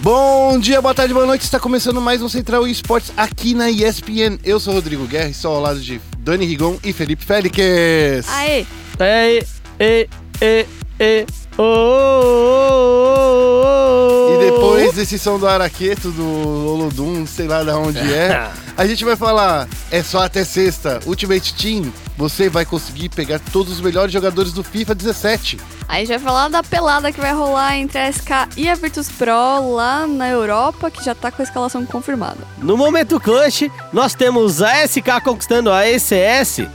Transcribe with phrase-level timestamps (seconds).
[0.00, 1.42] Bom dia, boa tarde, boa noite.
[1.42, 4.38] Está começando mais um Central Esportes aqui na ESPN.
[4.44, 8.28] Eu sou o Rodrigo Guerra e estou ao lado de Dani Rigon e Felipe Félix.
[8.28, 8.66] Aê!
[8.98, 9.38] É,
[9.80, 10.08] e,
[10.40, 10.66] e,
[11.00, 11.26] e,
[11.58, 17.70] oh, oh, oh, oh, E depois desse som do Araqueto, do Olodum, sei lá de
[17.70, 23.08] onde é, a gente vai falar, é só até sexta, Ultimate Team, você vai conseguir
[23.08, 25.58] pegar todos os melhores jogadores do FIFA 17.
[25.88, 28.74] Aí a gente vai falar da pelada que vai rolar entre a SK e a
[28.74, 32.38] Virtus Pro lá na Europa, que já tá com a escalação confirmada.
[32.58, 36.66] No momento clutch, nós temos a SK conquistando a ECS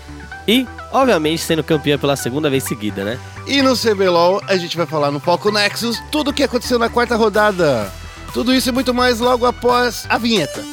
[0.47, 3.19] e, obviamente, sendo campeã pela segunda vez seguida, né?
[3.45, 6.89] E no CBLOL, a gente vai falar no Foco Nexus tudo o que aconteceu na
[6.89, 7.91] quarta rodada.
[8.33, 10.63] Tudo isso e muito mais logo após a vinheta.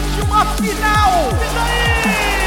[0.00, 1.30] De uma final.
[2.30, 2.44] E?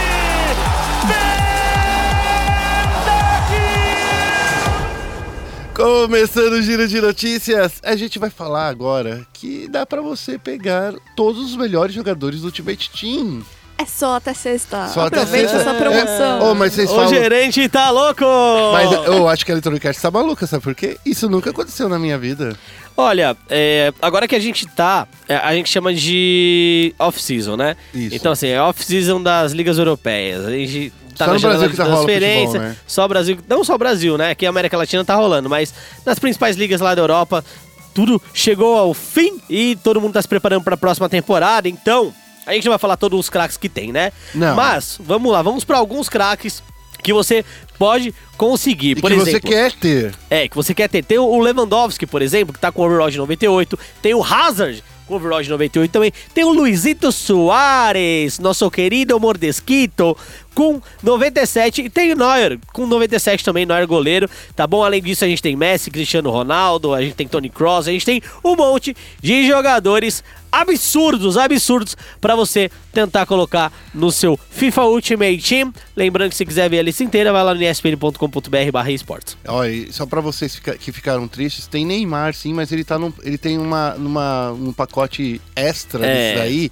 [5.77, 10.96] Começando o giro de notícias, a gente vai falar agora que dá pra você pegar
[11.16, 13.44] todos os melhores jogadores do Ultimate Team.
[13.80, 14.88] É só até sexta.
[14.88, 15.70] Só até Aproveita sexta.
[15.70, 16.40] essa promoção.
[16.40, 17.10] É, oh, mas vocês O falam...
[17.10, 18.26] gerente tá louco!
[18.74, 20.98] Mas eu acho que a Electronic Arts tá maluca, sabe por quê?
[21.06, 22.58] Isso nunca aconteceu na minha vida.
[22.96, 27.76] Olha, é, agora que a gente tá, é, a gente chama de off-season, né?
[27.94, 28.16] Isso.
[28.16, 30.44] Então, assim, é off-season das ligas europeias.
[30.44, 32.78] A gente tá Só na no Brasil que tá rolando transferência, futebol, né?
[32.88, 34.32] só o Brasil, não só o Brasil, né?
[34.32, 35.72] Aqui a América Latina tá rolando, mas
[36.04, 37.46] nas principais ligas lá da Europa,
[37.94, 42.12] tudo chegou ao fim e todo mundo tá se preparando pra próxima temporada, então...
[42.48, 44.12] A gente não vai falar todos os craques que tem, né?
[44.34, 44.55] Não.
[44.55, 46.63] Mas, vamos lá, vamos pra alguns craques
[47.03, 47.45] que você
[47.77, 48.98] pode conseguir.
[48.98, 50.15] E por que exemplo, você quer ter.
[50.29, 51.03] é, que você quer ter.
[51.03, 53.77] Tem o Lewandowski, por exemplo, que tá com o overall de 98.
[54.01, 56.12] Tem o Hazard com o overall de 98 também.
[56.34, 60.18] Tem o Luizito Soares, nosso querido Mordesquito,
[60.58, 61.84] com 97.
[61.84, 64.84] E tem o Neuer, com 97 também, Neuer goleiro, tá bom?
[64.84, 68.03] Além disso, a gente tem Messi, Cristiano Ronaldo, a gente tem Tony Cross, a gente
[68.03, 75.38] tem um monte de jogadores absurdos, absurdos para você tentar colocar no seu FIFA Ultimate
[75.48, 75.72] Team.
[75.96, 79.38] Lembrando que se quiser ver a lista inteira, vai lá no espn.com.br barra esportes.
[79.48, 83.14] Olha, e só pra vocês que ficaram tristes, tem Neymar sim, mas ele tá num,
[83.24, 86.31] ele tem uma, numa, um pacote extra É.
[86.31, 86.72] disso daí.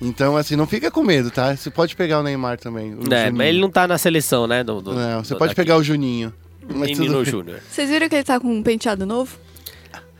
[0.00, 1.56] Então, assim, não fica com medo, tá?
[1.56, 2.94] Você pode pegar o Neymar também.
[2.94, 3.36] o É, Juninho.
[3.36, 4.62] mas ele não tá na seleção, né?
[4.62, 5.60] Do, do- Não, você do- pode daqui.
[5.62, 6.32] pegar o Juninho.
[6.68, 7.24] Menino.
[7.24, 7.60] Júnior.
[7.70, 9.38] Vocês viram que ele tá com um penteado novo?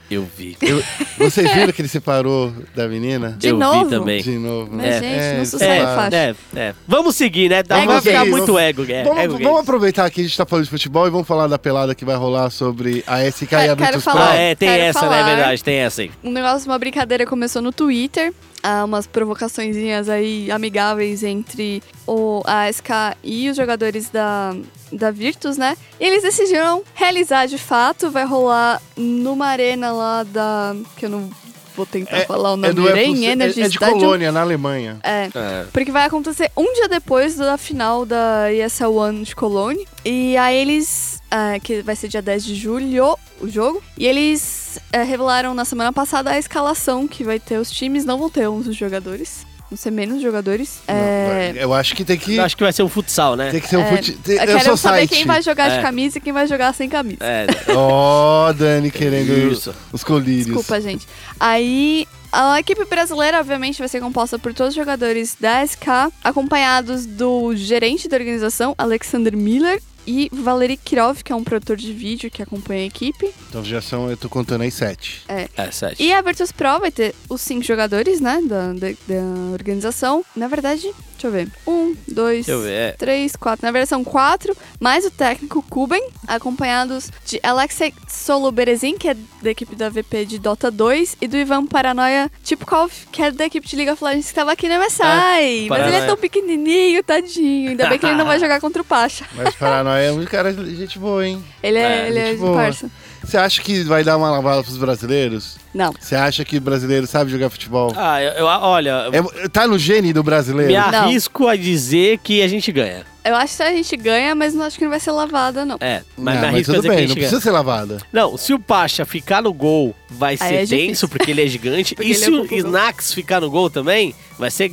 [0.09, 0.57] Eu vi.
[0.63, 0.81] Eu-
[1.19, 3.35] vocês viram que ele separou da menina?
[3.37, 3.85] De eu novo?
[3.87, 4.23] vi também.
[4.23, 4.71] De novo.
[4.73, 5.01] Mas, né?
[5.01, 5.97] gente, não se sei sai lá.
[5.97, 6.17] faixa.
[6.17, 6.75] É, é.
[6.87, 7.65] Vamos seguir, né?
[7.65, 9.03] Dá pra ficar muito ego, é.
[9.03, 11.59] Vamos, ego vamos aproveitar que a gente tá falando de futebol e vamos falar da
[11.59, 14.13] pelada que vai rolar sobre a SK e a Virtus Pro.
[14.13, 14.31] falar.
[14.31, 15.07] Ah, é, tem Quero essa, né?
[15.09, 15.19] falar.
[15.19, 16.11] É verdade, tem essa aí.
[16.23, 18.33] Um negócio, uma brincadeira começou no Twitter.
[18.69, 22.91] Ah, umas provocaçõezinhas aí amigáveis entre o, a SK
[23.22, 24.54] e os jogadores da,
[24.91, 25.77] da Virtus, né?
[26.00, 28.10] E eles decidiram realizar de fato.
[28.10, 30.75] Vai rolar numa arena lá da.
[30.97, 31.31] que eu não
[31.77, 33.99] vou tentar falar o nome do Rain Apple- é, Energy é de Stadium.
[34.00, 34.98] Colônia, na Alemanha.
[35.04, 35.28] É.
[35.34, 35.66] É.
[35.72, 39.87] Porque vai acontecer um dia depois da final da ESL One de Cologne.
[40.04, 41.21] E aí eles.
[41.31, 43.83] ah, que vai ser dia 10 de julho o jogo.
[43.97, 48.05] E eles eh, revelaram na semana passada a escalação que vai ter os times.
[48.05, 49.45] Não vão ter 11 jogadores.
[49.69, 50.79] Vão ser menos jogadores.
[50.87, 53.51] É, Eu acho que tem que, Eu acho que vai ser um futsal, né?
[53.51, 55.11] tem que ser um é, tem- eu quero saber site.
[55.11, 55.77] quem vai jogar É.
[55.77, 57.19] de camisa e quem vai jogar sem camisa.
[57.21, 59.75] É, Ó, Dani querendo Isso.
[59.93, 60.47] os colírios.
[60.47, 61.09] Desculpa, gente.
[61.41, 67.05] Aí, a equipe brasileira, obviamente, vai ser composta por todos os jogadores da SK, acompanhados
[67.05, 72.31] do gerente da organização, Alexander Miller, e Valery Kirov, que é um produtor de vídeo
[72.31, 73.33] que acompanha a equipe.
[73.49, 75.22] Então já são, eu tô contando aí sete.
[75.56, 76.03] é sete.
[76.03, 80.25] E a Virtus Pro vai ter os cinco jogadores, né, da, da, da organização.
[80.34, 81.49] Na verdade, deixa eu ver.
[81.66, 82.93] Um, dois, Deixa eu ver, é.
[82.93, 83.65] três, quatro.
[83.66, 89.50] Na verdade, são quatro, mais o técnico Kuben, acompanhados de Alexei Soloberezin, que é da
[89.50, 93.66] equipe da VP de Dota 2, e do Ivan Paranoia Tipkov, que é da equipe
[93.66, 95.69] de League of Legends, que estava aqui na MSI.
[95.69, 97.71] Mas ele é tão pequenininho, tadinho.
[97.71, 99.25] Ainda bem que ele não vai jogar contra o Pacha.
[99.34, 101.43] Mas Paranoia é um cara de gente boa, hein?
[101.63, 102.54] Ele é, É, ele é boa.
[102.57, 102.91] parça.
[103.25, 105.57] Você acha que vai dar uma lavada pros brasileiros?
[105.75, 105.93] Não.
[105.98, 107.93] Você acha que o brasileiro sabe jogar futebol?
[107.97, 110.71] Ah, eu, eu- olha, É- tá no gene do brasileiro?
[110.72, 110.98] me Não.
[111.07, 113.04] arrisco a dizer que a gente ganha.
[113.25, 115.77] Eu acho que a gente ganha, mas não acho que não vai ser lavada, não.
[115.81, 117.28] É, mas não, me mas arrisco a tudo dizer que a bem, gente não ganha.
[117.28, 117.98] precisa ser lavada.
[118.13, 121.09] Não, se o Pacha ficar no gol, vai ser é tenso, difícil.
[121.09, 121.97] porque ele é gigante.
[122.01, 122.45] E ele se é o.
[122.54, 124.71] Snax ficar no gol também, vai ser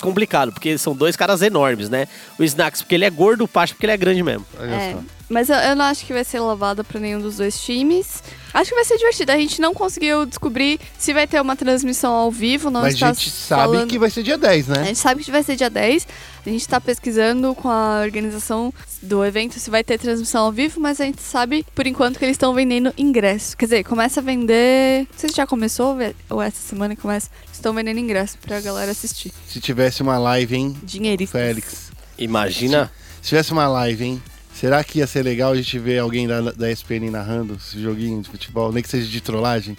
[0.00, 2.06] complicado, porque são dois caras enormes, né?
[2.38, 4.46] O Snax porque ele é gordo, o Pacha porque ele é grande mesmo.
[4.58, 4.96] É,
[5.28, 8.22] mas eu, eu não acho que vai ser lavada pra nenhum dos dois times.
[8.56, 9.32] Acho que vai ser divertido.
[9.32, 12.70] A gente não conseguiu descobrir se vai ter uma transmissão ao vivo.
[12.70, 13.90] Não Mas a está gente sabe falando...
[13.90, 14.84] que vai ser dia 10, A né?
[14.86, 16.08] gente sabe que vai ser dia 10.
[16.46, 18.72] A gente tá pesquisando com a organização
[19.02, 22.24] do evento se vai ter transmissão ao vivo, mas a gente sabe, por enquanto, que
[22.24, 23.54] eles estão vendendo ingresso.
[23.58, 25.06] Quer dizer, começa a vender.
[25.12, 25.98] Não sei se já começou
[26.30, 27.28] ou essa semana que começa.
[27.52, 29.34] Estão vendendo ingresso pra galera assistir.
[29.46, 31.38] Se tivesse uma live, hein, Dinheiristas.
[31.38, 31.92] Félix.
[32.16, 32.90] Imagina.
[33.20, 34.22] Se tivesse uma live, hein?
[34.58, 38.22] Será que ia ser legal a gente ver alguém da, da ESPN narrando esse joguinho
[38.22, 39.76] de futebol, nem que seja de trollagem?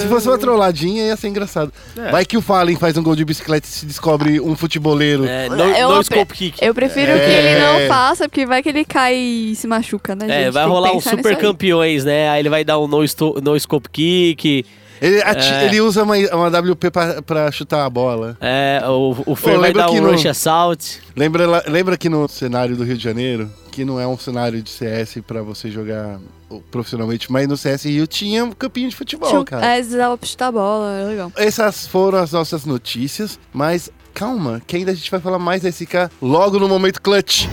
[0.00, 1.72] Se fosse uma trolladinha, ia ser engraçado.
[1.96, 2.10] É.
[2.12, 5.24] Vai que o Fallen faz um gol de bicicleta e se descobre um futeboleiro.
[5.26, 6.64] É, no, Eu no apre- scope kick.
[6.64, 7.18] Eu prefiro É.
[7.18, 10.52] que ele não faça, porque vai que ele cai e se machuca, né, É, gente?
[10.52, 11.36] vai Tem rolar um super aí.
[11.36, 12.28] campeões, né?
[12.30, 12.98] Aí ele vai dar um no,
[13.42, 14.64] no scope kick.
[15.00, 15.64] Ele, ati- É.
[15.66, 18.36] ele usa uma, uma WP pra, pra chutar a bola.
[18.40, 21.00] É, o, o Fer Pô, vai lembra dar que um no- rush assault.
[21.16, 24.70] Lembra, lembra que no cenário do Rio de Janeiro, que não é um cenário de
[24.70, 26.18] CS pra você jogar
[26.70, 29.64] profissionalmente, mas no CS Rio tinha um campinho de futebol, Chu- cara.
[29.66, 31.32] É, dava pra chutar a bola, é legal.
[31.36, 35.68] Essas foram as nossas notícias, mas calma, que ainda a gente vai falar mais da
[35.70, 37.46] SK logo no momento clutch.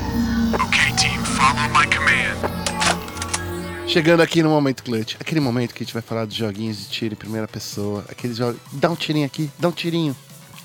[3.95, 5.15] Chegando aqui no momento clutch.
[5.21, 8.03] Aquele momento que a gente vai falar dos joguinhos de tiro em primeira pessoa.
[8.09, 8.57] Aqueles jogos.
[8.73, 10.13] Dá um tirinho aqui, dá um tirinho.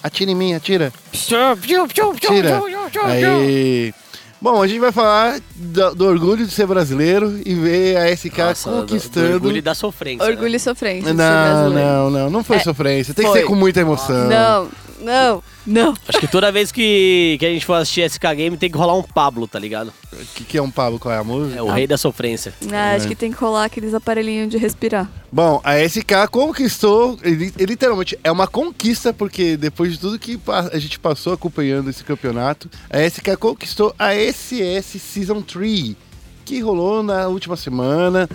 [0.02, 0.92] Atira em mim, atira.
[1.12, 2.60] Tira.
[3.04, 3.94] Aí.
[4.40, 8.36] Bom, a gente vai falar do, do orgulho de ser brasileiro e ver a SK
[8.38, 9.34] Nossa, do- do conquistando.
[9.34, 10.26] orgulho da sofrência.
[10.26, 10.32] né?
[10.32, 11.02] Orgulho e sofrência.
[11.02, 11.88] de ser Não, brasileiro.
[11.88, 12.30] não, não.
[12.30, 13.14] Não foi É, sofrência.
[13.14, 13.40] Tem que foi.
[13.42, 14.28] ser com muita emoção.
[14.28, 14.68] Não,
[15.00, 15.94] não, não.
[16.08, 18.94] Acho que toda vez que, que a gente for assistir SK Game tem que rolar
[18.96, 19.92] um Pablo, tá ligado?
[20.12, 20.98] O que, que é um Pablo?
[20.98, 21.58] Qual é a música?
[21.58, 22.52] É o rei da sofrência.
[22.72, 25.10] Ah, acho que tem que rolar aqueles aparelhinhos de respirar.
[25.32, 30.38] Bom, a SK conquistou, ele- literalmente é uma conquista, porque depois de tudo que
[30.72, 35.94] a gente passou acompanhando esse campeonato, a SK conquistou a SS Season 3,
[36.44, 38.28] que rolou na última semana.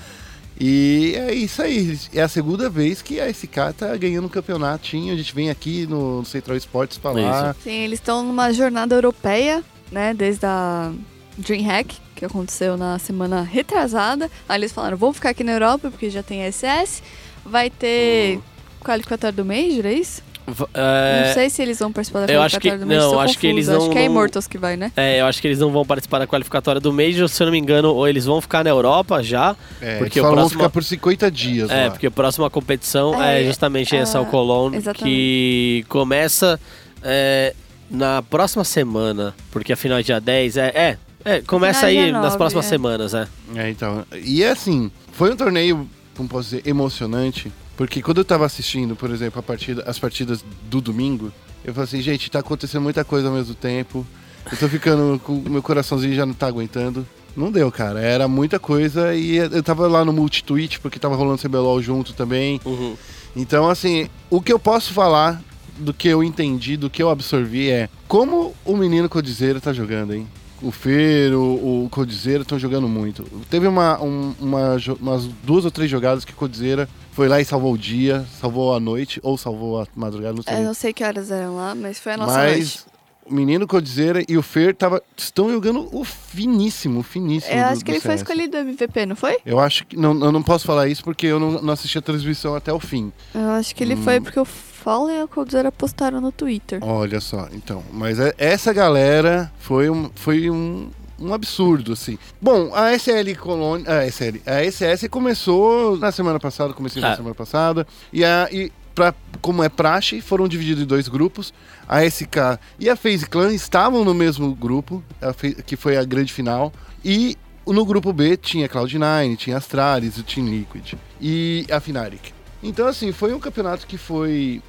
[0.59, 5.13] E é isso aí, é a segunda vez que a SK tá ganhando um campeonatinho.
[5.13, 7.55] A gente vem aqui no Central Esportes falar.
[7.61, 10.13] Sim, eles estão numa jornada europeia, né?
[10.13, 10.93] Desde a
[11.37, 14.31] DreamHack, que aconteceu na semana retrasada.
[14.47, 17.03] Aí eles falaram, vou ficar aqui na Europa, porque já tem SS.
[17.45, 18.39] Vai ter
[18.79, 20.23] qualificatório do Major, é isso?
[20.47, 23.11] V- Não é, sei se eles vão participar da eu acho que- qualificatória do Major.
[23.15, 24.91] não, acho que eles não- Acho que é não- Immortals que vai, né?
[24.95, 27.51] é, eu acho que eles não vão participar da qualificatória do Major, se eu não
[27.51, 29.55] me engano, ou eles vão ficar na Europa já.
[29.81, 30.59] É, porque eles o falam, vão próximo.
[30.59, 31.91] ficar por 50 dias É, lá.
[31.91, 36.59] porque a próxima competição é, É, justamente essa, ah, o Cologne, que começa
[37.03, 37.53] é,
[37.89, 41.95] na próxima semana, porque a final é dia 10, é, é, é, começa é aí
[42.03, 42.69] dia nas 9, próximas é.
[42.69, 43.27] semanas, é.
[43.55, 44.05] É, então.
[44.23, 47.51] E assim, foi um torneio, como posso dizer, emocionante.
[47.77, 51.31] Porque quando eu tava assistindo, por exemplo, a partida, as partidas do domingo,
[51.63, 54.05] eu falei assim, gente, tá acontecendo muita coisa ao mesmo tempo.
[54.51, 57.05] Eu tô ficando com o meu coraçãozinho já não tá aguentando.
[57.35, 57.99] Não deu, cara.
[57.99, 62.61] Era muita coisa e eu tava lá no multi-tweet, porque tava rolando CBLOL junto também.
[62.63, 62.95] Uhum.
[63.35, 65.41] Então, assim, o que eu posso falar
[65.77, 70.13] do que eu entendi, do que eu absorvi é como o menino Codizeiro tá jogando,
[70.13, 70.25] hein?
[70.61, 73.23] O Fer, o, o Codizeiro estão jogando muito.
[73.49, 77.45] Teve uma, um- uma umas duas ou três jogadas que o Codizeira foi lá e
[77.45, 80.55] salvou o dia, salvou a noite, ou salvou a madrugada, não sei.
[80.55, 82.79] Eu não sei que horas eram lá, mas foi a nossa Mas noite.
[83.25, 87.53] o menino Codizeira e o Fer tava, estão jogando o finíssimo, finíssimo.
[87.53, 88.21] Eu do- acho que do ele foi CS.
[88.21, 89.37] escolhido MVP, não foi?
[89.45, 89.95] Eu acho que.
[89.97, 92.79] Não, eu não posso falar isso porque eu não, não assisti a transmissão até o
[92.79, 93.11] fim.
[93.33, 94.03] Eu acho que ele Hum.
[94.03, 94.45] foi porque o
[94.85, 96.77] Fallen e o Coldzera postaram no Twitter.
[96.83, 97.83] Olha só, então.
[97.91, 102.19] Mas é- essa galera foi um, foi um, um absurdo, assim.
[102.39, 103.89] Bom, a SL Colônia.
[103.91, 104.37] A SL.
[104.45, 107.15] A SS começou na semana passada, comecei na Ah.
[107.15, 107.87] semana passada.
[108.13, 111.51] E, a, e pra, como é praxe, foram divididos em dois grupos.
[111.89, 115.33] A SK e a FaZe Clan estavam no mesmo grupo, a
[115.63, 116.71] que foi a grande final.
[117.03, 122.35] E no grupo B tinha Cloud9, tinha Astralis, o Team Liquid e a Fnatic.
[122.61, 124.61] Então, assim, foi um campeonato que foi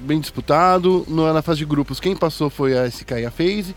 [0.00, 1.04] bem disputado.
[1.08, 3.74] No- na fase de grupos, quem passou foi a SK e a FaZe.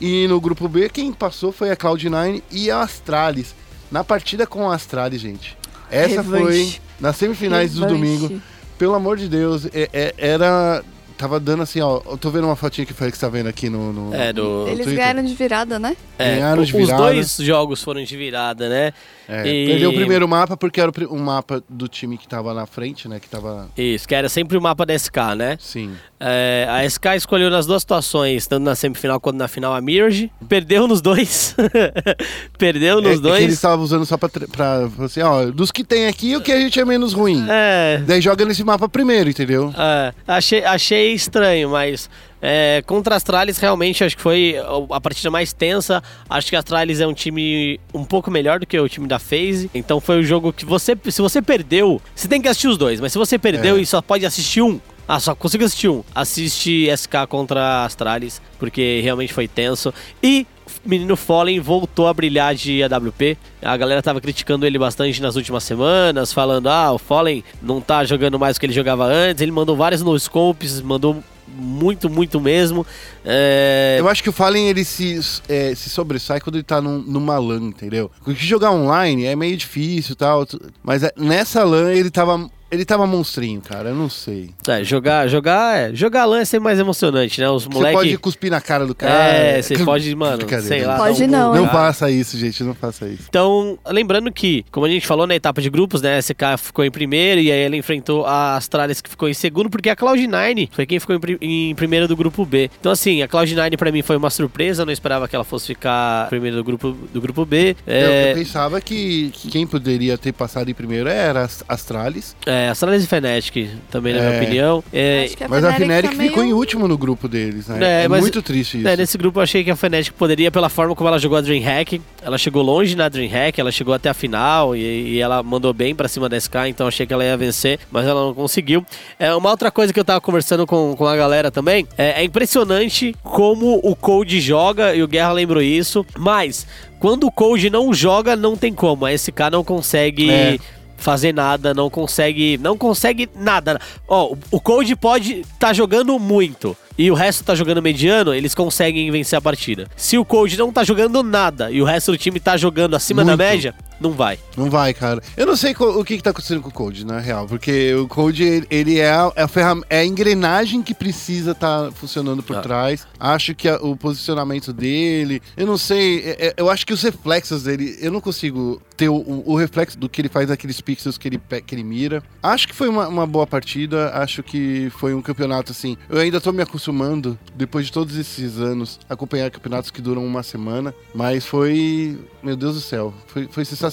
[0.00, 3.54] E no grupo B, quem passou foi a Cloud9 e a Astralis.
[3.90, 5.56] Na partida com a Astralis, gente.
[5.90, 6.42] Essa Revanche.
[6.42, 7.94] foi nas semifinais do Revanche.
[8.00, 8.42] domingo.
[8.78, 10.84] Pelo amor de Deus, é- é- era.
[11.16, 12.02] Tava dando assim, ó.
[12.04, 13.90] Eu tô vendo uma fotinha que o Félix tá vendo aqui no.
[13.92, 14.96] no É, do- Eles Twitter.
[14.96, 15.96] ganharam de virada, né?
[16.18, 17.02] É, Ganharam de os virada.
[17.02, 18.92] dois jogos foram de virada, né?
[19.26, 22.52] É, E- Perdeu o primeiro mapa porque era o um mapa do time que tava
[22.52, 23.18] na frente, né?
[23.18, 23.68] Que tava.
[23.76, 25.56] Isso, que era sempre o mapa da SK, né?
[25.58, 25.94] Sim.
[26.18, 30.30] É, a SK escolheu nas duas situações, tanto na semifinal quanto na final, a Mirage.
[30.48, 31.54] Perdeu nos dois.
[32.58, 33.42] Perdeu É- nos é que dois.
[33.42, 34.88] eles estavam usando só pra, pra.
[35.04, 37.44] Assim, ó, dos que tem aqui, o que a gente é menos ruim.
[37.48, 38.02] É.
[38.06, 39.72] Daí joga nesse mapa primeiro, entendeu?
[39.76, 42.08] é, achei, achei estranho, mas
[42.40, 44.54] é, contra a Astralis realmente acho que foi
[44.90, 46.02] a partida mais tensa.
[46.30, 49.18] Acho que a Astralis é um time um pouco melhor do que o time da
[49.18, 49.70] FaZe.
[49.74, 53.00] Então foi o jogo que você, se você perdeu, você tem que assistir os dois,
[53.00, 53.80] mas se você perdeu É.
[53.80, 56.02] e só pode assistir um, ah, só consigo assistir um.
[56.14, 59.92] Assiste SK contra Astralis, porque realmente foi tenso.
[60.22, 60.46] E
[60.84, 63.38] menino Fallen voltou a brilhar de AWP.
[63.62, 68.04] A galera tava criticando ele bastante nas últimas semanas, falando: ah, o Fallen não tá
[68.04, 69.40] jogando mais o que ele jogava antes.
[69.42, 72.84] Ele mandou vários no scopes, mandou muito, muito mesmo.
[73.24, 76.98] É, Eu acho que o Fallen ele se, é, se sobressai quando ele tá num,
[76.98, 78.10] numa LAN, entendeu?
[78.24, 80.46] Porque jogar online é meio difícil e tal.
[80.82, 82.50] Mas é- nessa LAN ele tava.
[82.76, 83.88] Ele tava monstrinho, cara.
[83.88, 84.50] Eu não sei.
[84.68, 87.48] é, jogar, jogar, é, jogar LAN é sempre mais emocionante, né?
[87.48, 87.94] Os Você moleque.
[87.96, 89.12] pode cuspir na cara do cara.
[89.12, 90.96] É, você pode, mano, sei lá.
[90.96, 91.72] Pode um não, Não cara.
[91.86, 92.62] faça isso, gente.
[92.62, 93.24] Não faça isso.
[93.28, 96.84] Então, lembrando que, como a gente falou na etapa de grupos, né, a SK ficou
[96.84, 100.68] em primeiro e aí ela enfrentou a Astralis que ficou em segundo, porque a Cloud9
[100.72, 102.70] foi quem ficou em, em primeiro do grupo B.
[102.78, 105.68] Então, assim, a Cloud9 pra mim foi uma surpresa, eu não esperava que ela fosse
[105.68, 107.76] ficar primeiro do grupo, do grupo B.
[107.86, 112.36] Eu, É, eu pensava que, que quem poderia ter passado em primeiro era as Astralis.
[112.44, 114.40] é, Astralis e Fnatic também, na minha É.
[114.42, 114.84] opinião.
[114.92, 117.78] É, a Mas a Fnatic tá ficou em meio- último no grupo deles, né?
[117.80, 118.88] É, É, mas- muito triste isso.
[118.88, 121.40] É, nesse grupo eu achei que a Fnatic poderia, pela forma como ela jogou a
[121.40, 124.80] DreamHack, ela chegou longe na DreamHack, ela chegou até a final e,
[125.14, 127.78] e ela mandou bem pra cima da SK, então eu achei que ela ia vencer,
[127.90, 128.84] mas ela não conseguiu.
[129.18, 132.24] É, uma outra coisa que eu tava conversando com, com a galera também, é, é
[132.24, 136.66] impressionante como o Code joga, e o Guerra lembrou isso, mas
[136.98, 140.30] quando o Code não joga, não tem como, a SK não consegue...
[140.30, 140.58] É.
[140.96, 142.58] Fazer nada, não consegue.
[142.58, 143.80] Não consegue nada.
[144.08, 148.54] Ó, o- o Code pode tá jogando muito e o resto tá jogando mediano, eles
[148.54, 149.86] conseguem vencer a partida.
[149.96, 153.22] Se o Code não tá jogando nada e o resto do time tá jogando acima
[153.22, 153.38] da Muito.
[153.38, 154.38] média, não vai.
[154.56, 155.22] Não vai, cara.
[155.36, 157.46] Eu não sei o que, que tá acontecendo com o Code, na real.
[157.46, 161.52] Porque o Code, ele- ele é a, é a, ferram- é a engrenagem que precisa
[161.52, 162.60] estar funcionando por Ah.
[162.60, 163.06] trás.
[163.18, 165.40] Acho que a- o posicionamento dele.
[165.56, 166.20] Eu não sei.
[166.24, 167.96] é- é- eu acho que os reflexos dele.
[168.00, 171.28] Eu não consigo ter o, o- o reflexo do que ele faz naqueles pixels que
[171.28, 172.22] ele, que ele mira.
[172.42, 174.10] Acho que foi uma, uma boa partida.
[174.14, 175.96] Acho que foi um campeonato assim.
[176.08, 180.24] Eu ainda tô me acostumando, depois de todos esses anos, a acompanhar campeonatos que duram
[180.24, 180.94] uma semana.
[181.14, 182.18] Mas foi.
[182.42, 183.12] Meu Deus do céu.
[183.26, 183.85] Foi, foi sensacional.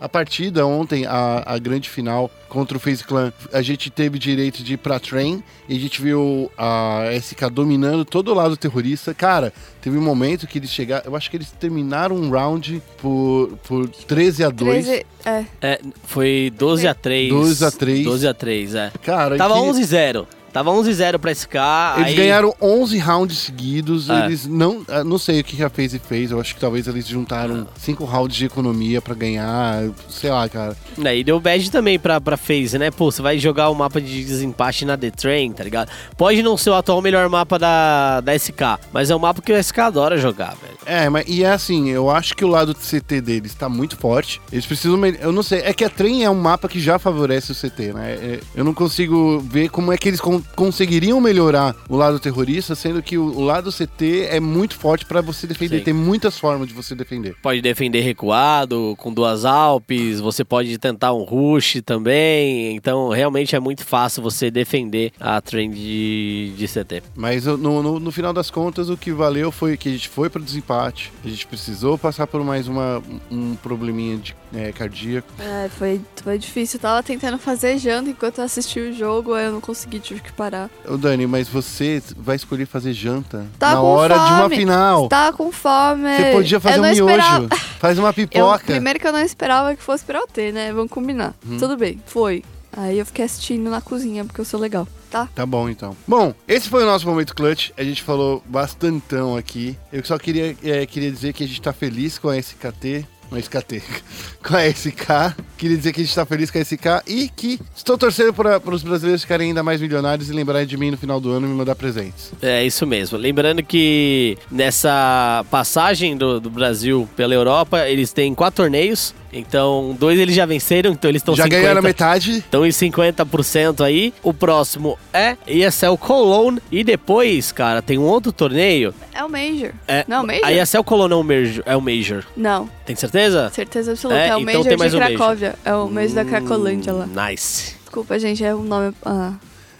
[0.00, 4.62] A partida ontem, a, a grande final contra o FaZe Clan, a gente teve direito
[4.62, 9.12] de ir pra Train e a gente viu a SK dominando todo o lado terrorista.
[9.12, 11.04] Cara, teve um momento que eles chegaram.
[11.04, 14.86] Eu acho que eles terminaram um round por, por 13 a 2.
[14.86, 17.28] 13, é, É, foi 12 a 3.
[17.28, 18.04] 12 a 3.
[18.04, 18.92] 12 a 3, é.
[19.02, 20.28] Cara, Tava que- 11 a 0.
[20.52, 21.54] Tava 11 a 0 pra SK.
[21.96, 22.14] Eles aí...
[22.14, 24.10] ganharam 11 rounds seguidos.
[24.10, 24.26] É.
[24.26, 24.84] Eles não.
[24.88, 26.30] ah, Não sei o que a FaZe fez.
[26.30, 29.84] Eu acho que talvez eles juntaram 5 rounds de economia pra ganhar.
[30.08, 30.76] Sei lá, cara.
[31.04, 32.90] É, e deu badge também pra, pra FaZe, né?
[32.90, 35.90] Pô, você vai jogar o mapa de desempate na The Train, tá ligado?
[36.16, 39.52] Pode não ser o atual melhor mapa da, da SK, mas é um mapa que
[39.52, 40.78] o SK adora jogar, velho.
[40.84, 43.96] É, mas e é assim, eu acho que o lado do CT deles tá muito
[43.96, 44.40] forte.
[44.52, 44.98] Eles precisam.
[45.20, 47.92] Eu não sei, é que a Trem é um mapa que já favorece o CT,
[47.92, 48.12] né?
[48.12, 50.20] É, eu não consigo ver como é que eles
[50.56, 55.04] con- conseguiriam melhorar o lado terrorista, sendo que o, o lado CT é muito forte
[55.04, 55.78] pra você defender.
[55.78, 55.84] Sim.
[55.84, 57.34] Tem muitas formas de você defender.
[57.42, 62.74] Pode defender recuado, com duas Alpes, você pode tentar um rush também.
[62.76, 67.02] Então, realmente é muito fácil você defender a trend de, de CT.
[67.14, 70.28] Mas no, no, no final das contas, o que valeu foi que a gente foi
[70.30, 71.12] pro desempate.
[71.24, 75.28] A gente precisou passar por mais uma, um probleminha de, é, cardíaco.
[75.38, 76.78] é, foi, foi difícil.
[76.78, 80.20] Eu tava tentando fazer janta enquanto eu assistia o jogo, aí eu não consegui, tive
[80.20, 80.70] que parar.
[80.88, 84.56] Ô Dani, mas você vai escolher fazer janta Tá na hora de uma fome.
[84.56, 85.08] final.
[85.08, 86.16] Tava com fome.
[86.16, 87.00] Você podia eu fazer um miojo.
[87.08, 88.64] esperava- Faz uma Eu, pipoca.
[88.64, 90.72] primeiro que eu não esperava que fosse pra eu ter, né?
[90.72, 91.34] Vamos combinar.
[91.46, 91.56] Hum.
[91.58, 92.42] Tudo bem, foi.
[92.72, 95.28] Aí eu fiquei assistindo na cozinha, porque eu sou legal, tá?
[95.34, 95.96] Tá bom, então.
[96.06, 97.70] Bom, esse foi o nosso momento clutch.
[97.76, 99.76] A gente falou bastantão aqui.
[99.92, 103.04] Eu só queria, é, queria dizer que a gente tá feliz com a SKT.
[103.30, 103.82] A SKT.
[104.42, 105.36] com a SK.
[105.56, 108.58] Queria dizer que a gente tá feliz com a SK e que estou torcendo para
[108.58, 111.50] os brasileiros ficarem ainda mais milionários e lembrarem de mim no final do ano e
[111.50, 112.32] me mandar presentes.
[112.40, 113.18] É isso mesmo.
[113.18, 119.14] Lembrando que nessa passagem do, do Brasil pela Europa, eles têm quatro torneios.
[119.32, 122.38] Então, dois eles já venceram, então eles estão Já 50, ganharam a metade.
[122.38, 124.12] Estão em 50% aí.
[124.24, 126.60] O próximo é ESL Cologne.
[126.70, 128.92] E depois, cara, tem um outro torneio.
[129.14, 129.72] É o Major.
[129.86, 130.44] É, Não, Major?
[130.44, 131.62] A ESL Cologne é o Major.
[131.64, 132.24] É o Major.
[132.36, 133.19] Não, Tem certeza?
[133.52, 134.18] Certeza absoluta.
[134.18, 135.00] É, É, o então Major tem mais de um.
[135.00, 135.54] Cracóvia.
[135.64, 137.04] É o Major da Cracolândia lá.
[137.06, 137.74] Hum, Nice.
[137.82, 138.94] Desculpa, gente, é um nome.
[139.04, 139.32] Ah,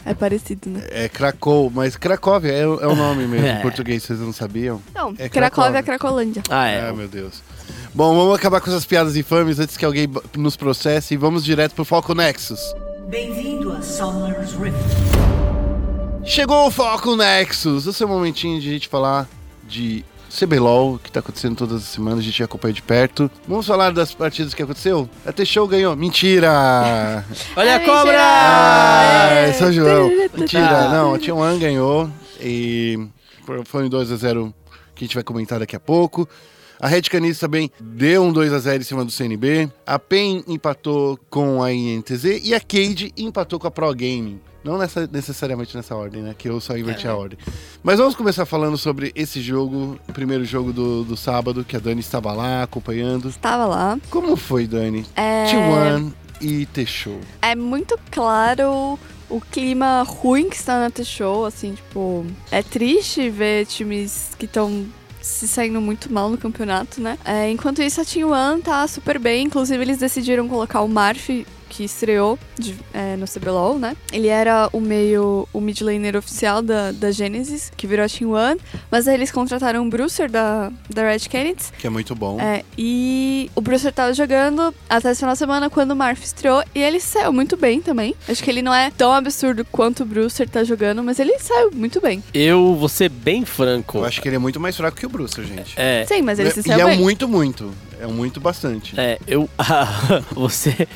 [0.05, 0.81] é parecido, né?
[0.89, 3.59] É Krakow, mas Cracóvia é, o- é o nome mesmo É.
[3.59, 4.81] em português, vocês não sabiam?
[4.93, 6.41] Não, É Cracóvia é Cracolândia.
[6.49, 6.89] Ah, é.
[6.89, 7.41] Ah, meu Deus.
[7.93, 10.07] Bom, vamos acabar com essas piadas infames antes que alguém
[10.37, 12.59] nos processe e vamos direto pro Foco Nexus.
[13.09, 14.77] Bem-vindo a Summer's Rift.
[16.23, 19.27] Chegou o Foco Nexus, o seu momentinho de a gente falar
[19.67, 23.29] de CBLOL, que tá acontecendo todas as semanas, a gente acompanha de perto.
[23.47, 25.09] Vamos falar das partidas que aconteceu?
[25.25, 25.95] A T-Show ganhou.
[25.95, 27.25] Mentira!
[27.55, 28.17] Olha a Ai, cobra!
[28.19, 30.09] Ah, é São João.
[30.33, 30.37] Ah.
[30.37, 32.09] Mentira, não, a T1 ganhou
[32.39, 32.97] e
[33.65, 34.53] foi um 2x0
[34.95, 36.27] que a gente vai comentar daqui a pouco.
[36.79, 39.69] A Red Canids também deu um 2x0 em cima do CNB.
[39.85, 44.39] A PEN empatou com a INTZ e a Cade empatou com a Pro Gaming.
[44.63, 46.35] Não nessa- necessariamente nessa ordem, né?
[46.37, 47.37] Que eu só inverti a ordem.
[47.81, 51.79] Mas vamos começar falando sobre esse jogo, o primeiro jogo do, do sábado, que a
[51.79, 53.29] Dani estava lá acompanhando.
[53.29, 53.97] Estava lá.
[54.09, 55.05] Como foi, Dani?
[55.15, 55.45] É...
[55.45, 57.19] T1 e T-Show.
[57.41, 58.99] É muito claro
[59.29, 62.25] o clima ruim que está na T-Show, assim, tipo...
[62.51, 64.85] É triste ver times que estão
[65.21, 67.17] se saindo muito mal no campeonato, né?
[67.23, 69.45] É, enquanto isso, a Team One tá super bem.
[69.45, 73.95] Inclusive, eles decidiram colocar o Marf, que estreou de- é, no CBLOL, né?
[74.11, 75.47] Ele era o meio...
[75.53, 78.59] o mid laner oficial da, da Genesis, que virou a Team One.
[78.91, 81.71] Mas aí eles contrataram o Brucer da, da Red Canids.
[81.77, 82.39] Que é muito bom.
[82.39, 86.63] É, e o Brucer tava jogando até esse final de semana quando o Marf estreou
[86.75, 88.13] e ele saiu muito bem também.
[88.27, 91.71] Acho que ele não é tão absurdo quanto o Brucer tá jogando, mas ele saiu
[91.71, 92.21] muito bem.
[92.33, 93.99] Eu vou ser bem franco.
[93.99, 95.73] Eu acho que ele é muito mais fraco que o Bruce, gente.
[95.77, 96.99] É, Sim, mas ele se e saiu é bem.
[96.99, 97.71] muito, muito.
[98.01, 98.99] É muito bastante.
[98.99, 99.47] É, eu.
[100.33, 100.87] você.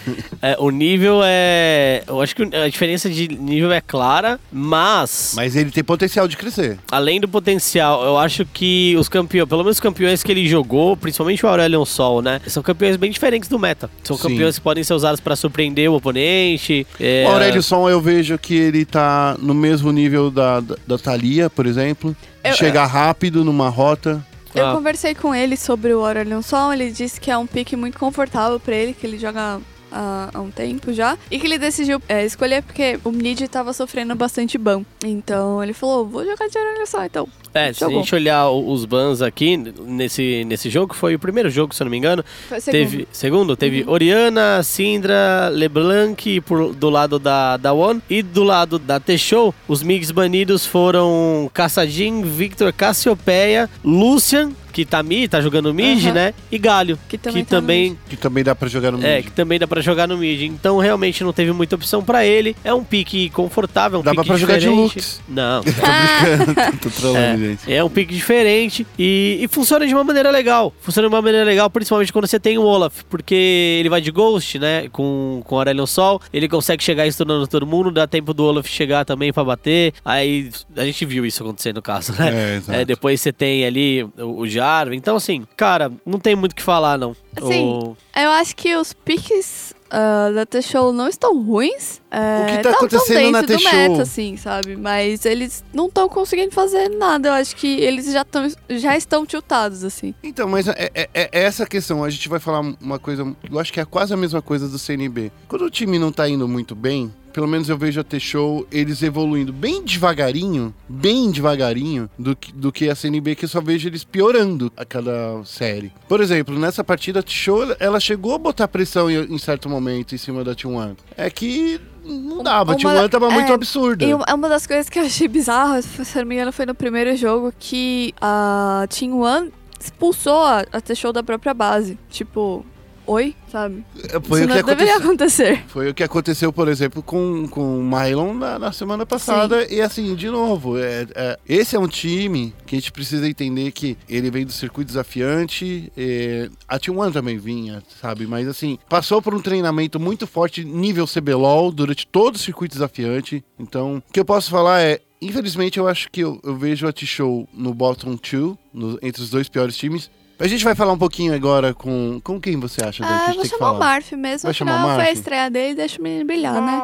[0.41, 2.03] é, o nível é.
[2.07, 5.33] Eu acho que a diferença de nível é clara, mas.
[5.35, 6.79] Mas ele tem potencial de crescer.
[6.91, 10.97] Além do potencial, eu acho que os campeões, pelo menos os campeões que ele jogou,
[10.97, 12.41] principalmente o Aurelion Sol, né?
[12.47, 13.87] São campeões bem diferentes do meta.
[14.03, 14.23] São Sim.
[14.29, 16.87] campeões que podem ser usados pra surpreender o oponente.
[16.99, 20.97] é, O Aurélio Som, eu vejo que ele tá no mesmo nível da, da, da
[20.97, 22.15] Thalia, por exemplo.
[22.43, 24.25] Eu- chegar rápido numa rota.
[24.55, 24.73] Eu Ah.
[24.73, 28.59] conversei com ele sobre o Aurelion Sol, ele disse que é um pique muito confortável
[28.59, 29.59] pra ele, que ele joga
[29.91, 31.17] há, um tempo já.
[31.29, 34.83] E que ele decidiu é, escolher porque o mid tava sofrendo bastante ban.
[35.03, 37.27] Então ele falou, vou jogar de Aurelion Sol então.
[37.55, 41.73] É, se a gente olhar os bans aqui nesse, nesse jogo, foi o primeiro jogo,
[41.73, 42.21] se eu não me engano.
[42.49, 42.81] Foi o segundo.
[42.81, 42.89] Uhum.
[42.89, 48.01] Teve, segundo, teve Oriana, Syndra, LeBlanc por, do lado da, da One.
[48.09, 55.01] E do lado da T-Show, os mix banidos foram Caçadin, Victor, Cassiopeia, Lucian, que tá
[55.01, 56.13] mid, tá jogando mid, Aham.
[56.13, 56.33] né?
[56.51, 57.97] E Galio, Que também que tá também.
[58.09, 59.25] Que também dá pra jogar no é, mid.
[59.25, 60.41] que também dá pra jogar no mid.
[60.41, 62.53] Então realmente não teve muita opção pra ele.
[62.61, 64.95] É um pique confortável, um Dá pique pra jogar de diferente.
[64.95, 65.21] Lux.
[65.29, 65.63] Não.
[66.83, 67.71] Tô trolando, gente.
[67.73, 70.73] É um pique diferente e, e funciona de uma maneira legal.
[70.81, 74.11] Funciona de uma maneira legal, principalmente quando você tem o Olaf, porque ele vai de
[74.11, 74.89] Ghost, né?
[74.91, 79.05] Com, com Aurelion Sol, ele consegue chegar estunando todo mundo, dá tempo do Olaf chegar
[79.05, 79.93] também pra bater.
[80.03, 82.25] Aí a gente viu isso acontecer no caso, né?
[82.53, 82.79] É, exato.
[82.79, 84.47] É, depois você tem ali o, o
[84.93, 87.15] Então, assim, cara, não tem muito o que falar, não.
[87.41, 87.65] Sim.
[87.65, 92.01] O- Eu acho que os piques ah, da T-Show não estão ruins.
[92.15, 93.71] É, O que tá tão- tão acontecendo na do T-Show?
[93.73, 94.75] meta, assim, sabe?
[94.77, 97.27] Mas eles não estão conseguindo fazer nada.
[97.29, 100.13] Eu acho que eles já, tão, já estão tiltados, assim.
[100.23, 102.03] Então, mas é, é- é essa a questão.
[102.03, 104.79] A gente vai falar uma coisa, eu acho que é quase a mesma coisa do
[104.79, 105.31] CNB.
[105.47, 109.03] Quando o time não tá indo muito bem, pelo menos eu vejo a T-Show eles
[109.03, 113.89] evoluindo bem devagarinho, bem devagarinho, do que, do que a CNB, que eu só vejo
[113.89, 115.91] eles piorando a cada série.
[116.07, 119.67] Por exemplo, nessa partida, a T-Show ela- ela chegou a botar pressão em, em certo
[119.69, 120.95] momento em cima da T1.
[121.17, 124.05] É que não dava, Uma- T1 tava muito é, absurda.
[124.05, 126.65] E uma- é uma das coisas que eu achei bizarra, se não me engano, foi
[126.65, 131.97] no primeiro jogo que a One expulsou a, a T-Show da própria base.
[132.09, 132.65] Tipo,
[133.07, 133.85] oi, sabe?
[134.23, 135.63] Foi Isso o que não deveria acontecer.
[135.67, 139.65] Foi o que aconteceu, por exemplo, com, com o Mylon na, na semana passada.
[139.71, 143.71] E assim, de novo, é, é, esse é um time que a gente precisa entender
[143.71, 145.91] que ele vem do circuito desafiante.
[145.95, 148.25] é, a T1 também vinha, sabe?
[148.27, 153.43] Mas assim, passou por um treinamento muito forte, nível CBLOL, durante todo o circuito desafiante.
[153.59, 154.99] Então, o que eu posso falar é.
[155.21, 159.47] Infelizmente, eu acho que eu, eu vejo a T-Show no bottom 2, entre os dois
[159.47, 160.11] piores times.
[160.37, 162.19] A gente vai falar um pouquinho agora com.
[162.21, 163.85] Com quem você acha, Dan, que a Ah, gente vou tem que chamar o falar?
[163.85, 165.17] Marf mesmo, Vai chamar o afinal foi a Marf?
[165.17, 166.81] estreia dele, deixa o menino brilhar, né?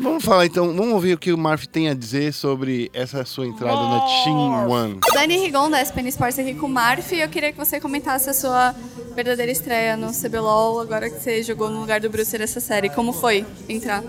[0.00, 3.46] Vamos falar então, vamos ouvir o que o Marf tem a dizer sobre essa sua
[3.46, 4.98] entrada na Team One.
[5.14, 8.28] Dani Rigon, da SPN Sports aqui com o Marf, e eu queria que você comentasse
[8.28, 8.74] a sua
[9.14, 12.88] verdadeira estreia no CBLOL, agora que você jogou no lugar do Bruce nessa série.
[12.90, 14.02] Como foi entrar?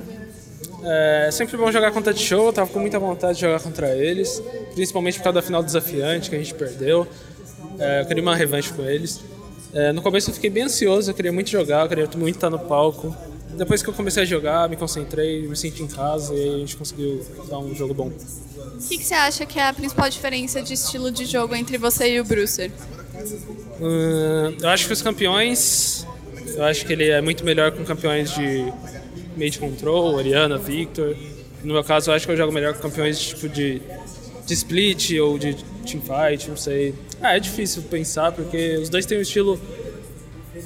[0.84, 3.96] É sempre bom jogar contra de show, eu tava com muita vontade de jogar contra
[3.96, 4.42] eles,
[4.74, 7.08] principalmente por causa da final desafiante que a gente perdeu.
[7.80, 9.22] É, eu queria uma revanche com eles.
[9.74, 12.50] É, no começo eu fiquei bem ansioso, eu queria muito jogar, eu queria muito estar
[12.50, 13.16] no palco.
[13.54, 16.76] Depois que eu comecei a jogar, me concentrei, me senti em casa e a gente
[16.76, 18.08] conseguiu dar um jogo bom.
[18.08, 21.78] O que, que você acha que é a principal diferença de estilo de jogo entre
[21.78, 22.72] você e o Brucer?
[23.80, 26.06] Hum, eu acho que os campeões,
[26.56, 28.72] eu acho que ele é muito melhor com campeões de
[29.38, 31.16] made control, Oriana, Victor.
[31.64, 33.82] No meu caso, eu acho que eu jogo melhor com campeões tipo de,
[34.46, 36.96] de split ou de teamfight, não sei.
[37.22, 39.60] Ah, é difícil pensar, porque os dois têm um estilo.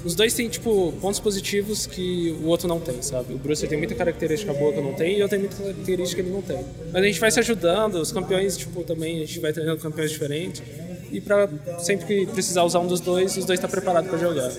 [0.03, 3.33] Os dois têm, tipo, pontos positivos que o outro não tem, sabe?
[3.33, 6.21] O Bruce tem muita característica boa que eu não tenho e eu tenho muita característica
[6.21, 6.63] que ele não tem.
[6.91, 10.11] Mas a gente vai se ajudando, os campeões, tipo, também a gente vai treinando campeões
[10.11, 10.61] diferentes.
[11.11, 11.47] E pra
[11.79, 14.51] sempre que precisar usar um dos dois, os dois estão preparados pra jogar.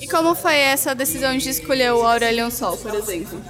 [0.00, 3.40] E como foi essa decisão de escolher o Aurelion Sol, por exemplo?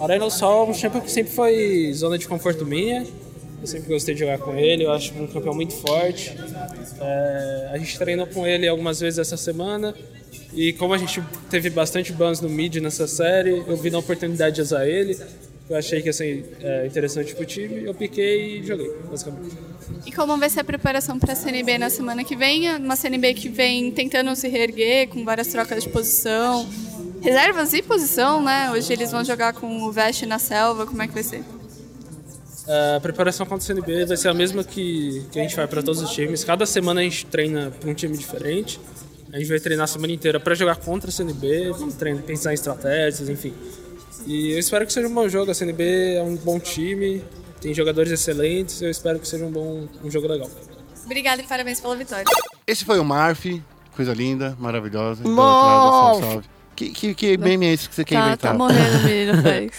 [0.00, 3.06] Arena Sol é um champion que sempre foi zona de conforto minha.
[3.64, 6.36] Eu sempre gostei de jogar com ele, eu acho um campeão muito forte.
[7.00, 9.94] É, a gente treinou com ele algumas vezes essa semana.
[10.52, 14.56] E como a gente teve bastante bans no mid nessa série, eu vi na oportunidade
[14.56, 15.18] de usar ele.
[15.70, 19.56] Eu achei que ser é, interessante pro time, eu piquei e joguei, basicamente.
[20.04, 22.68] E como vai ser a preparação para a CNB na semana que vem?
[22.76, 26.68] Uma CNB que vem tentando se reerguer com várias trocas de posição,
[27.22, 28.70] reservas e posição, né?
[28.72, 31.42] Hoje eles vão jogar com o Vest na selva, como é que vai ser?
[32.66, 35.82] A preparação contra o CNB vai ser a mesma que, que a gente vai para
[35.82, 36.44] todos os times.
[36.44, 38.80] Cada semana a gente treina para um time diferente.
[39.32, 42.52] A gente vai treinar a semana inteira para jogar contra a CNB, vamos treinar, pensar
[42.52, 43.52] em estratégias, enfim.
[44.26, 45.50] E eu espero que seja um bom jogo.
[45.50, 47.22] A CNB é um bom time,
[47.60, 48.80] tem jogadores excelentes.
[48.80, 50.48] Eu espero que seja um bom um jogo legal.
[51.04, 52.24] Obrigada e parabéns pela vitória.
[52.66, 53.44] Esse foi o Marf,
[53.94, 55.22] coisa linda, maravilhosa.
[55.28, 56.53] lado, salve, salve.
[56.74, 58.52] Que, que, que meme é esse que você quer Tá, inventar?
[58.52, 59.78] tá morrendo menino, Félix.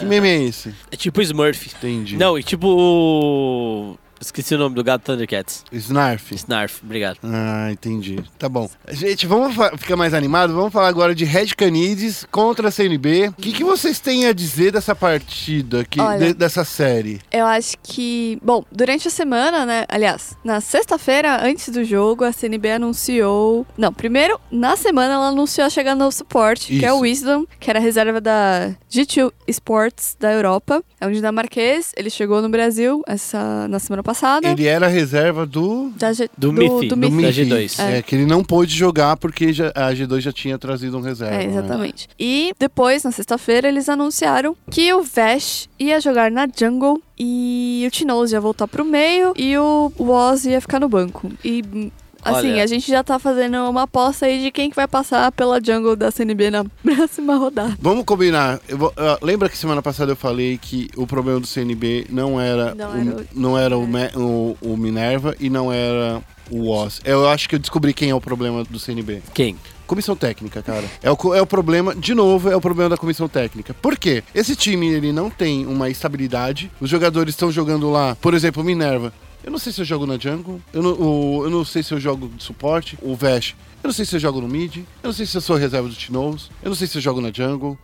[0.00, 0.74] Que meme é esse?
[0.90, 1.68] É tipo Smurf.
[1.76, 2.16] Entendi.
[2.16, 3.98] Não, e tipo.
[4.20, 5.64] Esqueci o nome do gato Thundercats.
[5.72, 6.32] Snarf.
[6.34, 7.18] Snarf, obrigado.
[7.22, 8.18] Ah, entendi.
[8.38, 8.68] Tá bom.
[8.90, 10.54] Gente, vamos ficar mais animado.
[10.54, 13.28] Vamos falar agora de Red Canids contra a CNB.
[13.28, 16.28] O que, que vocês têm a dizer dessa partida, aqui, Olha.
[16.28, 17.20] de- dessa série?
[17.30, 19.84] Eu acho que, bom, durante a semana, né?
[19.88, 23.66] Aliás, na sexta-feira, antes do jogo, a CNB anunciou.
[23.76, 27.68] Não, primeiro, na semana, ela anunciou a chegada no suporte, que é o Wisdom, que
[27.70, 30.82] era a reserva da G2 Sports da Europa.
[31.00, 31.92] É um dinamarquês.
[31.96, 34.48] Ele chegou no Brasil essa, na semana passada.
[34.48, 35.90] Ele era reserva do.
[35.96, 37.22] Da G, Do Miffy, do do Miffy.
[37.22, 37.76] Da Miffy.
[37.76, 37.78] G2.
[37.98, 38.02] É.
[38.02, 41.34] que ele não pôde jogar porque já- a G2 já tinha trazido um reserva.
[41.34, 41.52] É, né?
[41.52, 42.08] exatamente.
[42.18, 47.90] E depois, na sexta-feira, eles anunciaram que o Vash ia jogar na jungle e o
[47.90, 51.30] Tinoz ia voltar pro meio e o Woz ia ficar no banco.
[51.44, 51.62] E.
[52.26, 52.62] Assim, Olha.
[52.62, 55.94] a gente já tá fazendo uma aposta aí de quem que vai passar pela jungle
[55.96, 57.76] da CNB na próxima rodada.
[57.80, 58.60] Vamos combinar.
[58.68, 62.40] Eu vou- ah, lembra que semana passada eu falei que o problema do CNB não
[62.40, 66.20] era, Não o, era o- não era o, Me- o- o Minerva e não era
[66.50, 67.00] o Woz.
[67.04, 69.22] Eu acho que eu descobri quem é o problema do CNB.
[69.34, 69.56] Quem?
[69.86, 70.84] Comissão técnica, cara.
[71.00, 73.72] É o, é o problema, de novo, é o problema da comissão técnica.
[73.74, 74.24] Por quê?
[74.34, 76.70] Esse time, ele não tem uma estabilidade.
[76.80, 79.12] Os jogadores estão jogando lá, por exemplo, o Minerva.
[79.46, 81.94] Eu não sei se eu jogo na jungle, eu não, o- eu não sei se
[81.94, 83.54] eu jogo de suporte, o Vash.
[83.82, 85.88] Eu não sei se eu jogo no mid, eu não sei se eu sou reserva
[85.88, 87.78] do Tinoz, eu não sei se eu jogo na jungle.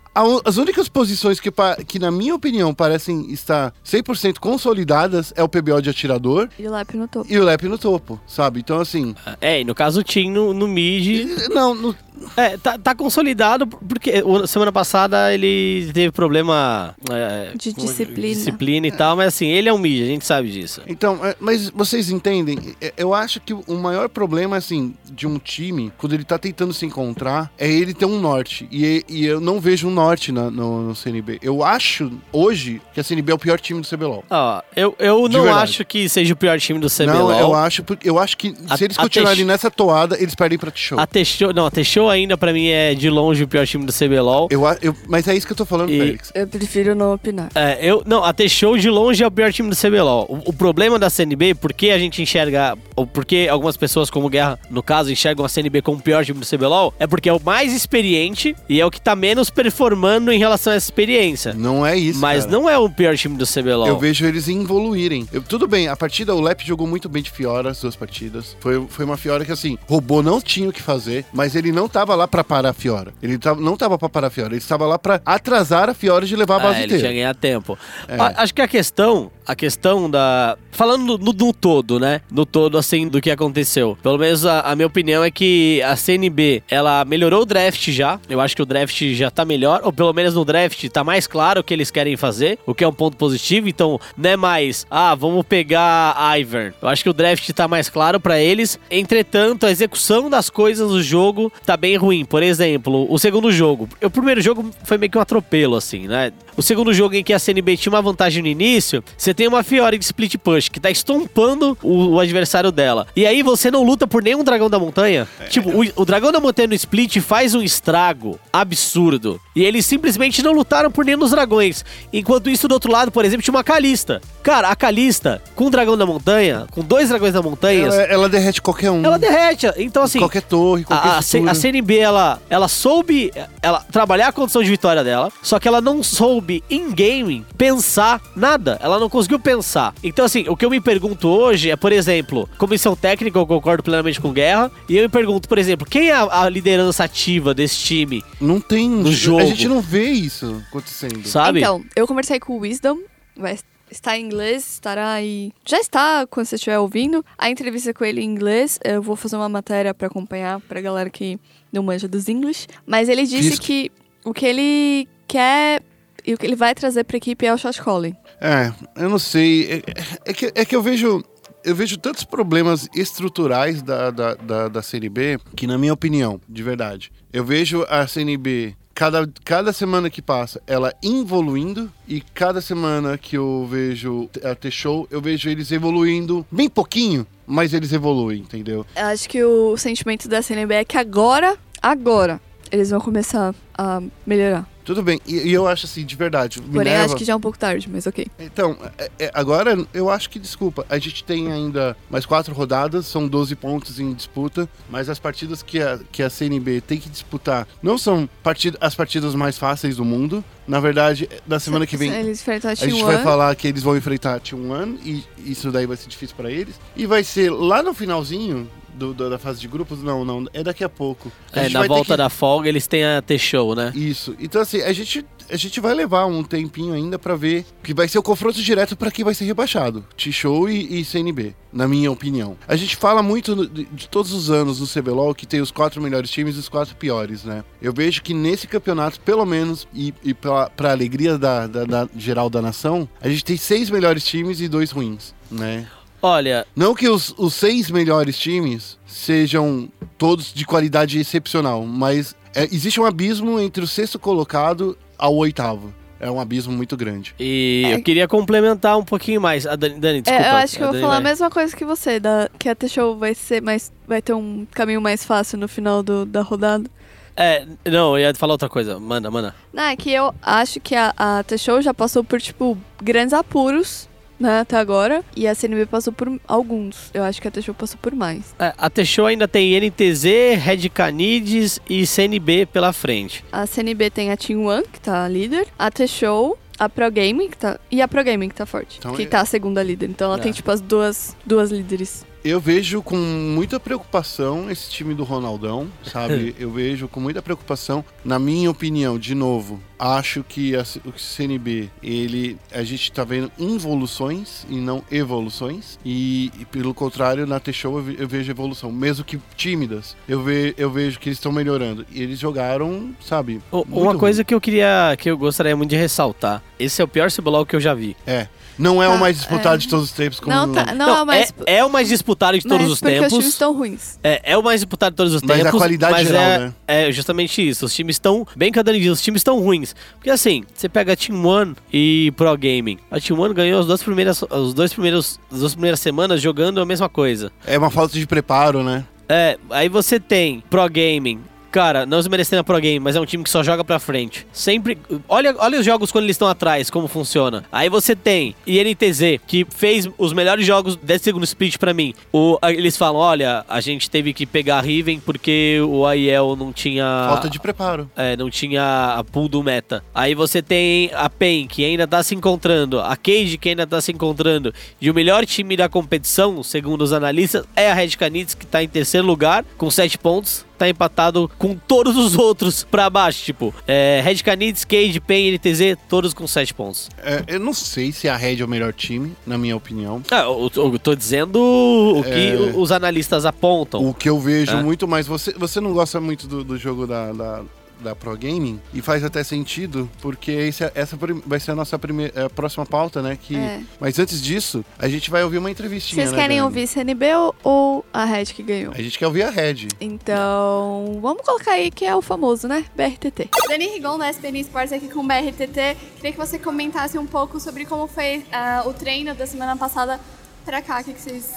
[0.44, 1.50] As únicas posições que,
[1.86, 6.72] que, na minha opinião, parecem estar 100% consolidadas é o PBO de atirador E o
[6.72, 7.32] Lep no topo.
[7.32, 8.58] e o Lep no topo, sabe?
[8.60, 9.14] Então, assim...
[9.40, 11.28] É, e no caso o Tim no, no mid.
[11.50, 11.94] Não, no-
[12.36, 16.94] É, tá, tá consolidado porque semana passada ele teve problema.
[17.10, 18.34] é, De com- disciplina.
[18.34, 20.80] Disciplina e tal, mas assim, ele é um mid, a gente sabe disso.
[20.86, 22.74] Então, é, mas vocês entendem?
[22.80, 26.72] É, Eu acho que o maior problema, assim, de um time, quando ele tá tentando
[26.72, 28.68] se encontrar, é ele ter um norte.
[28.70, 31.38] E, e eu não vejo um norte na- no, no CNB.
[31.42, 34.24] Eu acho, hoje, que a CNB é o pior time do CBLOL.
[34.30, 35.64] Ó, eu, eu De não verdade.
[35.64, 37.28] acho que seja o pior time do CBLOL.
[37.30, 40.34] Não, eu acho, eu acho que A- se eles a continuarem Tech- nessa toada, eles
[40.34, 40.98] perdem pra T-Show.
[40.98, 43.92] A T-Show, não, a T-Show ainda pra mim é de longe o pior time do
[43.92, 44.48] CBLOL.
[44.50, 46.32] Eu, eu- mas é isso que eu tô falando, E- Félix.
[46.34, 47.48] Eu prefiro não opinar.
[47.54, 50.26] É, eu, não, a T-Show de longe é o pior time do CBLOL.
[50.28, 54.58] O, o problema da CNB, porque a gente enxerga, ou porque algumas pessoas como Guerra,
[54.70, 57.40] no caso, enxergam a CNB como o pior time do CBLOL, é porque é o
[57.42, 61.54] mais experiente e é o que tá menos performando em relação a essa experiência.
[61.54, 62.52] Não é isso, Mas cara.
[62.56, 63.86] não é o pior time do CBLOL.
[63.88, 65.26] Eu vejo eles evoluírem.
[65.32, 68.56] Eu- tudo bem, a partida, o Lep jogou muito bem de Fiora, as duas partidas.
[68.60, 71.88] Foi, foi uma Fiora que, assim, robô não tinha o que fazer, mas ele não
[72.02, 73.12] tava lá pra parar a Fiora.
[73.22, 76.26] Ele tava, não tava pra parar a Fiora, ele estava lá pra atrasar a Fiora
[76.26, 77.14] de levar a base Ah, ele tinha inteira.
[77.14, 77.78] ganhar tempo.
[78.08, 78.16] É.
[78.20, 80.56] A- acho que a questão, a questão da.
[80.70, 82.22] Falando no, no todo, né?
[82.30, 83.96] No todo, assim, do que aconteceu.
[84.02, 88.18] Pelo menos a, a minha opinião é que a CNB, ela melhorou o draft já.
[88.28, 89.80] Eu acho que o draft já tá melhor.
[89.84, 92.58] Ou pelo menos no draft tá mais claro o que eles querem fazer.
[92.66, 93.68] O que é um ponto positivo.
[93.68, 96.72] Então, não é mais, ah, vamos pegar Ivern.
[96.80, 98.78] Eu acho que o draft tá mais claro pra eles.
[98.90, 102.24] Entretanto, a execução das coisas do jogo tá bem ruim.
[102.24, 103.88] Por exemplo, o segundo jogo.
[104.02, 106.32] O primeiro jogo foi meio que um atropelo, assim, né?
[106.56, 109.48] O segundo jogo em que a CNB tinha uma vantagem no início, você Você tem
[109.48, 113.06] uma Fiora de split push que tá estompando o, o adversário dela.
[113.16, 115.26] E aí você não luta por nenhum dragão da montanha.
[115.48, 119.40] Tipo, o, o dragão da montanha no split faz um estrago absurdo.
[119.56, 121.82] E eles simplesmente não lutaram por nenhum dos dragões.
[122.12, 124.20] Enquanto isso, do outro lado, por exemplo, tinha uma Kalista.
[124.42, 128.28] Cara, a Kalista, com o dragão da montanha, com dois dragões da montanha, Ela, ela
[128.28, 129.02] derrete qualquer um.
[129.02, 129.66] ela derrete.
[129.78, 134.32] Então, assim, qualquer torre, qualquer a, a, a CNB, ela, ela soube ela trabalhar a
[134.32, 138.78] condição de vitória dela, só que ela não soube, em game, pensar nada.
[138.82, 139.94] Ela não conseguiu pensar.
[140.02, 143.82] Então, assim, o que eu me pergunto hoje é, por exemplo, comissão técnica, eu concordo
[143.82, 147.54] plenamente com Guerra, e eu me pergunto, por exemplo, quem é a, a liderança ativa
[147.54, 148.88] desse time, Não tem.
[148.88, 149.40] No jogo.
[149.40, 151.26] A gente não vê isso acontecendo.
[151.26, 151.60] sabe?
[151.60, 152.98] Então, eu conversei com o Wisdom,
[153.36, 153.58] vai
[153.90, 155.52] estar em inglês, estará aí.
[155.66, 157.24] Já está quando você estiver ouvindo.
[157.36, 161.10] A entrevista com ele em inglês, eu vou fazer uma matéria pra acompanhar pra galera
[161.10, 161.38] que
[161.72, 162.66] não manja dos English.
[162.86, 163.62] Mas ele disse Visto.
[163.62, 163.92] que
[164.24, 165.82] o que ele quer
[166.24, 168.14] e o que ele vai trazer pra equipe é o shot calling.
[168.42, 169.84] É, eu não sei.
[170.24, 171.22] É, é que, é que eu vejo.
[171.64, 176.60] Eu vejo tantos problemas estruturais da, da, da, da CNB que, na minha opinião, de
[176.60, 178.74] verdade, eu vejo a CNB.
[178.94, 185.08] Cada, cada semana que passa, ela evoluindo e cada semana que eu vejo a T-Show,
[185.10, 188.84] eu vejo eles evoluindo bem pouquinho, mas eles evoluem, entendeu?
[188.94, 192.38] Eu acho que o sentimento da CNB é que agora, agora,
[192.70, 194.68] eles vão começar a melhorar.
[194.84, 196.60] Tudo bem, e, e eu acho assim, de verdade.
[196.60, 198.26] Porém, Minerva- acho que já é um pouco tarde, mas ok.
[198.38, 203.06] Então, é- é- agora eu acho que, desculpa, a gente tem ainda mais quatro rodadas,
[203.06, 207.08] são 12 pontos em disputa, mas as partidas que a, que a CNB tem que
[207.08, 210.44] disputar não são partid as partidas mais fáceis do mundo.
[210.66, 212.12] Na verdade, na semana que vem.
[212.12, 215.86] Eles a gente T1 vai falar que eles vão enfrentar a T1 e isso daí
[215.86, 216.76] vai ser difícil pra eles.
[216.96, 220.02] E vai ser lá no finalzinho do- do- da fase de grupos?
[220.02, 221.30] Não, não, é daqui a pouco.
[221.52, 223.92] A É, na volta que- da folga eles têm a T-Show, né?
[223.94, 224.34] isso.
[224.38, 228.08] Então, assim, a gente, a gente vai levar um tempinho ainda pra ver que vai
[228.08, 230.04] ser o confronto direto pra quem vai ser rebaixado.
[230.16, 232.56] T-Show e, e CNB, na minha opinião.
[232.66, 235.70] A gente fala muito no- de, de todos os anos no CBLOL que tem os
[235.70, 237.64] quatro melhores times e os quatro piores, né?
[237.80, 242.08] Eu vejo que nesse campeonato, pelo menos, e, e pra, pra alegria da, da- da
[242.16, 245.86] geral da nação, a gente tem seis melhores times e dois ruins, né?
[246.22, 252.64] Olha, Não que os, os seis melhores times sejam todos de qualidade excepcional, mas é,
[252.64, 255.92] existe um abismo entre o sexto colocado ao oitavo.
[256.20, 257.34] É um abismo muito grande.
[257.40, 257.94] e É.
[257.94, 259.66] eu queria complementar um pouquinho mais.
[259.66, 260.46] A Dani, Dani, desculpa.
[260.46, 261.30] É, eu acho que a eu vou Dani falar a vai.
[261.32, 263.90] mesma coisa que você, da, que a T-Show vai ser mais.
[264.06, 266.88] vai ter um caminho mais fácil no final do- da rodada.
[267.36, 269.00] É, não, eu ia falar outra coisa.
[269.00, 269.52] Manda, manda.
[269.72, 274.08] Não, é que eu acho que a, a T-Show já passou por, tipo, grandes apuros,
[274.42, 275.24] né, até agora.
[275.36, 277.10] E a CNB passou por alguns.
[277.14, 278.54] Eu acho que a T-Show passou por mais.
[278.58, 280.24] É, a T-Show ainda tem NTZ,
[280.58, 283.44] Red Canids e CNB pela frente.
[283.52, 285.66] A CNB tem a Team One, que tá líder.
[285.78, 287.78] A T-Show, a Pro Gaming, que tá.
[287.90, 288.98] E a Pro Gaming, que tá forte.
[288.98, 290.10] Então que é- tá a segunda líder.
[290.10, 290.42] Então ela É.
[290.42, 292.24] tem, tipo, as duas, duas líderes.
[292.44, 296.54] Eu vejo com muita preocupação esse time do Ronaldão, sabe?
[296.58, 298.04] Eu vejo com muita preocupação.
[298.24, 303.50] Na minha opinião, de novo, acho que a, o CNB, ele, a gente tá vendo
[303.58, 305.98] involuções e não evoluções.
[306.04, 310.16] E, e pelo contrário, na T-Show eu, eu vejo evolução, mesmo que tímidas.
[310.28, 312.04] Eu, ve, eu vejo que eles estão melhorando.
[312.10, 313.60] E eles jogaram, sabe?
[313.70, 314.18] O- uma ruim.
[314.18, 316.62] coisa que eu queria, que eu gostaria muito de ressaltar.
[316.78, 318.16] Esse é o pior CBLOL que eu já vi.
[318.26, 318.48] É.
[318.78, 319.78] Não é Tá, o mais disputado é.
[319.78, 320.40] de todos os tempos.
[320.40, 321.54] Como Não, tá, não, é o mais.
[321.66, 323.32] é, é o mais disputado de todos mas os porque tempos.
[323.32, 324.18] os times estão ruins.
[324.22, 325.78] É, é o mais disputado de todos os Mas a tempos.
[325.80, 326.72] qualidade mas geral, é, né?
[326.86, 327.86] É justamente isso.
[327.86, 329.94] Os times estão, bem que a Dani diz, os times estão ruins.
[330.14, 332.98] Porque assim, você pega a Team One e Pro Gaming.
[333.10, 336.80] A Team One ganhou as duas primeiras, os dois primeiros, as duas primeiras semanas jogando
[336.80, 337.52] a mesma coisa.
[337.66, 339.04] É uma falta de preparo, né?
[339.28, 341.40] É, aí você tem Pro Gaming.
[341.72, 344.46] Cara, não desmerecendo a Pro Game, mas é um time que só joga pra frente.
[344.52, 344.98] Sempre.
[345.26, 347.64] Olha, olha os jogos quando eles estão atrás, como funciona.
[347.72, 352.12] Aí você tem INTZ, que fez os melhores jogos desse segundo split pra mim.
[352.30, 356.74] O, eles falam: olha, a gente teve que pegar a Riven porque o AIL não
[356.74, 357.04] tinha.
[357.30, 358.10] Falta de preparo.
[358.14, 360.04] É, não tinha a pool do meta.
[360.14, 363.98] Aí você tem a PEN, que ainda tá se encontrando, a Cage, que ainda tá
[363.98, 364.74] se encontrando.
[365.00, 368.82] E o melhor time da competição, segundo os analistas, é a Red Canids, que tá
[368.82, 370.66] em terceiro lugar, com 7 pontos.
[370.82, 373.44] Tá empatado com todos os outros pra baixo.
[373.44, 377.08] Tipo, é, Red Canids, Cage, PEN, NTZ, todos com 7 pontos.
[377.18, 380.20] É, eu não sei se a Red é o melhor time, na minha opinião.
[380.28, 382.72] Ah, eu, eu tô dizendo o que É.
[382.76, 384.04] os analistas apontam.
[384.04, 384.82] O que eu vejo É.
[384.82, 385.24] muito mais.
[385.28, 387.62] Você, você não gosta muito do, do jogo da, da,
[388.02, 391.98] da Pro Gaming e faz até sentido, porque esse, essa prim- vai ser a nossa
[391.98, 393.38] primeira, a próxima pauta, né?
[393.40, 393.80] Que, É.
[394.00, 396.22] Mas antes disso, a gente vai ouvir uma entrevistinha.
[396.22, 396.66] Vocês né, querem Dani?
[396.66, 398.92] ouvir CNB ou- ou a Red que ganhou?
[398.92, 399.88] A gente quer ouvir a Red.
[400.00, 402.84] Então, vamos colocar aí que é o famoso, né?
[402.96, 403.48] BRTT.
[403.68, 405.96] Dani Rigon, da SPN Sports, aqui com o BRTT.
[406.16, 410.18] Queria que você comentasse um pouco sobre como foi ah, o treino da semana passada
[410.64, 411.00] pra cá.
[411.00, 411.50] O que, que vocês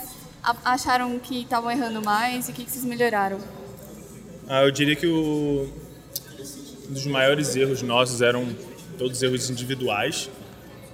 [0.63, 3.37] acharam que estavam errando mais e o que, que vocês melhoraram?
[4.47, 5.67] Ah, eu diria que o,
[6.89, 8.47] um dos maiores erros nossos eram
[8.97, 10.29] todos erros individuais.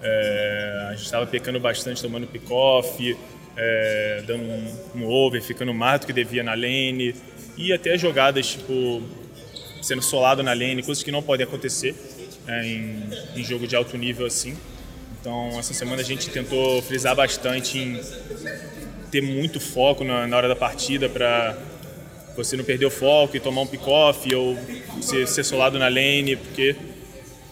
[0.01, 3.17] É, a gente estava pecando bastante, tomando pick-off,
[3.55, 7.15] é, dando um, um over, ficando mais do que devia na lane.
[7.57, 9.03] E até jogadas, tipo,
[9.81, 11.95] sendo solado na lane, coisas que não podem acontecer
[12.47, 13.03] é, em,
[13.35, 14.57] em jogo de alto nível assim.
[15.19, 18.01] Então, essa semana a gente tentou frisar bastante em
[19.11, 21.55] ter muito foco na, na hora da partida para
[22.35, 24.57] você não perder o foco e tomar um pick-off ou
[25.01, 26.75] ser, ser solado na lane, porque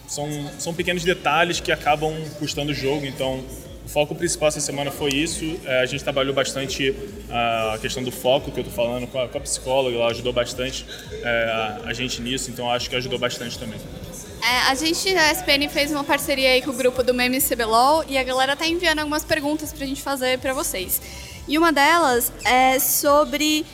[0.06, 3.06] são, são pequenos detalhes que acabam custando o jogo.
[3.06, 3.44] Então,
[3.84, 5.58] o foco principal essa semana foi isso.
[5.64, 6.94] É, a gente trabalhou bastante
[7.30, 10.32] a questão do foco, que eu tô falando com a, com a psicóloga, ela ajudou
[10.32, 10.84] bastante
[11.22, 13.78] é, a, a gente nisso, então acho que ajudou bastante também.
[14.42, 18.04] É, a gente, a SPN, fez uma parceria aí com o grupo do Meme CBLOL
[18.08, 21.00] e a galera tá enviando algumas perguntas pra gente fazer pra vocês.
[21.46, 23.66] E uma delas é sobre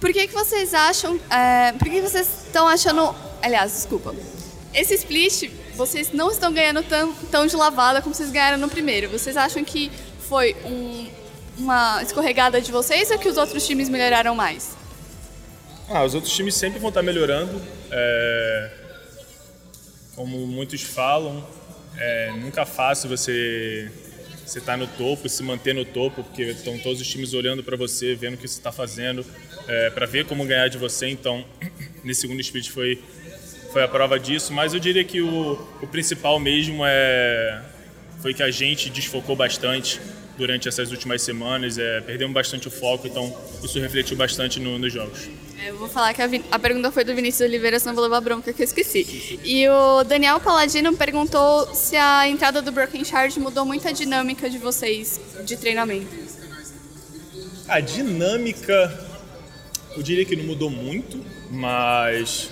[0.00, 1.18] por que, que vocês acham.
[1.30, 3.14] é, por que vocês estão achando.
[3.42, 4.14] Aliás, desculpa.
[4.74, 9.08] Esse split, vocês não estão ganhando tão, tão de lavada como vocês ganharam no primeiro.
[9.08, 9.90] Vocês acham que
[10.28, 11.08] foi um-
[11.56, 14.76] uma escorregada de vocês ou que os outros times melhoraram mais?
[15.88, 17.60] Ah, os outros times sempre vão estar melhorando.
[17.90, 18.70] É,
[20.14, 21.46] Como muitos falam,
[21.96, 23.90] é nunca fácil você
[24.44, 27.76] você estar no topo, se manter no topo, porque estão todos os times olhando para
[27.76, 29.24] você, vendo o que você está fazendo,
[29.94, 31.08] para ver como ganhar de você.
[31.08, 31.44] Então,
[32.04, 32.98] nesse segundo split foi
[33.72, 34.52] foi a prova disso.
[34.52, 35.52] Mas eu diria que o,
[35.82, 37.62] o principal mesmo é
[38.20, 40.00] foi que a gente desfocou bastante
[40.36, 44.92] durante essas últimas semanas, é, perdemos bastante o foco, então isso refletiu bastante no- nos
[44.92, 45.28] jogos.
[45.66, 48.20] Eu vou falar que a, a pergunta foi do Vinícius Oliveira, senão eu vou levar
[48.20, 49.38] bronca que eu esqueci.
[49.44, 54.48] E o Daniel Paladino perguntou se a entrada do Broken Shard mudou muito a dinâmica
[54.48, 56.06] de vocês de treinamento.
[57.68, 59.07] A dinâmica,
[59.98, 62.48] eu diria que não mudou muito, mas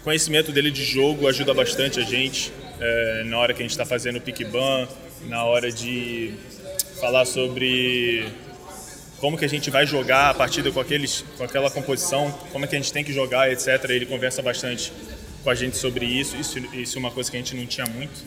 [0.00, 3.72] o conhecimento dele de jogo ajuda bastante a gente é, na hora que a gente
[3.72, 4.88] está fazendo o pick ban,
[5.28, 6.32] na hora de
[6.98, 8.26] falar sobre
[9.18, 12.68] como que a gente vai jogar a partida com, aqueles, com aquela composição, como é
[12.68, 13.90] que a gente tem que jogar, etc.
[13.90, 14.90] Ele conversa bastante
[15.44, 17.86] com a gente sobre isso, isso, isso é uma coisa que a gente não tinha
[17.86, 18.24] muito.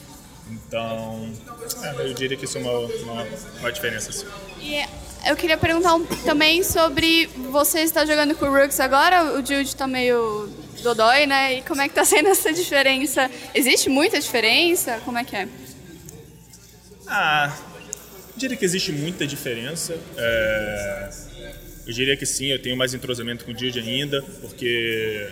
[0.51, 1.33] Então,
[1.81, 3.27] é, eu diria que isso é uma, uma,
[3.59, 4.11] uma diferença.
[4.11, 4.27] Assim.
[4.61, 4.85] E
[5.25, 9.75] eu queria perguntar um- também sobre você está jogando com o Rooks agora, o Jude
[9.75, 10.49] tá meio
[10.83, 11.55] dodói, né?
[11.57, 13.29] E como é que tá sendo essa diferença?
[13.53, 14.99] Existe muita diferença?
[15.03, 15.47] Como é que é?
[17.07, 17.55] Ah,
[18.33, 19.95] eu diria que existe muita diferença.
[20.17, 21.09] É,
[21.87, 25.29] eu diria que sim, eu tenho mais entrosamento com o Jude ainda, porque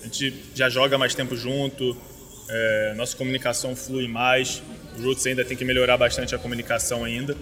[0.00, 1.96] a gente já joga mais tempo junto,
[2.48, 4.62] é, nossa comunicação flui mais.
[4.98, 7.36] O Roots ainda tem que melhorar bastante a comunicação ainda.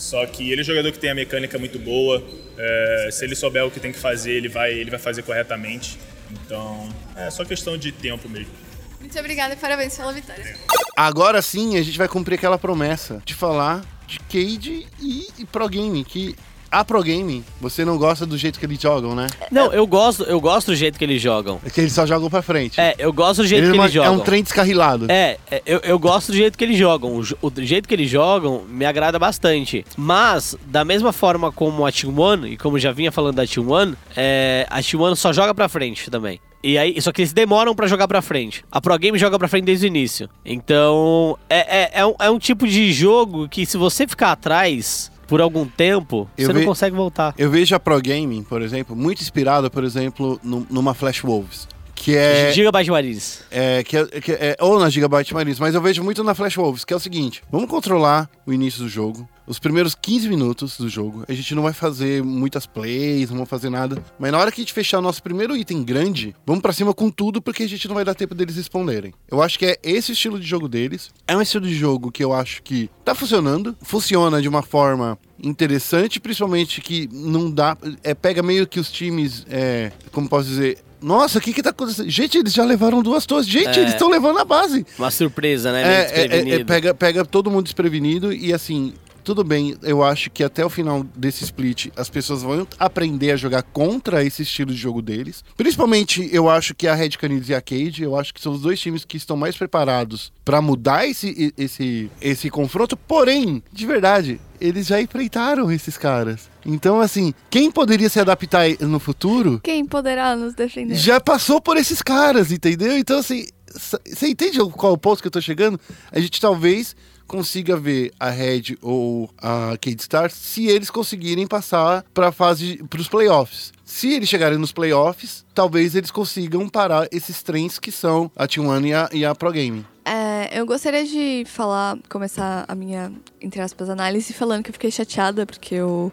[0.00, 2.24] Só que ele é um jogador que tem a mecânica muito boa.
[2.56, 5.98] é, se ele souber o que tem que fazer, ele vai, ele vai fazer corretamente.
[6.30, 8.52] Então, é só questão de tempo mesmo.
[8.98, 10.56] Muito obrigada e parabéns pela vitória.
[10.96, 15.68] Agora sim, a gente vai cumprir aquela promessa de falar de Cade e, e Pro
[15.68, 16.34] Game, que
[16.70, 19.26] a Pro Game, você não gosta do jeito que eles jogam, né?
[19.50, 21.60] Não, eu gosto, eu gosto do jeito que eles jogam.
[21.64, 22.80] É que eles só jogam pra frente.
[22.80, 24.12] É, eu gosto do jeito que é uma- eles jogam.
[24.12, 25.06] É um trem descarrilado.
[25.10, 27.12] É, é, eu, eu gosto do jeito que eles jogam.
[27.16, 29.84] O, o jeito que eles jogam me agrada bastante.
[29.96, 33.68] Mas, da mesma forma como a Team One, e como já vinha falando da Team
[33.68, 36.40] One, é, a Team One só joga pra frente também.
[36.62, 38.62] E aí, só que eles demoram pra jogar pra frente.
[38.70, 40.28] A Pro Game joga pra frente desde o início.
[40.44, 45.09] Então, é, é, é, um, é um tipo de jogo que se você ficar atrás
[45.30, 47.32] por algum tempo, Eu você não consegue voltar.
[47.38, 51.66] Eu vejo a Pro Gaming, por exemplo, muito inspirada, por exemplo, num- numa Flash Wolves.
[51.94, 53.42] Que é, Gigabyte Maris.
[53.50, 56.56] é, que é, que é- Ou na Gigabyte Marines, mas eu vejo muito na Flash
[56.56, 59.28] Wolves, que é o seguinte: vamos controlar o início do jogo.
[59.50, 63.50] Os primeiros 15 minutos do jogo, a gente não vai fazer muitas plays, não vamos
[63.50, 64.00] fazer nada.
[64.16, 66.94] Mas na hora que a gente fechar o nosso primeiro item grande, vamos pra cima
[66.94, 69.12] com tudo, porque a gente não vai dar tempo deles responderem.
[69.28, 71.10] Eu acho que é esse estilo de jogo deles.
[71.26, 73.76] É um estilo de jogo que eu acho que tá funcionando.
[73.82, 77.76] Funciona de uma forma interessante, principalmente que não dá.
[78.04, 79.44] É, pega meio que os times.
[79.50, 80.78] É, como posso dizer.
[81.02, 82.08] Nossa, o que que tá acontecendo?
[82.08, 83.48] Gente, eles já levaram duas torres.
[83.48, 83.80] Gente, É.
[83.80, 84.86] eles estão levando a base.
[84.96, 85.82] Uma surpresa, né?
[85.82, 88.92] É, é, é, é, pega, pega todo mundo desprevenido e assim,
[89.30, 93.36] tudo bem, eu acho que até o final desse split as pessoas vão aprender a
[93.36, 95.44] jogar contra esse estilo de jogo deles.
[95.56, 98.60] Principalmente, eu acho que a Red Canids e a Cade, eu acho que são os
[98.60, 102.96] dois times que estão mais preparados pra mudar esse, esse, esse confronto.
[102.96, 106.50] Porém, de verdade, eles já enfrentaram esses caras.
[106.66, 110.96] Então, assim, quem poderia se adaptar no futuro Quem poderá nos defender?
[110.96, 112.98] já passou por esses caras, entendeu?
[112.98, 115.78] Então, assim, você entende qual é o ponto que eu tô chegando?
[116.10, 116.96] A gente talvez
[117.30, 123.00] consiga ver a Red ou a Cade Stars se eles conseguirem passar para fase para
[123.00, 123.72] os playoffs.
[123.84, 128.84] Se eles chegarem nos playoffs, talvez eles consigam parar esses trens que são a T1
[128.84, 129.86] e a, e a Pro Gaming.
[130.04, 134.90] É, eu gostaria de falar, começar a minha, entre aspas, análise falando que eu fiquei
[134.90, 136.10] chateada porque o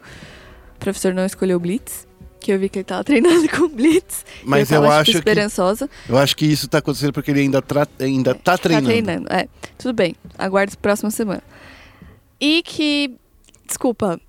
[0.78, 2.07] professor não escolheu Blitz.
[2.39, 4.25] Que eu vi que ele tava treinando com Blitz.
[4.43, 5.89] Mas eu, eu acho tipo, que- esperançosa.
[6.07, 8.88] Eu acho que isso tá acontecendo porque ele ainda, tra- ainda tá treinando.
[8.88, 9.47] Tá treinando, é.
[9.77, 11.43] Tudo bem, aguardo a próxima semana.
[12.39, 13.15] E que,
[13.65, 14.19] desculpa,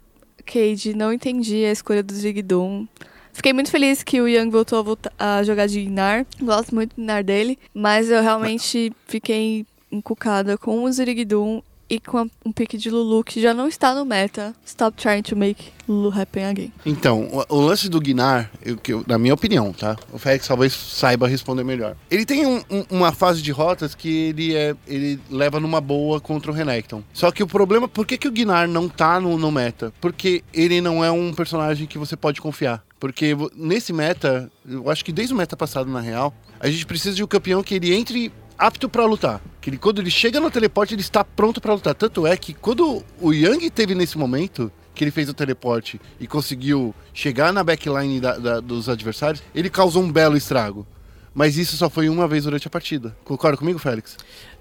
[0.47, 2.87] Cade, não entendi a escolha do Zigdum.
[3.33, 6.27] Fiquei muito feliz que o Young voltou a, voltar- a jogar de Gnar.
[6.41, 7.59] Gosto muito do Gnar dele.
[7.75, 13.41] Mas eu realmente fiquei encucada com o Zirigdum e com um pique de Lulu que
[13.41, 14.55] já não está no meta.
[14.65, 16.73] Stop trying to make Lulu happen again.
[16.85, 19.97] Então, o, o lance do Guinar, eu, eu- na minha opinião, tá?
[20.13, 21.97] O Félix talvez saiba responder melhor.
[22.11, 26.21] Ele tem um- um- uma fase de rotas que ele é ele leva numa boa
[26.21, 27.03] contra o Renekton.
[27.13, 29.93] Só que o problema, por que, que o Guinar não tá no, no meta?
[30.01, 32.85] Porque ele não é um personagem que você pode confiar.
[33.01, 37.15] Porque nesse meta, eu acho que desde o meta passado, na real, a gente precisa
[37.15, 39.41] de um campeão que ele entre apto pra lutar.
[39.61, 41.95] Que ele, quando ele chega no teleporte, ele está pronto pra lutar.
[41.95, 46.27] Tanto é que quando o Yang teve nesse momento, que ele fez o teleporte e
[46.27, 50.87] conseguiu chegar na backline da- da- dos adversários, ele causou um belo estrago.
[51.35, 53.17] Mas isso só foi uma vez durante a partida.
[53.25, 54.17] Concorda comigo, Félix?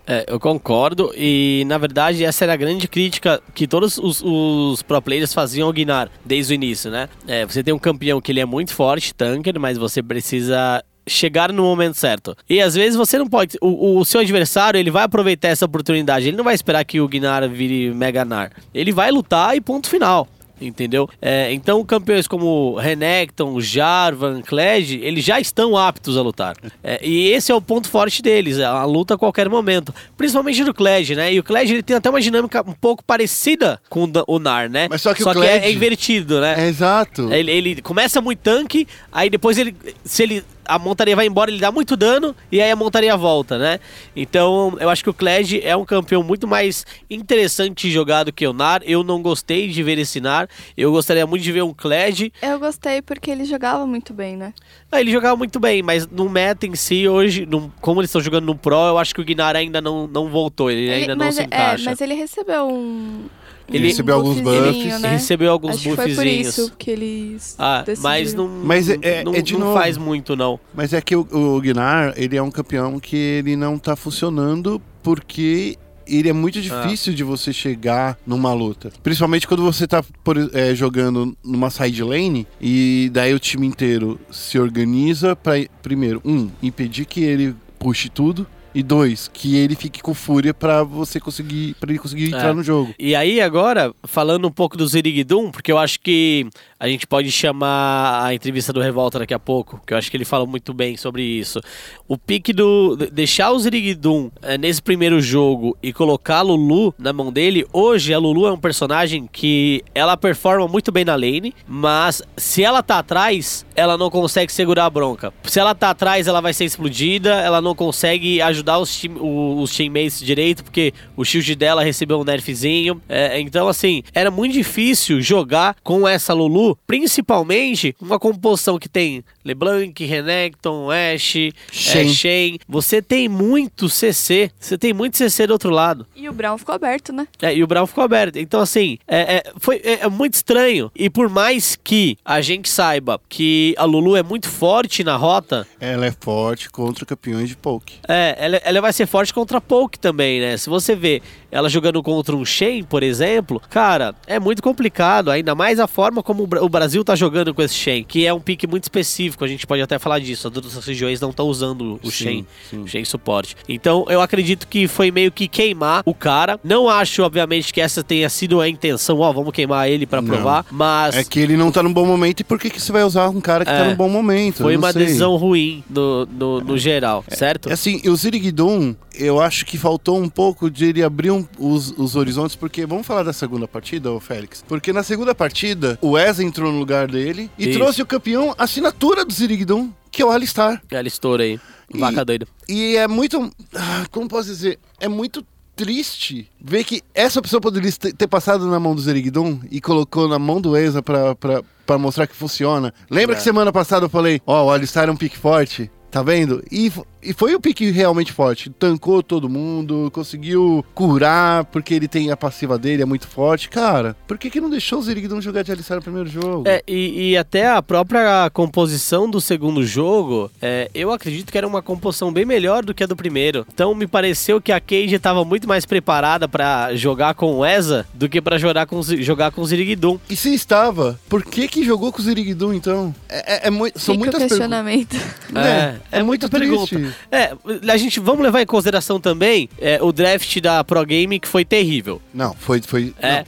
[0.09, 4.81] É, eu concordo, e na verdade essa era a grande crítica que todos os, os
[4.81, 7.09] pro players faziam ao Guinar desde o início, né?
[7.27, 11.51] É, você tem um campeão que ele é muito forte, tanker, mas você precisa chegar
[11.51, 12.35] no momento certo.
[12.49, 13.57] E às vezes você não pode.
[13.61, 16.27] O, o seu adversário ele vai aproveitar essa oportunidade.
[16.27, 18.51] Ele não vai esperar que o Guinar vire Mega Nar.
[18.73, 20.27] Ele vai lutar e ponto final.
[20.59, 21.07] Entendeu?
[21.21, 26.55] É, então, campeões como Renekton, Jarvan, Kled, eles já estão aptos a lutar.
[26.83, 29.93] É, e esse é o ponto forte deles, a luta a qualquer momento.
[30.17, 31.31] Principalmente do Kled, né?
[31.31, 34.67] E o Kled ele tem até uma dinâmica um pouco parecida com o o Nar,
[34.67, 34.87] né?
[34.89, 36.55] Mas só que o é, Kled- é invertido, né?
[36.57, 37.31] É exato.
[37.31, 39.75] Ele, ele começa muito tanque, aí depois ele.
[40.03, 40.43] Se ele.
[40.67, 43.79] A montaria vai embora, ele dá muito dano e aí a montaria volta, né?
[44.15, 48.33] Então, eu acho que o Kled é um campeão muito mais interessante de jogar do
[48.33, 48.81] que o Nar.
[48.85, 50.47] Eu não gostei de ver esse Nar.
[50.75, 52.31] Eu gostaria muito de ver um Kled.
[52.41, 54.53] Eu gostei porque ele jogava muito bem, né?
[54.91, 58.21] Ah, ele jogava muito bem, mas no meta em si, hoje, no- como eles estão
[58.21, 60.69] jogando no Pro, eu acho que o Gnar ainda não, não voltou.
[60.71, 61.83] Ele, ainda não se é, encaixa.
[61.89, 63.25] mas ele recebeu um.
[63.69, 65.01] Ele um recebeu alguns buffs.
[65.01, 65.09] Né?
[65.09, 66.47] Recebeu alguns Acho que foi por buffzinhos.
[66.47, 67.55] isso que eles.
[67.59, 69.73] Ah, mas não, Mas é- é- não, é de não novo.
[69.73, 70.59] faz muito, não.
[70.73, 74.81] Mas é que o, o Gnar, ele é um campeão que ele não tá funcionando
[75.03, 78.89] porque ele é muito difícil de você chegar numa luta.
[79.03, 84.17] Principalmente quando você tá por- é, jogando numa side lane e daí o time inteiro
[84.31, 88.47] se organiza pra, primeiro, um, impedir que ele puxe tudo.
[88.77, 91.75] E dois, que ele fique com fúria pra você conseguir.
[91.79, 92.53] para ele conseguir entrar É.
[92.53, 92.93] no jogo.
[92.99, 96.47] E aí, agora, falando um pouco do Zirigdum, porque eu acho que
[96.79, 100.17] a gente pode chamar a entrevista do Revolta daqui a pouco, que eu acho que
[100.17, 101.59] ele fala muito bem sobre isso.
[102.07, 102.95] O pique do.
[102.95, 107.65] de- deixar o Zirigdum eh, nesse primeiro jogo e colocar a Lulu na mão dele,
[107.73, 112.63] hoje a Lulu é um personagem que ela performa muito bem na lane, mas se
[112.63, 115.33] ela tá atrás, ela não consegue segurar a bronca.
[115.43, 119.15] Se ela tá atrás, ela vai ser explodida, ela não consegue ajudar os, team,
[119.61, 123.01] os teammates direito, porque o shield dela recebeu um nerfzinho.
[123.09, 129.23] É, então, assim, era muito difícil jogar com essa Lulu, principalmente uma composição que tem
[129.45, 132.03] LeBlanc, Renekton, Ashe, Shen.
[132.09, 132.13] Shen.
[132.13, 132.59] Shen.
[132.67, 136.05] Você tem muito CC, você tem muito CC do outro lado.
[136.15, 137.27] E o Brown ficou aberto, né?
[137.41, 138.37] É, e o Brown ficou aberto.
[138.37, 140.91] Então, assim, é, é- foi, é, é muito estranho.
[140.95, 145.67] E por mais que a gente saiba que a Lulu é muito forte na rota,
[145.79, 147.95] Ela é forte contra campeões de poke.
[148.07, 150.57] é, ela, ela vai ser forte contra a Poke também, né?
[150.57, 155.31] Se você vê ela jogando contra um Shen, por exemplo, cara, é muito complicado.
[155.31, 158.25] Ainda mais a forma como o Bra- o Brasil tá jogando com esse Shen, que
[158.25, 159.43] é um pique muito específico.
[159.43, 160.47] A gente pode até falar disso.
[160.47, 162.79] As outras regiões não estão usando o Sim, Shen, sim.
[162.83, 163.55] o Shen suporte.
[163.67, 166.59] Então, eu acredito que foi meio que queimar o cara.
[166.63, 170.27] Não acho, obviamente, que essa tenha sido a intenção, ó, vamos queimar ele pra Não.
[170.27, 172.91] provar, mas É que ele não tá num bom momento e por que, que você
[172.91, 173.89] vai usar um cara que tá É.
[173.89, 174.63] num bom momento?
[174.63, 175.05] foi não uma sei.
[175.05, 177.69] decisão ruim no, no, no geral, certo?
[177.69, 181.91] É Assim, o Zirigdum, eu acho que faltou um pouco de ele abrir um- os,
[181.97, 184.63] os horizontes, porque vamos falar da segunda partida, ô Félix?
[184.67, 187.79] Porque na segunda partida, o Wes entrou no lugar dele e Isso.
[187.79, 190.81] trouxe o campeão assinatura do Zirigdum, que é o Alistar.
[190.91, 191.59] Ela estoura aí.
[191.93, 192.45] E- Vaca doida.
[192.67, 193.51] E é muito.
[193.75, 194.77] ah, Como posso dizer?
[194.99, 195.45] É muito
[195.75, 200.39] triste ver que essa pessoa poderia ter passado na mão do Zerigdon e colocou na
[200.39, 202.93] mão do Eza pra, pra, pra mostrar que funciona.
[203.09, 203.37] Lembra É.
[203.37, 205.89] que semana passada eu falei: Ó, o Alistar é um pique forte?
[206.09, 206.63] Tá vendo?
[206.71, 206.91] E,
[207.27, 208.69] e foi o pique realmente forte.
[208.69, 213.69] Tancou todo mundo, conseguiu curar, porque ele tem a passiva dele, é muito forte.
[213.69, 216.63] Cara, por que, que não deixou o Zerigdon jogar de Alistar no primeiro jogo?
[216.65, 221.67] É, e, e até a própria composição do segundo jogo, é, eu acredito que era
[221.67, 223.67] uma composição bem melhor do que a do primeiro.
[223.73, 228.05] Então me pareceu que a Cage estava muito mais preparada pra jogar com o Eza
[228.13, 230.17] do que pra jogar com, jogar com o Ziriguidum.
[230.29, 233.13] E se estava, por que que jogou com o Zerigdon então?
[233.27, 234.47] É, é, é são Fica muitas perguntas.
[234.47, 235.17] questionamento.
[235.53, 237.16] É, é, é muita muito pergunta.
[237.31, 237.53] É,
[237.91, 241.63] a gente vamos levar em consideração também é, o draft da Pro Game que foi
[241.65, 242.21] terrível.
[242.33, 242.81] Não, foi.
[242.81, 243.37] foi É.
[243.39, 243.45] não,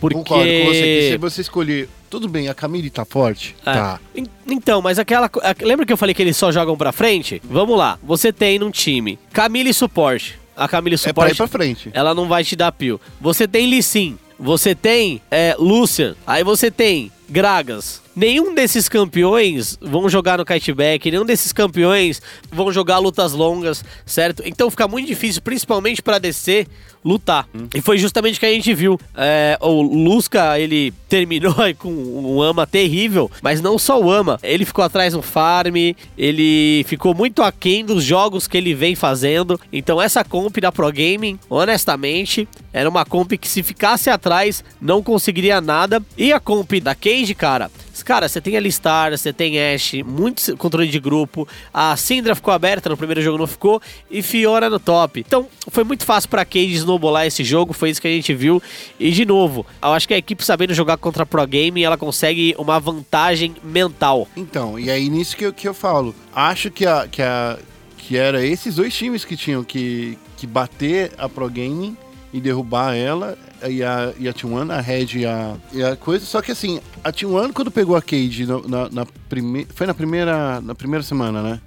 [0.00, 0.16] Porque.
[0.18, 1.88] Concordo com você que se você escolher.
[2.10, 3.54] Tudo bem, a Camille tá forte.
[3.66, 3.72] É.
[3.74, 4.00] Tá.
[4.16, 5.30] En- Então, mas aquela.
[5.60, 7.42] Lembra que eu falei que eles só jogam pra frente?
[7.44, 7.98] Vamos lá.
[8.02, 10.38] Você tem num time Camille suporte.
[10.56, 11.36] A Camille É pra ir suporte.
[11.36, 11.90] pra frente.
[11.92, 12.98] ela não vai te dar pio.
[13.20, 14.18] Você tem Lissin.
[14.38, 16.14] Você tem é, Lucian.
[16.26, 18.00] Aí você tem Gragas.
[18.18, 24.42] Nenhum desses campeões vão jogar no kiteback, nenhum desses campeões vão jogar lutas longas, certo?
[24.44, 26.66] Então fica muito difícil, principalmente pra DC,
[27.04, 27.48] lutar.
[27.72, 28.98] E foi justamente o que a gente viu.
[29.16, 34.36] É, o Lusca, ele terminou aí com um ama terrível, mas não só o ama.
[34.42, 35.76] Ele ficou atrás no farm,
[36.16, 39.60] ele ficou muito aquém dos jogos que ele vem fazendo.
[39.72, 45.04] Então essa comp da Pro Gaming, honestamente, era uma comp que se ficasse atrás não
[45.04, 46.02] conseguiria nada.
[46.16, 47.70] E a comp da Cage, cara,
[48.04, 51.46] cara, você tem Alistar, você tem Ash, muito controle de grupo.
[51.72, 53.80] A Syndra ficou aberta no primeiro jogo, não ficou.
[54.10, 55.20] E Fiora no top.
[55.20, 58.62] Então foi muito fácil pra Cage snowballar esse jogo, foi isso que a gente viu.
[58.98, 61.96] E de novo, eu acho que a equipe sabendo jogar contra a Pro Gaming, ela
[61.96, 64.28] consegue uma vantagem mental.
[64.36, 66.14] Então, e aí nisso que eu, que eu falo.
[66.34, 67.58] Acho que, a, que, a,
[67.96, 71.96] que era esses dois times que tinham que, que bater a Pro Gaming
[72.32, 73.36] e derrubar ela.
[73.66, 76.24] E a, e a T1, a Red e a, e a coisa.
[76.26, 79.68] Só que assim, a T1 quando pegou a Cage no- na, na primeira.
[79.74, 81.60] Foi na primeira, na primeira semana, né?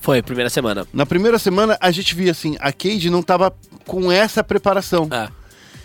[0.00, 0.86] Foi, primeira semana.
[0.92, 3.52] Na primeira semana a gente via assim, a Cage não tava
[3.86, 5.08] com essa preparação.
[5.10, 5.28] É.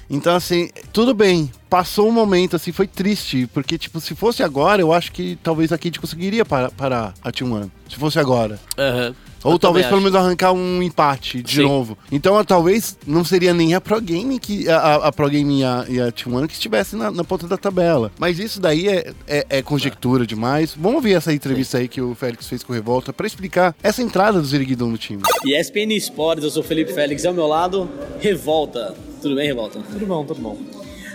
[0.10, 1.50] Então, assim, tudo bem.
[1.70, 3.48] Passou um momento, assim, foi triste.
[3.54, 7.32] Porque, tipo, se fosse agora, eu acho que talvez a Cade conseguiria parar, parar a
[7.32, 7.70] T1.
[7.90, 8.60] Se fosse agora.
[8.78, 9.16] Aham.
[9.44, 11.64] Ou Eu talvez pelo menos arrancar um empate de Sim.
[11.64, 11.98] novo.
[12.12, 14.70] Então, ah, talvez não seria nem a Pro Game que.
[14.70, 17.48] A, a- a Pro Game e a, e a T1 que estivesse na, na ponta
[17.48, 18.12] da tabela.
[18.20, 20.76] Mas isso daí é, é, é conjectura demais.
[20.78, 24.02] Vamos ouvir essa entrevista aí que o Félix fez com o Revolta pra explicar essa
[24.02, 25.22] entrada do Ziriguidon no time.
[25.46, 27.90] E ESPN Sports, eu sou o Felipe Félix, ao meu lado,
[28.20, 28.94] Revolta.
[29.22, 29.80] Tudo bem, Revolta?
[29.92, 30.58] Tudo bom, tudo bom.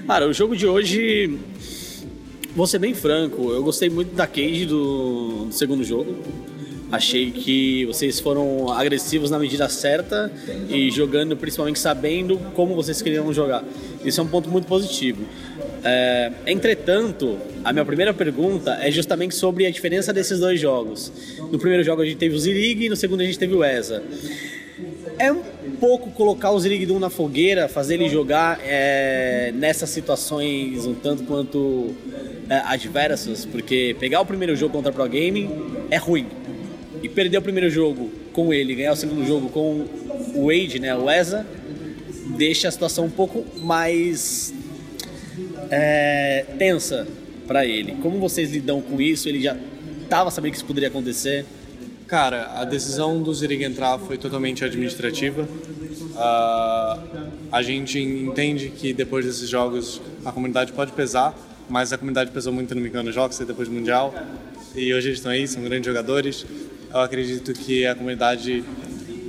[0.06, 1.38] Cara, o jogo de hoje,
[2.54, 6.16] vou ser bem franco, eu gostei muito da Cage do, do segundo jogo.
[6.90, 10.30] Achei que vocês foram agressivos na medida certa
[10.68, 13.64] e jogando, principalmente sabendo como vocês queriam jogar.
[14.04, 15.24] Isso é um ponto muito positivo.
[15.82, 21.12] É, entretanto, a minha primeira pergunta é justamente sobre a diferença desses dois jogos.
[21.50, 23.64] No primeiro jogo a gente teve o Zirig e no segundo a gente teve o
[23.64, 24.02] ESA.
[25.18, 25.42] É um
[25.80, 31.94] pouco colocar o Zirigdum na fogueira, fazer ele jogar é, nessas situações um tanto quanto
[32.50, 35.50] é, adversas, porque pegar o primeiro jogo contra a Pro Gaming
[35.90, 36.26] é ruim.
[37.02, 39.86] E perder o primeiro jogo com ele, ganhar o segundo jogo com
[40.34, 41.46] o Wade, né, o ESA,
[42.36, 44.52] deixa a situação um pouco mais
[45.70, 47.06] é, tensa
[47.46, 47.96] para ele.
[48.02, 49.28] Como vocês lidam com isso?
[49.28, 49.56] Ele já
[50.02, 51.44] estava sabendo que isso poderia acontecer?
[52.06, 55.48] Cara, a decisão do Zirig entrar foi totalmente administrativa.
[56.16, 56.98] Ah,
[57.50, 61.36] a gente entende que depois desses jogos a comunidade pode pesar,
[61.68, 64.14] mas a comunidade pesou muito no Micano Jogos depois do Mundial.
[64.74, 66.46] E hoje eles estão aí, são grandes jogadores.
[66.96, 68.64] Eu acredito que a comunidade,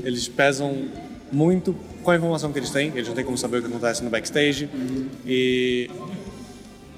[0.02, 0.86] eles pesam
[1.30, 4.02] muito com a informação que eles têm, eles não têm como saber o que acontece
[4.02, 4.70] no backstage.
[5.26, 5.90] E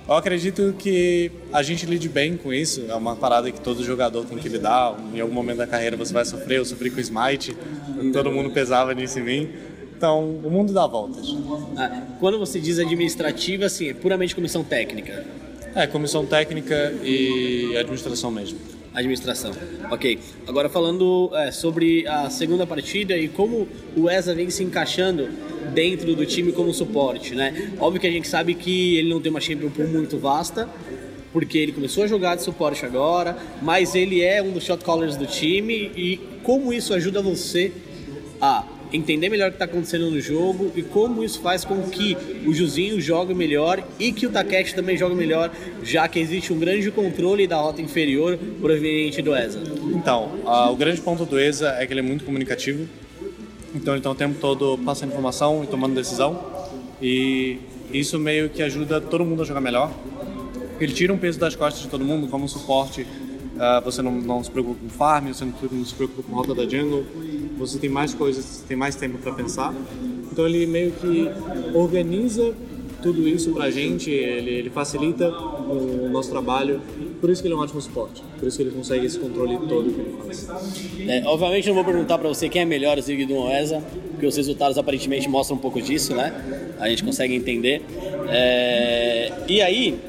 [0.08, 2.86] eu acredito que a gente lide bem com isso.
[2.88, 4.96] É uma parada que todo jogador tem que lidar.
[5.12, 6.60] Em algum momento da carreira você vai sofrer.
[6.60, 7.58] Eu sofri com o Smite,
[8.14, 9.50] todo mundo pesava nisso em mim.
[9.98, 11.36] Então, o mundo dá voltas.
[11.76, 15.26] Ah, quando você diz administrativa, assim, é puramente comissão técnica.
[15.74, 18.79] É, comissão técnica e administração mesmo.
[19.00, 19.52] Administração.
[19.90, 20.20] Ok.
[20.48, 25.30] Agora falando é, sobre a segunda partida e como o ESA vem se encaixando
[25.74, 27.72] dentro do time como suporte, né?
[27.80, 30.68] Óbvio que a gente sabe que ele não tem uma champion pool muito vasta,
[31.32, 35.16] porque ele começou a jogar de suporte agora, mas ele é um dos shot callers
[35.16, 37.72] do time e como isso ajuda você
[38.42, 42.18] a entender melhor o que está acontecendo no jogo e como isso faz com que
[42.46, 45.52] o Juzinho jogue melhor e que o Takeshi também jogue melhor,
[45.84, 49.62] já que existe um grande controle da rota inferior proveniente do ESA.
[49.96, 52.88] Então, ah, o grande ponto do ESA é que ele é muito comunicativo.
[53.74, 56.44] Então ele está o tempo todo passando informação e tomando decisão.
[57.02, 57.60] E
[57.94, 59.92] isso meio que ajuda todo mundo a jogar melhor.
[60.80, 63.06] Ele tira um peso das costas de todo mundo, como um suporte.
[63.60, 66.56] Ah, você não, não se preocupa com farm, você não, não se preocupa com rota
[66.56, 67.04] da jungle.
[67.58, 69.74] Você tem mais coisas, tem mais tempo para pensar.
[70.32, 71.30] Então ele meio que
[71.74, 72.54] organiza
[73.02, 76.82] tudo isso pra gente, ele, ele facilita o nosso trabalho.
[77.20, 78.24] Por isso que ele é um ótimo suporte.
[78.38, 80.48] Por isso que ele consegue esse controle todo que ele faz.
[81.08, 84.26] É, obviamente não vou perguntar pra você quem é melhor, o Ziggy ou ESA, porque
[84.26, 86.34] os resultados aparentemente mostram um pouco disso, né?
[86.80, 87.82] A gente consegue entender.
[88.30, 90.00] É, E aí,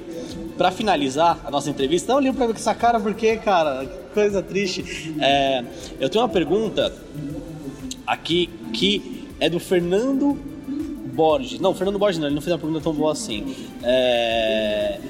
[0.61, 4.13] pra finalizar a nossa entrevista, não olhei pra mim com essa cara porque, cara, que
[4.13, 5.15] coisa triste.
[5.19, 5.65] É,
[5.99, 6.93] eu tenho uma pergunta
[8.07, 10.35] aqui que é do Fernando
[11.15, 11.59] Borges.
[11.59, 13.57] Não, Fernando Borges não, ele não fez uma pergunta tão boa assim.
[13.83, 15.01] É...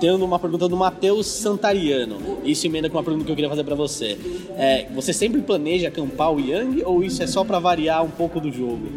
[0.00, 2.40] Tendo uma pergunta do Matheus Santariano.
[2.42, 4.18] Isso emenda com uma pergunta que eu queria fazer pra você.
[4.56, 8.40] É, você sempre planeja acampar o Yang ou isso é só pra variar um pouco
[8.40, 8.88] do jogo?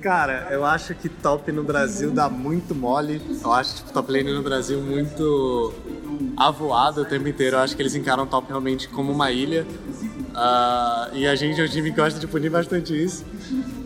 [0.00, 3.22] Cara, eu acho que top no Brasil dá muito mole.
[3.44, 5.72] Eu acho tipo, top lane no Brasil muito
[6.36, 7.56] avoado o tempo inteiro.
[7.56, 9.64] Eu acho que eles encaram top realmente como uma ilha.
[10.34, 13.24] Ah, e a gente é um time que gosta de punir bastante isso.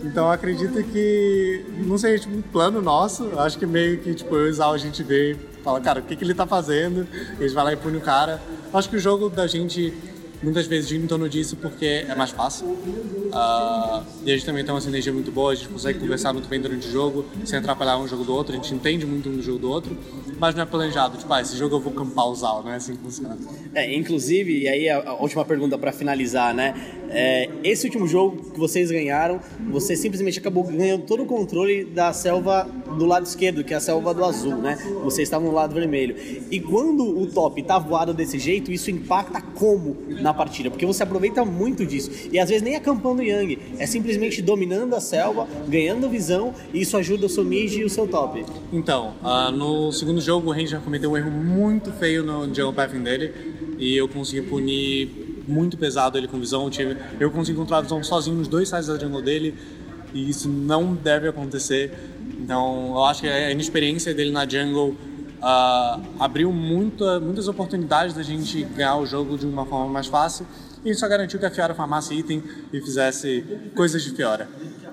[0.02, 4.50] Então acredito que, não sei, tipo, um plano nosso, acho que meio que tipo, eu
[4.50, 7.08] e o a gente e fala, cara, o que, que ele tá fazendo?
[7.40, 8.40] E gente vai lá e pune o cara.
[8.72, 9.94] Acho que o jogo da gente
[10.44, 12.76] muitas vezes gira em torno disso porque é mais fácil.
[13.32, 16.48] Ah, e a gente também tem uma sinergia muito boa, a gente consegue conversar muito
[16.48, 19.36] bem durante o jogo, sem atrapalhar um jogo do outro, a gente entende muito um
[19.36, 19.96] do jogo do outro,
[20.38, 22.76] mas não é planejado, tipo, ah, esse jogo eu vou campar o Zal, não é
[22.76, 23.36] assim que funciona.
[23.74, 26.74] É, inclusive, e aí a, a última pergunta pra finalizar, né?
[27.08, 29.40] É, esse último jogo que vocês ganharam,
[29.70, 32.68] você simplesmente acabou ganhando todo o controle da selva
[32.98, 34.76] do lado esquerdo, que é a selva do azul, né?
[35.02, 36.16] Vocês estavam no lado vermelho.
[36.50, 40.70] E quando o top tá voado desse jeito, isso impacta como na partida?
[40.70, 42.10] Porque você aproveita muito disso.
[42.30, 46.96] E às vezes nem acampando Yang, é simplesmente dominando a selva, ganhando visão, e isso
[46.96, 48.44] ajuda o seu mid e o seu top.
[48.72, 53.02] Então, ah, no segundo jogo o Ranger cometeu um erro muito feio no jungle pathing
[53.02, 53.32] dele
[53.78, 56.64] e eu consegui punir muito pesado ele com visão.
[56.64, 59.54] Eu, tive, eu consegui encontrar a visão sozinho nos dois sides da jungle dele
[60.12, 61.92] e isso não deve acontecer.
[62.40, 64.96] Então, eu acho que a inexperiência dele na jungle
[65.44, 70.46] ah, abriu muita, muitas oportunidades da gente ganhar o jogo de uma forma mais fácil
[70.84, 73.42] e isso só garantiu que a Fiora farmasse item e fizesse
[73.74, 74.46] coisas de Fiora.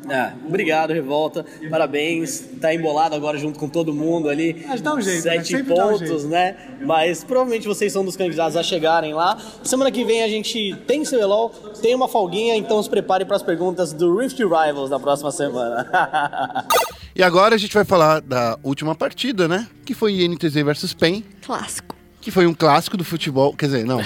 [0.09, 1.45] Ah, obrigado, Revolta.
[1.69, 2.49] Parabéns.
[2.61, 4.65] Tá embolado agora junto com todo mundo ali.
[4.67, 5.43] Mas dá um jeito, né?
[5.43, 6.27] Sete um pontos, jeito.
[6.27, 6.55] né?
[6.81, 9.37] Mas provavelmente vocês são dos candidatos a chegarem lá.
[9.63, 11.49] Semana que vem a gente tem CBLOL,
[11.81, 15.87] tem uma folguinha, então se prepare para as perguntas do Rift Rivals na próxima semana.
[17.15, 19.67] E agora a gente vai falar da última partida, né?
[19.85, 21.95] Que foi INTZ versus PEN, Clássico.
[22.21, 23.53] que foi um clássico do futebol.
[23.55, 23.99] Quer dizer, não.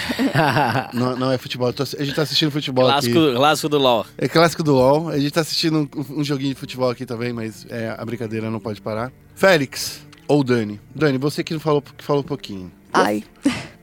[0.94, 1.72] não, não é futebol.
[1.72, 3.36] tô a gente tá assistindo futebol clássico, aqui.
[3.36, 4.06] clássico do LoL.
[4.18, 5.10] É clássico do LoL.
[5.10, 8.50] A gente tá assistindo um, um joguinho de futebol aqui também, mas é, a brincadeira
[8.50, 9.12] não pode parar.
[9.36, 10.80] Félix ou Dani?
[10.94, 12.72] Dani, você que falou, que falou um pouquinho.
[12.92, 13.24] Ai.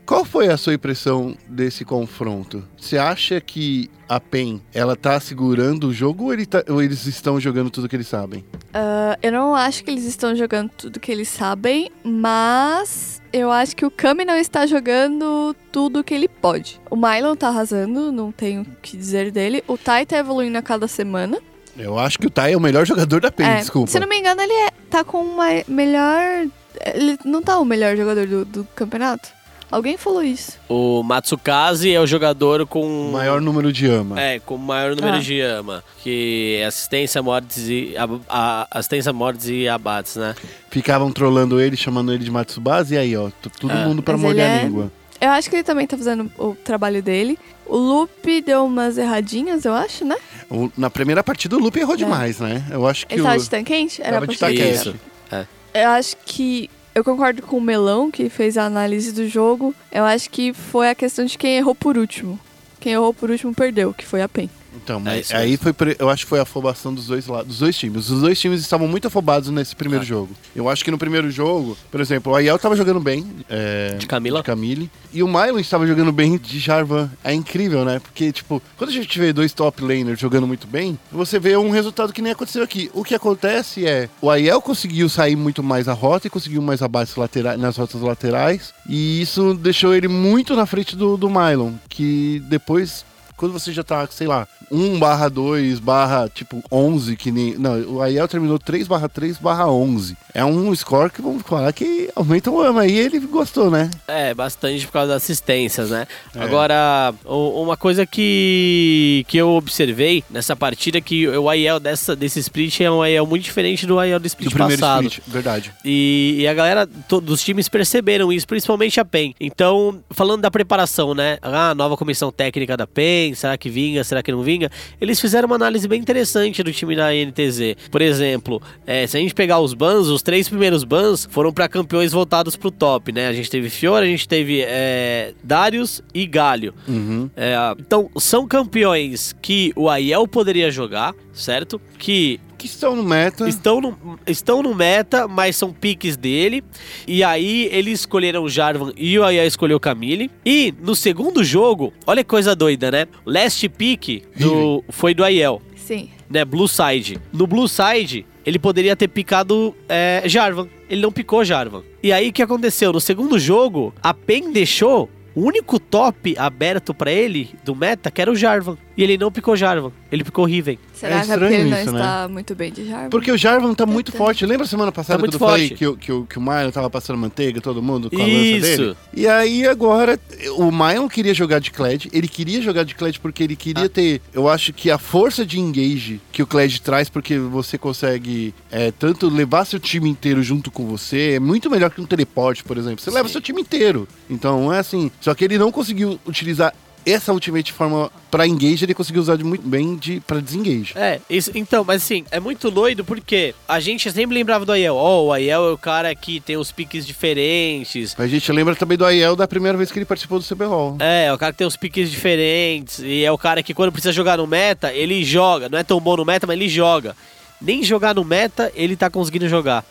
[0.05, 2.63] Qual foi a sua impressão desse confronto?
[2.77, 7.05] Você acha que a PEN, ela tá segurando o jogo ou, ele tá- ou eles
[7.05, 8.43] estão jogando tudo que eles sabem?
[8.73, 13.75] Ah, eu não acho que eles estão jogando tudo que eles sabem, mas eu acho
[13.77, 16.81] que o Kami não está jogando tudo que ele pode.
[16.91, 19.63] O Mylon tá arrasando, não tenho o que dizer dele.
[19.67, 21.39] O Tai tá evoluindo a cada semana.
[21.77, 23.89] Eu acho que o Tai é o melhor jogador da PEN, É, desculpa.
[23.89, 26.45] Se não me engano, ele é- tá com uma melhor.
[26.93, 29.29] Ele não tá o melhor jogador do, do campeonato?
[29.73, 30.53] Alguém falou isso.
[30.69, 34.21] O Matsukaze é o jogador com O maior número de ama.
[34.21, 35.19] É, com o maior número Ah.
[35.19, 35.83] de ama.
[36.03, 37.95] Que é assistência, mortes e.
[37.97, 40.35] A, a- assistência, mortes e abates, né?
[40.69, 43.85] Ficavam trollando ele, chamando ele de Matsubasa, e aí, ó, todo É.
[43.85, 44.91] mundo pra Mas molhar a é- língua.
[45.19, 47.39] Eu acho que ele também tá fazendo o trabalho dele.
[47.65, 50.17] O Lupe deu umas erradinhas, eu acho, né?
[50.51, 52.63] O- na primeira partida o Lupe errou demais, né?
[52.69, 53.25] Eu acho que Ele o...
[53.25, 54.01] tava de tanquente?
[54.01, 54.95] Era Tava pra de tanquente.
[55.31, 55.45] É.
[55.73, 56.69] Eu acho que.
[56.95, 59.73] Eu concordo com o Melão, que fez a análise do jogo.
[59.91, 62.39] Eu acho que foi a questão de quem errou por último.
[62.79, 64.47] Quem errou por último perdeu, que foi a PEN.
[64.75, 67.47] Então, É mas isso aí foi, eu acho que foi a afobação dos dois lados,
[67.47, 68.09] dos dois times.
[68.09, 70.07] Os dois times estavam muito afobados nesse primeiro É.
[70.07, 70.29] jogo.
[70.55, 73.25] Eu acho que no primeiro jogo, por exemplo, o Aiel tava jogando bem.
[73.49, 74.39] é, De Camila.
[74.39, 74.89] De Camille.
[75.13, 77.09] E o Mylon estava jogando bem de Jarvan.
[77.23, 77.99] É incrível, né?
[77.99, 81.69] Porque, tipo, quando a gente vê dois top laners jogando muito bem, você vê um
[81.69, 82.89] resultado que nem aconteceu aqui.
[82.93, 86.81] O que acontece é, o Aiel conseguiu sair muito mais a rota e conseguiu mais
[86.81, 88.73] abates laterais, nas rotas laterais.
[88.87, 93.05] E isso deixou ele muito na frente do, do Mylon, que depois
[93.37, 97.55] Quando você já tá, sei lá, 1 barra 2 barra, tipo, 11, que nem...
[97.57, 100.15] Não, o Aiel terminou 3 barra 3 barra 11.
[100.33, 102.85] É um score que, vamos falar, que aumenta o ama.
[102.87, 103.89] E ele gostou, né?
[104.07, 106.07] É, bastante por causa das assistências, né?
[106.35, 112.15] Agora, o- uma coisa que, que eu observei nessa partida é que o AIL dessa,
[112.15, 115.07] desse split é um AIL muito diferente do AIL do split Do passado.
[115.07, 115.71] split, verdade.
[115.85, 119.33] E, e a galera dos times perceberam isso, principalmente a PEN.
[119.39, 121.37] Então, falando da preparação, né?
[121.41, 124.71] Ah, nova comissão técnica da PEN, será que vinga, será que não vinga?
[124.99, 127.75] Eles fizeram uma análise bem interessante do time da NTZ.
[127.91, 131.69] Por exemplo, é, se a gente pegar os bans, os três primeiros bans foram para
[131.69, 133.27] campeões voltados pro top, né?
[133.27, 136.73] A gente teve Fiora, a gente teve é, Darius e Galio.
[136.87, 137.29] Uhum.
[137.35, 141.79] É, então, são campeões que o Aiel poderia jogar, certo?
[141.99, 143.49] Que Que estão no meta.
[143.49, 146.63] estão no, estão no meta, mas são piques dele.
[147.05, 150.31] E aí eles escolheram o Jarvan e o Aya escolheu o Camille.
[150.45, 153.05] E no segundo jogo, olha que coisa doida, né?
[153.25, 156.09] Last pick do, foi do Aiel, Sim.
[156.29, 156.45] né?
[156.45, 157.19] Blue Side.
[157.33, 160.69] No Blue Side, ele poderia ter picado é, Jarvan.
[160.89, 161.83] Ele não picou Jarvan.
[162.01, 162.93] E aí o que aconteceu?
[162.93, 168.21] No segundo jogo, a PEN deixou o único top aberto pra ele do meta, que
[168.21, 168.77] era o Jarvan.
[168.95, 169.91] E ele não picou Jarvan.
[170.11, 170.77] Ele picou Riven.
[170.93, 171.99] Será É que é estranho ele não isso, né?
[171.99, 173.09] está muito bem de Jarvan?
[173.09, 174.45] Porque o Jarvan tá muito forte.
[174.45, 176.89] Lembra semana passada Tá quando eu falei que, o- que, o- que o Mylon tava
[176.89, 178.65] passando manteiga, todo mundo com a lança Isso.
[178.77, 178.95] dele?
[179.15, 180.19] E aí agora,
[180.57, 182.07] o Mylon queria jogar de Kled.
[182.13, 183.57] Ele queria jogar de Kled porque ele Ah.
[183.57, 187.77] queria ter, eu acho que a força de engage que o Kled traz, porque você
[187.79, 192.05] consegue é, tanto levar seu time inteiro junto com você, é muito melhor que um
[192.05, 192.99] teleporte, por exemplo.
[193.01, 194.07] Você leva seu time inteiro.
[194.29, 195.09] Então é assim.
[195.19, 196.73] Só que ele não conseguiu utilizar
[197.05, 200.93] essa ultimate forma pra engage, ele conseguiu usar de muito bem de, pra desengage.
[200.95, 204.95] É, isso, então, mas assim, é muito doido porque a gente sempre lembrava do Aiel.
[204.95, 208.15] Ó, o Aiel é o cara que tem os piques diferentes.
[208.17, 210.97] A gente lembra também do Aiel da primeira vez que ele participou do CBLOL.
[210.99, 212.99] É, é o cara que tem os piques diferentes.
[212.99, 215.69] E é o cara que quando precisa jogar no meta, ele joga.
[215.69, 217.15] Não é tão bom no meta, mas ele joga.
[217.61, 219.85] Nem jogar no meta, ele tá conseguindo jogar.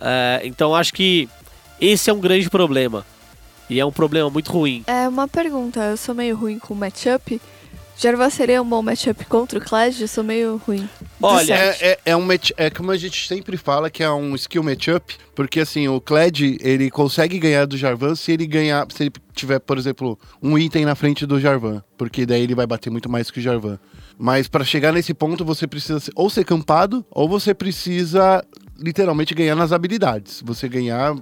[0.00, 1.28] É, então acho que
[1.80, 3.04] esse é um grande problema.
[3.70, 4.82] E é um problema muito ruim.
[4.86, 7.40] É uma pergunta, eu sou meio ruim com matchup.
[7.96, 10.00] Jarvan seria um bom matchup contra o Clash?
[10.00, 10.88] Eu sou meio ruim.
[11.20, 14.34] Olha, É, é, é um match, é como a gente sempre fala que é um
[14.34, 19.02] skill matchup, porque assim, o Kled, ele consegue ganhar do Jarvan se ele ganhar, se
[19.04, 22.88] ele tiver, por exemplo, um item na frente do Jarvan, porque daí ele vai bater
[22.90, 23.78] muito mais que o Jarvan.
[24.18, 28.42] Mas pra chegar nesse ponto, você precisa ser- ou ser campado, ou você precisa
[28.80, 30.42] literalmente ganhar nas habilidades.
[30.44, 31.14] Você ganhar,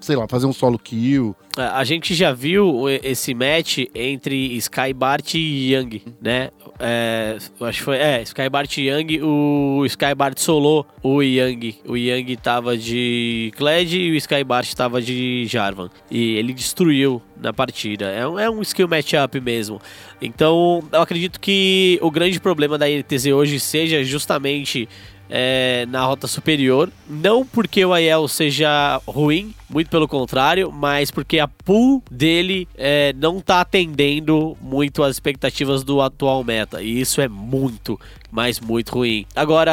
[0.00, 1.36] sei lá, fazer um solo kill.
[1.56, 6.48] A a gente já viu esse match entre Skybart e Young, né?
[6.78, 7.96] É, acho que foi.
[7.98, 11.74] É, Skybart e Young, o Skybart solou o Young.
[11.86, 15.90] O Young tava de Kled e o Skybart tava de Jarvan.
[16.10, 18.06] E ele destruiu na partida.
[18.06, 19.78] É um, é um skill matchup mesmo.
[20.22, 24.88] Então, eu acredito que o grande problema da NTZ hoje seja justamente
[25.28, 26.90] é, na rota superior.
[27.08, 33.12] Não porque o Aiel seja ruim, muito pelo contrário, mas porque a pool dele é,
[33.18, 36.80] não tá atendendo muito às expectativas do atual meta.
[36.80, 37.98] E isso é muito,
[38.30, 39.26] mas muito ruim.
[39.34, 39.72] Agora,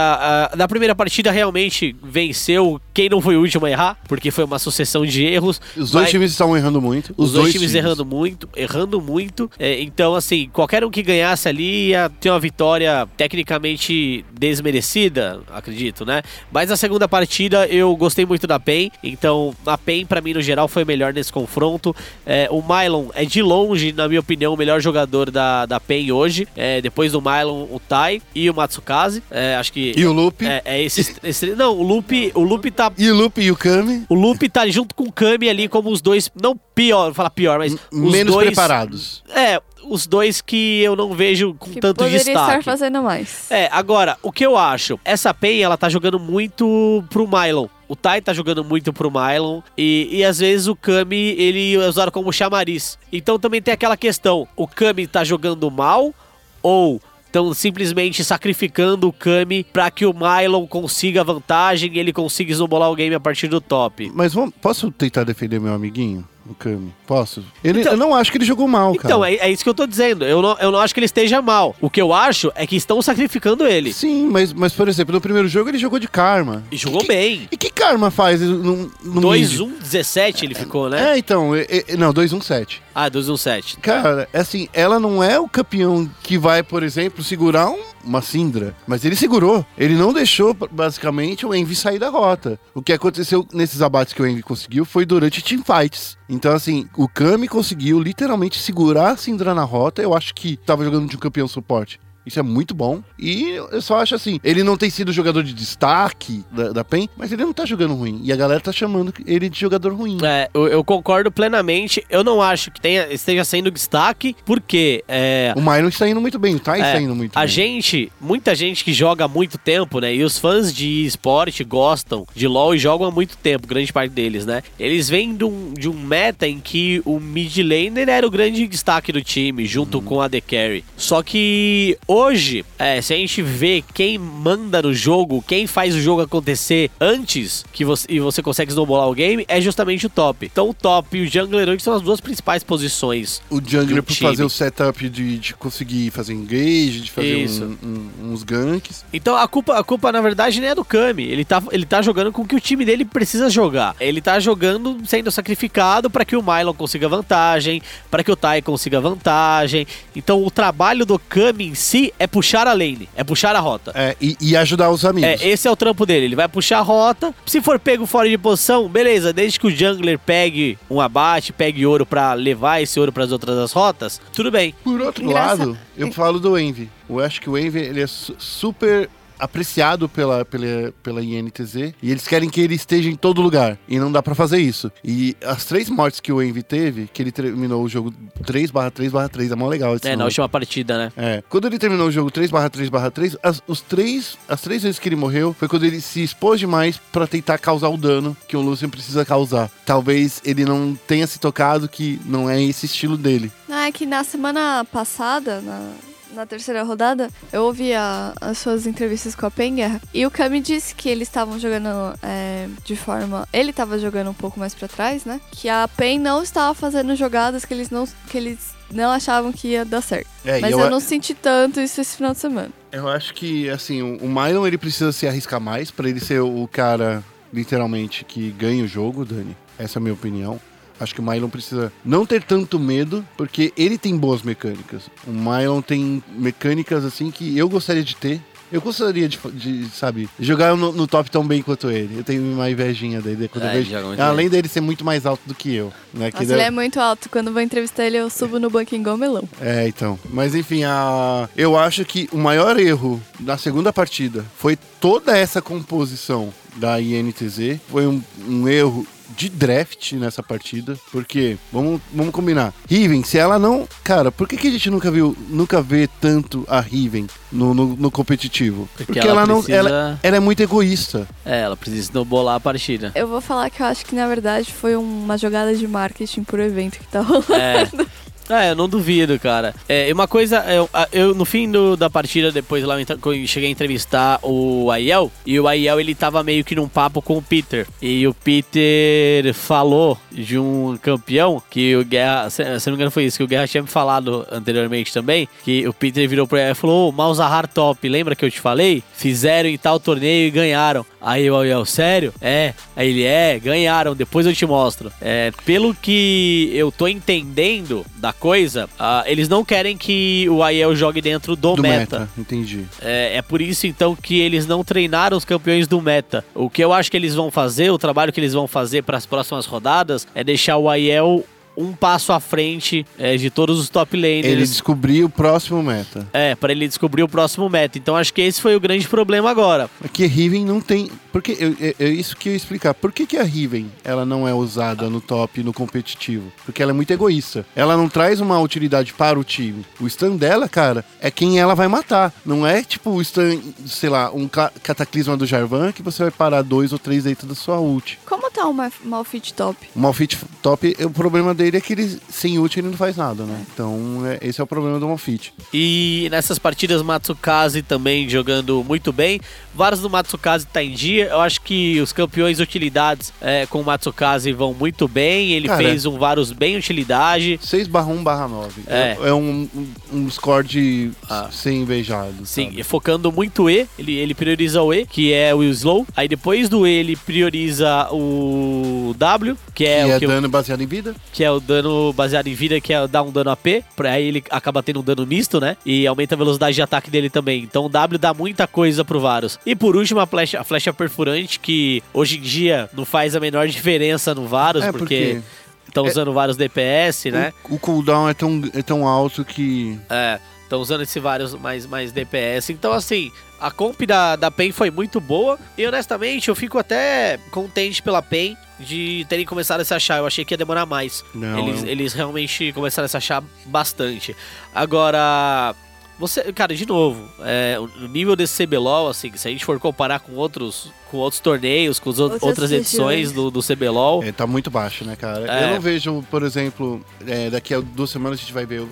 [0.52, 4.44] a- na primeira partida, realmente venceu quem não foi o último a errar, porque foi
[4.44, 5.62] uma sucessão de erros.
[5.78, 7.14] Os dois times estão errando muito.
[7.16, 9.52] os, dois, times, errando muito, errando muito.
[9.60, 16.06] É, então, assim, qualquer um que ganhasse ali ia ter uma vitória tecnicamente desmerecida, acredito,
[16.06, 16.22] né?
[16.52, 18.92] Mas na segunda partida eu gostei muito da PEN.
[19.04, 21.96] Então, a PEN, pra mim, no geral, foi melhor nesse confronto.
[22.26, 26.12] É, o Mylon é de longe, na minha opinião, o melhor jogador da, da PEN
[26.12, 26.48] hoje.
[26.56, 29.22] É, depois do Mylon, o Tai e o Matsukaze.
[29.30, 29.94] É, acho que.
[29.96, 30.46] E o Loop.
[30.46, 33.56] É, é esse, esse- Não, o Loop, o Loop tá E o Loop e o
[33.56, 37.14] Kami, o Lupe tá junto com o Kami ali como os dois, não pior, vou
[37.14, 39.24] falar pior, mas os menos dois, preparados.
[39.36, 42.60] É, os dois que eu não vejo com Que tanto poderia destaque.
[42.60, 43.50] estar fazendo mais.
[43.52, 45.00] É, agora, o que eu acho?
[45.04, 47.68] Essa PEN, ela tá jogando muito pro Mylon.
[47.92, 51.90] O Tai tá jogando muito pro Mylon e, e às vezes o Kami, ele é
[51.90, 52.98] usado como chamariz.
[53.12, 56.16] Então também tem aquela questão, o Kami tá jogando mal
[56.64, 62.54] ou estão simplesmente sacrificando o Kami pra que o Mylon consiga vantagem e ele consiga
[62.54, 64.10] snowballar o game a partir do top.
[64.16, 66.94] Mas vamos, posso tentar defender meu amiguinho, o Kami?
[67.08, 67.44] Posso?
[67.64, 69.08] Ele, Então- eu não acho que ele jogou mal, cara.
[69.14, 70.26] Então, é, é isso que eu tô dizendo.
[70.26, 71.76] Eu não, eu não acho que ele esteja mal.
[71.80, 73.94] O que eu acho é que estão sacrificando ele.
[73.94, 76.64] Sim, mas, mas por exemplo, no primeiro jogo ele jogou de Karma.
[76.72, 77.48] E jogou bem.
[77.52, 79.80] E que Karma faz no, no 2-1, mid?
[79.82, 81.14] 17 ele ficou, né?
[81.14, 82.82] É, então, é- é- não, 2-1-7.
[82.94, 83.78] Ah, 2-1-7.
[83.82, 88.22] Cara, é assim, ela não é o campeão que vai, por exemplo, segurar um- uma
[88.22, 88.76] Syndra.
[88.88, 89.66] Mas ele segurou.
[89.78, 92.60] Ele não deixou, basicamente, o Envy sair da rota.
[92.74, 96.18] O que aconteceu nesses abates que o Envy conseguiu foi durante teamfights.
[96.30, 100.02] Então, assim, o Kami conseguiu literalmente segurar a Syndra na rota.
[100.02, 102.00] Eu acho que tava jogando de um campeão suporte.
[102.26, 103.02] Isso é muito bom.
[103.18, 107.10] E eu só acho assim, ele não tem sido jogador de destaque da, da PEN,
[107.18, 108.22] mas ele não tá jogando ruim.
[108.24, 110.18] E a galera tá chamando ele de jogador ruim.
[110.24, 112.04] É, eu, eu concordo plenamente.
[112.10, 116.38] Eu não acho que tenha, esteja sendo destaque, porque é, O Myron está indo muito
[116.38, 117.48] bem, o Ty É, está indo muito a bem.
[117.50, 120.14] gente, muita gente que joga há muito tempo, né?
[120.16, 124.12] E os fãs de esporte gostam de LoL e jogam há muito tempo, grande parte
[124.12, 124.62] deles, né?
[124.80, 128.68] Eles vêm de um, de um meta em que o mid laner era o grande
[128.68, 130.04] destaque do time, junto Uhum.
[130.06, 130.86] com a The Carry.
[130.96, 136.02] Só que hoje, é, se a gente vê quem manda no jogo, quem faz o
[136.02, 140.46] jogo acontecer antes que você, e você consegue snowballar o game, é justamente o top.
[140.52, 143.42] Então o top e o jungler hoje são as duas principais posições.
[143.50, 148.34] O jungler por fazer o setup de, de conseguir fazer engage, de fazer um- um-
[148.34, 149.06] uns ganks.
[149.14, 151.24] Então a culpa, a culpa, na verdade, não é do Kami.
[151.24, 153.96] Ele tá, ele tá jogando com o que o time dele precisa jogar.
[154.00, 158.62] Ele tá jogando sendo sacrificado para que o Mylon consiga vantagem, para que o Tai
[158.62, 159.86] consiga vantagem.
[160.16, 163.92] Então o trabalho do Kami em si é puxar a lane, é puxar a rota.
[163.96, 165.30] É, e, e ajudar os amigos.
[165.42, 166.26] É, esse é o trampo dele.
[166.26, 167.34] Ele vai puxar a rota.
[167.46, 169.32] Se for pego fora de posição, beleza.
[169.34, 173.58] Desde que o jungler pegue um abate, pegue ouro pra levar esse ouro pras outras
[173.58, 174.74] as rotas, tudo bem.
[174.84, 175.60] Por outro Engraçado.
[175.70, 176.90] lado, eu falo do Envy.
[177.10, 179.10] Eu acho que o Envy ele é su- super
[179.42, 184.00] apreciado pela, pela, pela INTZ e eles querem que ele esteja em todo lugar e
[184.00, 184.92] não dá pra fazer isso.
[185.04, 188.14] E as três mortes que o Envy teve, que ele terminou o jogo
[188.44, 190.28] 3/3/3, é mó legal esse É, na nome.
[190.28, 191.12] última partida, né?
[191.18, 191.44] É.
[191.50, 195.56] Quando ele terminou o jogo 3/3/3, as, os três, as três vezes que ele morreu
[195.58, 199.26] foi quando ele se expôs demais pra tentar causar o dano que o Lucian precisa
[199.26, 199.70] causar.
[199.86, 203.52] Talvez ele não tenha se tocado que não é esse estilo dele.
[203.68, 205.92] Não, é que na semana passada, na,
[206.34, 210.02] na terceira rodada, eu ouvi a- as suas entrevistas com a PEN Guerra.
[210.14, 211.90] E o Kami disse que eles estavam jogando
[212.24, 213.48] é, de forma.
[213.52, 215.40] Ele estava jogando um pouco mais pra trás, né?
[215.52, 218.58] Que a PEN não estava fazendo jogadas que eles não, que eles
[218.92, 220.28] não achavam que ia dar certo.
[220.46, 222.70] É, Mas eu eu, a- não senti tanto isso esse final de semana.
[222.92, 226.42] Eu acho que, assim, o o Mylon ele precisa se arriscar mais pra ele ser
[226.42, 227.24] o cara,
[227.54, 229.56] literalmente, que ganha o jogo, Dani.
[229.78, 230.60] Essa é a minha opinião.
[231.02, 235.10] Acho que o Mylon precisa não ter tanto medo, porque ele tem boas mecânicas.
[235.26, 238.40] O Mylon tem mecânicas, assim, que eu gostaria de ter.
[238.72, 242.20] Eu gostaria de, de, sabe, jogar no, no top tão bem quanto ele.
[242.20, 243.50] Eu tenho uma invejinha dele.
[243.50, 245.92] Quando É, vejo, além dele ser muito mais alto do que eu.
[246.14, 247.30] Né, que Nossa, ele é muito alto.
[247.30, 249.44] Quando eu vou entrevistar ele, eu subo no banquinho igual melão.
[249.60, 250.18] É, então.
[250.30, 251.50] Mas enfim, a...
[251.58, 257.80] eu acho que o maior erro na segunda partida foi toda essa composição da INTZ.
[257.90, 259.06] Foi um, um erro
[259.36, 260.98] de draft nessa partida.
[261.12, 262.74] Porque, vamos, vamos combinar.
[262.90, 263.88] Riven, se ela não.
[264.04, 267.96] Cara, por que, que a gente nunca viu, nunca vê tanto a Riven no, no,
[267.96, 268.88] no competitivo?
[268.96, 269.56] Porque ela não.
[269.64, 271.28] precisa- Ela, ela é muito egoísta.
[271.46, 273.12] É, ela precisa snowballar a partida.
[273.16, 276.62] Eu vou falar que eu acho que, na verdade, foi uma jogada de marketing pro
[276.62, 277.54] evento que tá rolando.
[277.56, 277.90] É.
[278.52, 279.74] É, eu não duvido, cara.
[279.88, 283.72] É, uma coisa, eu, eu no fim do- da partida, depois lá eu cheguei a
[283.72, 287.88] entrevistar o Aiel, e o Aiel ele tava meio que num papo com o Peter.
[288.02, 293.12] E o Peter falou de um campeão que o Guerra, se, se não me engano
[293.12, 296.58] foi isso, que o Guerra tinha me falado anteriormente também, que o Peter virou pro
[296.58, 299.04] Aiel e falou: Ô, Malzahar top, lembra que eu te falei?
[299.14, 301.06] Fizeram em tal torneio e ganharam.
[301.22, 302.34] Aí o Aiel, sério?
[302.42, 302.74] É.
[302.96, 305.12] Aí ele, é, ganharam, depois eu te mostro.
[305.22, 310.96] É, pelo que eu tô entendendo da coisa, ah, eles não querem que o Aiel
[310.96, 312.22] jogue dentro do, Do meta.
[312.22, 312.30] meta.
[312.36, 312.86] Entendi.
[313.00, 316.44] É, é por isso então que eles não treinaram os campeões do meta.
[316.56, 319.16] O que eu acho que eles vão fazer, o trabalho que eles vão fazer para
[319.16, 321.46] as próximas rodadas, é deixar o Aiel
[321.82, 324.46] um passo à frente é, de todos os top laners.
[324.46, 326.28] Ele descobriu o próximo meta.
[326.34, 327.98] É, para ele descobrir o próximo meta.
[327.98, 329.90] Então acho que esse foi o grande problema agora.
[330.04, 331.10] É que Riven não tem.
[331.32, 332.94] Porque eu- é, é isso que eu ia explicar.
[332.94, 336.52] Por que, que a Riven ela não é usada no top no competitivo?
[336.66, 337.66] Porque ela é muito egoísta.
[337.76, 339.86] Ela não traz uma utilidade para o time.
[340.00, 342.34] O stun dela, cara, é quem ela vai matar.
[342.46, 346.32] Não é tipo o stun, sei lá, um ca- cataclisma do Jarvan que você vai
[346.32, 348.20] parar dois ou três dentro da sua ult.
[348.26, 349.78] Como tá o Ma- Malfit top?
[349.96, 353.44] O Malfit top, o problema dele é que ele, sem ult ele não faz nada,
[353.44, 353.62] né?
[353.74, 355.54] Então, é- esse é o problema do Malfit.
[355.74, 359.40] E nessas partidas Matsukaze também jogando muito bem.
[359.74, 361.26] Vários do Matsukaze tá em dia.
[361.28, 365.52] Eu acho que os campeões utilidades é, com o Matsukaze vão muito bem.
[365.54, 367.60] Ele Cara, fez um vários bem utilidade.
[367.62, 368.82] 6 barra 1 barra 9.
[368.88, 369.18] É.
[369.24, 371.50] É, um, um, um score de Ah.
[371.52, 372.46] ser invejado.
[372.46, 372.84] Sim, sabe?
[372.84, 376.06] focando muito E, ele, ele prioriza o E, que é o slow.
[376.16, 380.50] Aí depois do E, ele prioriza o W, que é que o é que, dano
[380.50, 381.16] baseado em vida.
[381.34, 383.84] que é o dano baseado em vida, que é dar um dano AP.
[383.96, 385.78] Pra aí ele acaba tendo um dano misto, né?
[385.86, 387.64] E aumenta a velocidade de ataque dele também.
[387.64, 389.60] Então o W dá muita coisa pro Varus.
[389.66, 393.40] E por último, a flecha, a flecha perfurante, que hoje em dia não faz a
[393.40, 395.02] menor diferença no Varus, É, porque.
[395.36, 395.42] porque
[395.88, 397.52] estão usando vários DPS, né?
[397.70, 400.00] O, o cooldown é tão, é tão alto que.
[400.10, 400.40] É,
[400.72, 402.70] estão usando esse vários mais, mais DPS.
[402.72, 405.60] Então, assim, a comp da, da PEN foi muito boa.
[405.78, 410.18] E honestamente, eu fico até contente pela PEN de terem começado a se achar.
[410.20, 411.24] Eu achei que ia demorar mais.
[411.36, 414.36] Não, eles, eu- eles realmente começaram a se achar bastante.
[414.74, 415.76] Agora.
[416.22, 420.20] Você, cara, de novo, é, o nível desse CBLOL, assim, se a gente for comparar
[420.20, 424.46] com outros, com outros torneios, com os ou- Outras edições do, do CBLOL, É, tá
[424.48, 425.52] muito baixo, né, cara?
[425.52, 425.64] É.
[425.66, 428.86] Eu não vejo, por exemplo, é, daqui a duas semanas a gente vai ver o,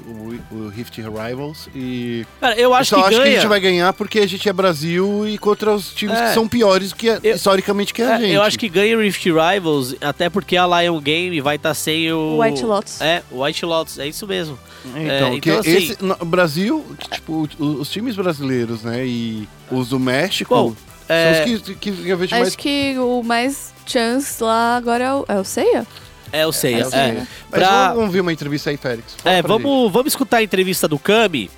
[0.52, 2.26] o- o Rift Rivals e.
[2.42, 3.24] cara, eu acho só que acho ganha.
[3.24, 6.28] que a gente vai ganhar porque a gente é Brasil e contra os times É.
[6.30, 8.34] que são piores que Eu- historicamente que a É, gente.
[8.34, 12.12] eu acho que ganha o Rift Rivals, até porque a Lion Game vai estar sem
[12.12, 12.40] o.
[12.42, 13.00] White Lotus.
[13.02, 14.58] É, o White Lotus, é isso mesmo.
[14.86, 19.06] Então, É, que então, assim- esse, no Brasil, que, tipo, o- os times brasileiros, né,
[19.06, 20.76] e os do México, Bom,
[21.08, 22.48] é- são os que, que eu vejo mais...
[22.50, 25.86] Acho que o mais chance lá agora é o, é o Seiya?
[26.32, 26.76] É, eu sei.
[26.76, 27.14] É, É, sei.
[27.14, 29.16] Mas pra- vamos, vamos ver uma entrevista aí, Félix.
[29.16, 31.50] Fala é, vamos, vamos escutar a entrevista do Kami,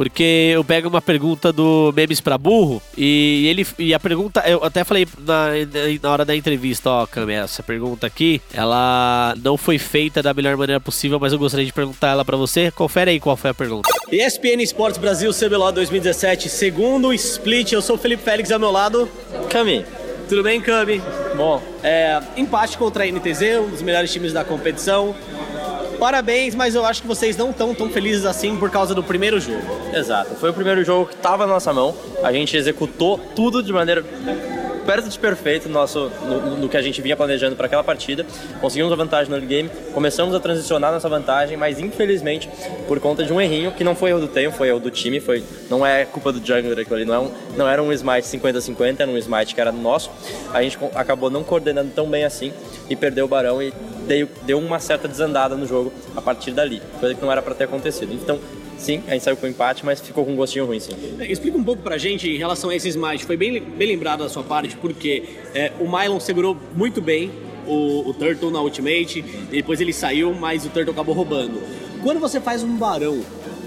[0.00, 4.64] porque eu pego uma pergunta do Memes pra Burro, e ele e a pergunta, eu
[4.64, 5.48] até falei na,
[6.02, 10.56] na hora da entrevista, ó, Kami, essa pergunta aqui, ela não foi feita da melhor
[10.56, 12.70] maneira possível, mas eu gostaria de perguntar ela pra você.
[12.70, 13.90] Confere aí qual foi a pergunta.
[14.10, 17.72] ESPN Esportes Brasil CBLOL 2017, segundo split.
[17.72, 19.06] Eu sou o Felipe Félix ao meu lado.
[19.50, 19.84] Cami.
[20.30, 21.02] Tudo bem, Cami?
[21.36, 25.14] Bom, é, empate contra a NTZ, um dos melhores times da competição.
[26.00, 29.38] Parabéns, mas eu acho que vocês não estão tão felizes assim por causa do primeiro
[29.38, 29.60] jogo.
[29.92, 30.34] Exato.
[30.36, 31.94] Foi o primeiro jogo que estava na nossa mão.
[32.24, 34.02] A gente executou tudo de maneira
[34.84, 38.24] perto de perfeito no, nosso, no, no que a gente vinha planejando para aquela partida.
[38.60, 42.48] Conseguimos a vantagem no early game, começamos a transicionar nessa vantagem, mas infelizmente,
[42.86, 45.20] por conta de um errinho, que não foi erro do Tenho, foi erro do time,
[45.20, 48.26] foi, não é culpa do jungler aquilo ali, não, é um, não era um smite
[48.26, 50.10] 50-50, era um smite que era nosso.
[50.52, 52.52] A gente acabou não coordenando tão bem assim
[52.88, 53.72] e perdeu o Barão e
[54.06, 57.54] deu, deu uma certa desandada no jogo a partir dali, coisa que não era para
[57.54, 58.12] ter acontecido.
[58.12, 58.38] Então,
[58.80, 60.92] sim, a gente saiu com empate, mas ficou com um gostinho ruim, sim.
[61.18, 63.24] É, Explica um pouco pra gente em relação a esse smite.
[63.24, 65.22] Foi bem, bem lembrado da sua parte, porque
[65.54, 67.30] é, o Mylon segurou muito bem
[67.66, 71.60] o, o Turtle na Ultimate, depois ele saiu, mas o Turtle acabou roubando.
[72.02, 73.20] Quando você faz um barão,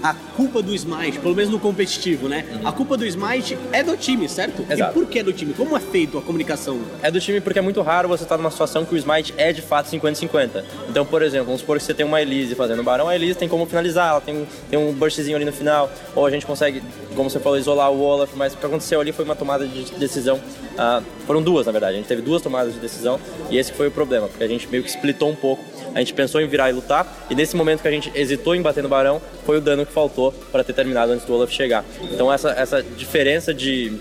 [0.04, 2.44] a culpa do smite, pelo menos no competitivo, né?
[2.62, 4.62] A culpa do smite é do time, certo?
[4.70, 4.90] Exato.
[4.90, 5.54] E por que é do time?
[5.54, 6.78] Como é feito a comunicação?
[7.02, 9.50] É do time porque é muito raro você estar numa situação que o smite é
[9.50, 10.62] de fato 50-50.
[10.90, 13.38] Então, por exemplo, vamos supor que você tem uma Elise fazendo um barão, a Elise
[13.38, 16.82] tem como finalizar, ela tem, tem um burstzinho ali no final, ou a gente consegue,
[17.16, 19.90] como você falou, isolar o Olaf, mas o que aconteceu ali foi uma tomada de
[19.92, 20.38] decisão.
[20.76, 23.88] ah, foram duas, na verdade, a gente teve duas tomadas de decisão e esse foi
[23.88, 25.64] o problema, porque a gente meio que splitou um pouco.
[25.94, 28.62] A gente pensou em virar e lutar, e nesse momento que a gente hesitou em
[28.62, 31.84] bater no barão, foi o dano que faltou para ter terminado antes do Olaf chegar.
[32.12, 33.92] Então, essa, essa diferença de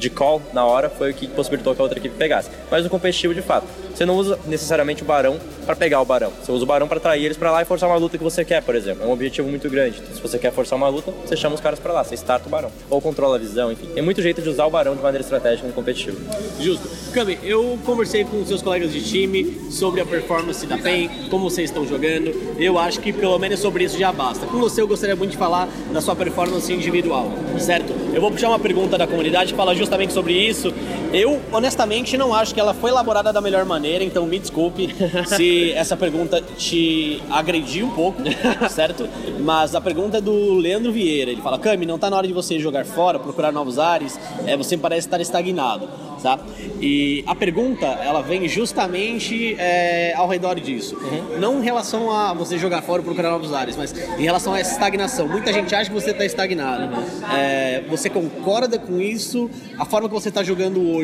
[0.00, 2.50] de call na hora foi o que possibilitou que a outra equipe pegasse.
[2.70, 6.32] Mas no competitivo, de fato, você não usa necessariamente o barão para pegar o barão.
[6.42, 8.44] Você usa o barão para atrair eles para lá e forçar uma luta que você
[8.44, 9.04] quer, por exemplo.
[9.04, 9.98] É um objetivo muito grande.
[10.00, 12.48] Então, se você quer forçar uma luta, você chama os caras para lá, você starta
[12.48, 12.72] o barão.
[12.88, 13.86] Ou controla a visão, enfim.
[13.88, 16.16] Tem muito jeito de usar o barão de maneira estratégica no competitivo.
[16.58, 16.88] Justo.
[17.10, 21.68] Cami, eu conversei com seus colegas de time sobre a performance da PEN, como vocês
[21.68, 22.32] estão jogando.
[22.56, 24.46] Eu acho que pelo menos sobre isso já basta.
[24.46, 27.92] Com você eu gostaria muito de falar da sua performance individual, certo?
[28.14, 30.72] Eu vou puxar uma pergunta da comunidade que fala justamente sobre isso.
[31.12, 34.94] Eu, honestamente, não acho que ela foi elaborada da melhor maneira, então me desculpe
[35.26, 38.22] se essa pergunta te agrediu um pouco,
[38.70, 39.08] certo?
[39.40, 41.30] Mas a pergunta é do Leandro Vieira.
[41.32, 44.18] Ele fala: Cami, não tá na hora de você jogar fora, procurar novos ares?
[44.46, 45.88] É, você parece estar estagnado
[46.20, 46.38] tá?
[46.80, 50.96] E a pergunta, ela vem justamente é, ao redor disso.
[51.38, 54.60] Não em relação a você jogar fora e procurar novos ares, mas em relação a
[54.60, 55.26] essa estagnação.
[55.26, 56.90] Muita gente acha que você está estagnado.
[57.34, 59.50] É, você concorda com isso?
[59.78, 60.99] A forma que você está jogando hoje,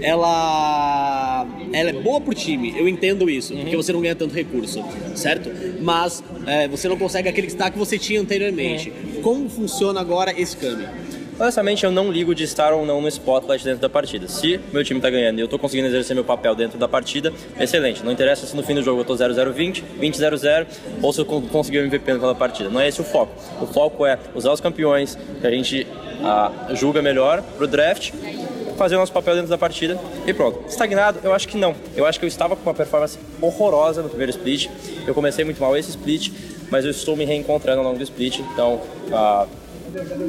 [0.00, 4.84] ela, ela é boa pro time, eu entendo isso, porque você não ganha tanto recurso,
[5.14, 5.50] certo?
[5.80, 8.92] Mas é, você não consegue aquele destaque que você tinha anteriormente.
[9.22, 10.88] Como funciona agora esse caminho?
[11.38, 14.26] Honestamente, eu não ligo de estar ou não no spotlight dentro da partida.
[14.26, 17.30] Se meu time tá ganhando e eu tô conseguindo exercer meu papel dentro da partida,
[17.60, 18.02] excelente.
[18.02, 20.66] Não interessa se no fim do jogo eu tô 0-0-20, 20-0-0
[21.02, 22.70] ou se eu con- conseguir o MVP naquela partida.
[22.70, 23.34] Não é esse o foco.
[23.60, 25.86] O foco é usar os campeões que a gente
[26.22, 28.12] ah, julga melhor pro draft,
[28.76, 30.64] fazer o nosso papel dentro da partida e pronto.
[30.68, 31.20] Estagnado?
[31.22, 31.74] Eu acho que não.
[31.94, 34.68] Eu acho que eu estava com uma performance horrorosa no primeiro split.
[35.06, 36.30] Eu comecei muito mal esse split,
[36.70, 38.40] mas eu estou me reencontrando ao longo do split.
[38.40, 38.80] Então,
[39.12, 39.46] ah,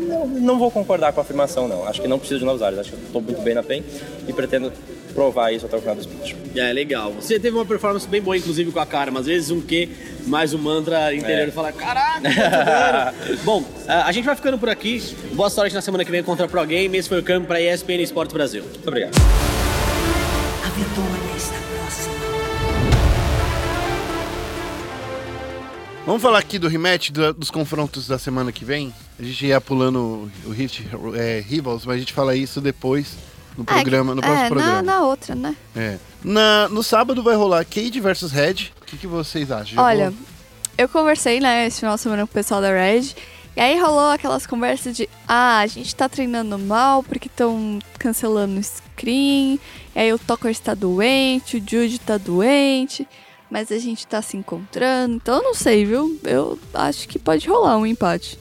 [0.08, 1.88] não, não vou concordar com a afirmação, não.
[1.88, 2.80] Acho que não preciso de novos áreas.
[2.80, 3.84] Acho que estou muito bem na PEN
[4.28, 4.72] e pretendo
[5.18, 6.36] provar isso até o final do split.
[6.56, 7.12] É, legal.
[7.14, 9.90] Você teve uma performance bem boa, inclusive, com a cara, mas às vezes um Q
[10.28, 11.52] mais um mantra interior É.
[11.52, 15.02] fala: Caraca, dano." Bom, a gente vai ficando por aqui.
[15.34, 16.96] Boa sorte na semana que vem contra a Pro Game.
[16.96, 18.62] Esse foi o campo para ESPN Esportes Brasil.
[18.64, 19.16] Muito obrigado.
[20.64, 22.14] A vitória está próxima.
[26.06, 28.94] Vamos falar aqui do rematch do- dos confrontos da semana que vem?
[29.20, 33.18] A gente ia pulando o Rift é, Rivals, mas a gente fala isso depois
[33.58, 34.74] no programa, no próximo é, programa.
[34.74, 35.56] Na, na outra, né?
[35.76, 35.98] É.
[36.24, 38.72] Na, no sábado vai rolar Cade versus Red.
[38.82, 39.76] O que, que vocês acham?
[39.76, 40.20] Já Olha, vou-
[40.78, 43.16] eu conversei, né, esse final de semana com o pessoal da Red.
[43.56, 48.60] E aí rolou aquelas conversas de, ah, a gente tá treinando mal porque estão cancelando
[48.60, 49.60] o screen.
[49.96, 53.08] E aí o Tucker está doente, o Jude tá doente.
[53.50, 55.16] Mas a gente tá se encontrando.
[55.16, 56.20] Então eu não sei, viu?
[56.24, 58.38] Eu acho que pode rolar um empate.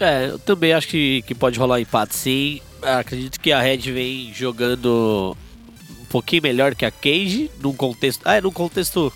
[0.00, 2.60] É, eu também acho que, que pode rolar empate sim.
[2.82, 5.36] Acredito que a Red vem jogando
[6.00, 8.22] um pouquinho melhor que a Cage, num contexto.
[8.24, 9.12] Ah, num contexto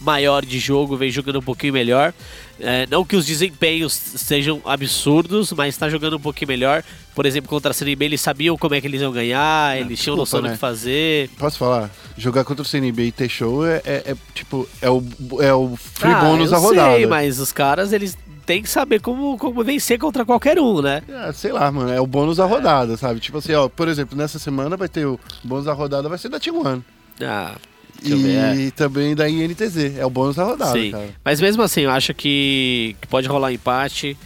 [0.00, 2.14] maior de jogo, vem jogando um pouquinho melhor.
[2.58, 6.82] É, não que os desempenhos sejam absurdos, mas está jogando um pouquinho melhor.
[7.14, 10.16] Por exemplo, contra a CNB, eles sabiam como é que eles iam ganhar, eles tinham
[10.16, 10.54] noção do né?
[10.54, 11.28] que fazer.
[11.38, 11.90] Posso falar?
[12.16, 15.02] Jogar contra o CNB e ter show é, é- é, tipo, é o,
[15.40, 16.96] é o free Ah, bônus da rodada.
[16.96, 18.16] Sei, mas os caras, eles
[18.50, 21.02] têm que saber como, como vencer contra qualquer um, né?
[21.08, 23.20] Ah, sei lá, mano, é o bônus da rodada, sabe?
[23.20, 26.28] Tipo assim, ó, por exemplo, nessa semana vai ter o bônus da rodada, vai ser
[26.28, 26.82] da T1.
[27.22, 27.54] Ah,
[28.02, 28.70] E ver, é.
[28.72, 30.90] também da INTZ, é o bônus da rodada, Sim.
[30.90, 31.10] cara.
[31.24, 34.16] Mas mesmo assim, eu acho que, que pode rolar empate.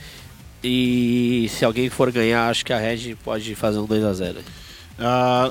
[0.62, 4.37] E se alguém for ganhar, acho que a Red pode fazer um 2x0.
[4.99, 5.51] Ah,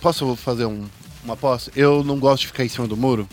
[0.00, 0.84] posso fazer um,
[1.24, 1.72] uma aposta?
[1.74, 3.28] Eu não gosto de ficar em cima do muro.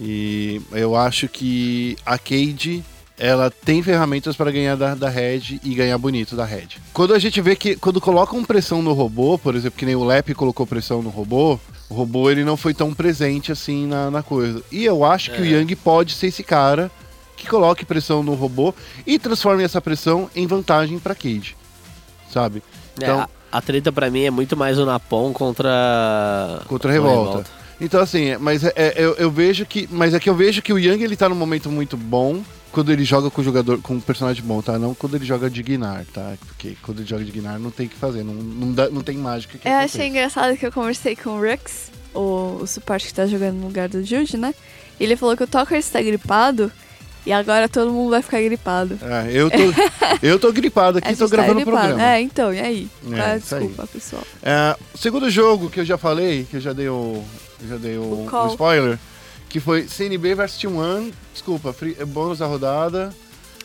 [0.00, 2.84] E eu acho que a Cade,
[3.18, 6.68] ela tem ferramentas para ganhar da, da Red e ganhar bonito da Red.
[6.92, 10.04] Quando a gente vê que, quando colocam pressão no robô, por exemplo, que nem o
[10.04, 11.58] Lep colocou pressão no robô,
[11.90, 14.62] o robô ele não foi tão presente assim na, na coisa.
[14.70, 15.48] E eu acho que o É.
[15.48, 16.90] Yang pode ser esse cara
[17.36, 18.74] que coloque pressão no robô
[19.06, 21.56] e transforme essa pressão em vantagem para Cade.
[22.32, 22.62] Sabe?
[23.00, 26.62] É, a, a treta pra mim é muito mais o Napon contra.
[26.66, 27.44] contra a revolta.
[27.80, 30.60] Então assim, é- mas é- é- eu, eu vejo que, mas é que eu vejo
[30.62, 32.42] que o Yang ele tá num momento muito bom
[32.72, 34.78] quando ele joga com o jogador, com um personagem bom, tá?
[34.78, 36.34] Não quando ele joga de Gnar, tá?
[36.46, 39.02] Porque quando ele joga de Gnar não tem o que fazer, não, não, dá- não
[39.02, 43.06] tem mágica que Eu achei engraçado que eu conversei com o Rux, o, o suporte
[43.06, 44.54] que tá jogando no lugar do Jude, né?
[45.00, 46.70] E ele falou que o Tucker está gripado
[47.26, 48.98] e agora todo mundo vai ficar gripado.
[49.02, 49.56] É, eu tô,
[50.22, 51.86] eu tô gripado aqui, tô tá gravando o gripado.
[51.88, 52.10] programa.
[52.12, 52.88] É, então, e aí?
[53.12, 53.66] É, é a isso aí.
[53.66, 54.22] desculpa, pessoal?
[54.42, 57.22] É, o segundo jogo que eu já falei, que eu já dei o,
[57.68, 58.46] já dei o, call.
[58.46, 58.98] o spoiler,
[59.48, 63.14] que foi CNB versus T1, desculpa, free, é bônus da rodada.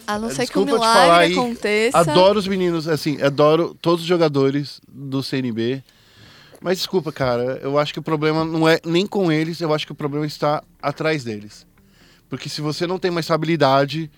[0.05, 1.97] A não ser que um falar milagre aí, aconteça.
[1.97, 5.83] Adoro os meninos, assim, adoro todos os jogadores do CNB.
[6.61, 9.85] Mas desculpa, cara, eu acho que o problema não é nem com eles, eu acho
[9.85, 11.65] que o problema está atrás deles.
[12.29, 14.09] Porque se você não tem uma estabilidade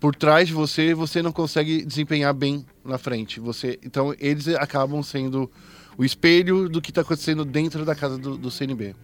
[0.00, 3.40] por trás de você, você não consegue desempenhar bem na frente.
[3.40, 5.50] Você, então eles acabam sendo
[5.96, 8.94] o espelho do que está acontecendo dentro da casa do, do CNB.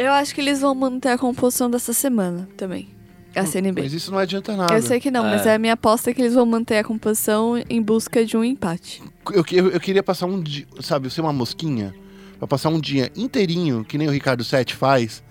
[0.00, 2.88] Eu acho que eles vão manter a composição dessa semana também.
[3.34, 3.82] A CNB.
[3.82, 4.74] Mas isso não adianta nada.
[4.74, 6.84] Eu sei que não, mas é a minha aposta é que eles vão manter a
[6.84, 9.00] composição em busca de um empate.
[9.32, 11.94] Eu, eu, eu queria passar um dia, sabe, ser uma mosquinha,
[12.38, 15.22] pra passar um dia inteirinho, que nem o Ricardo Sete faz,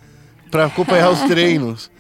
[0.50, 1.92] pra acompanhar os treinos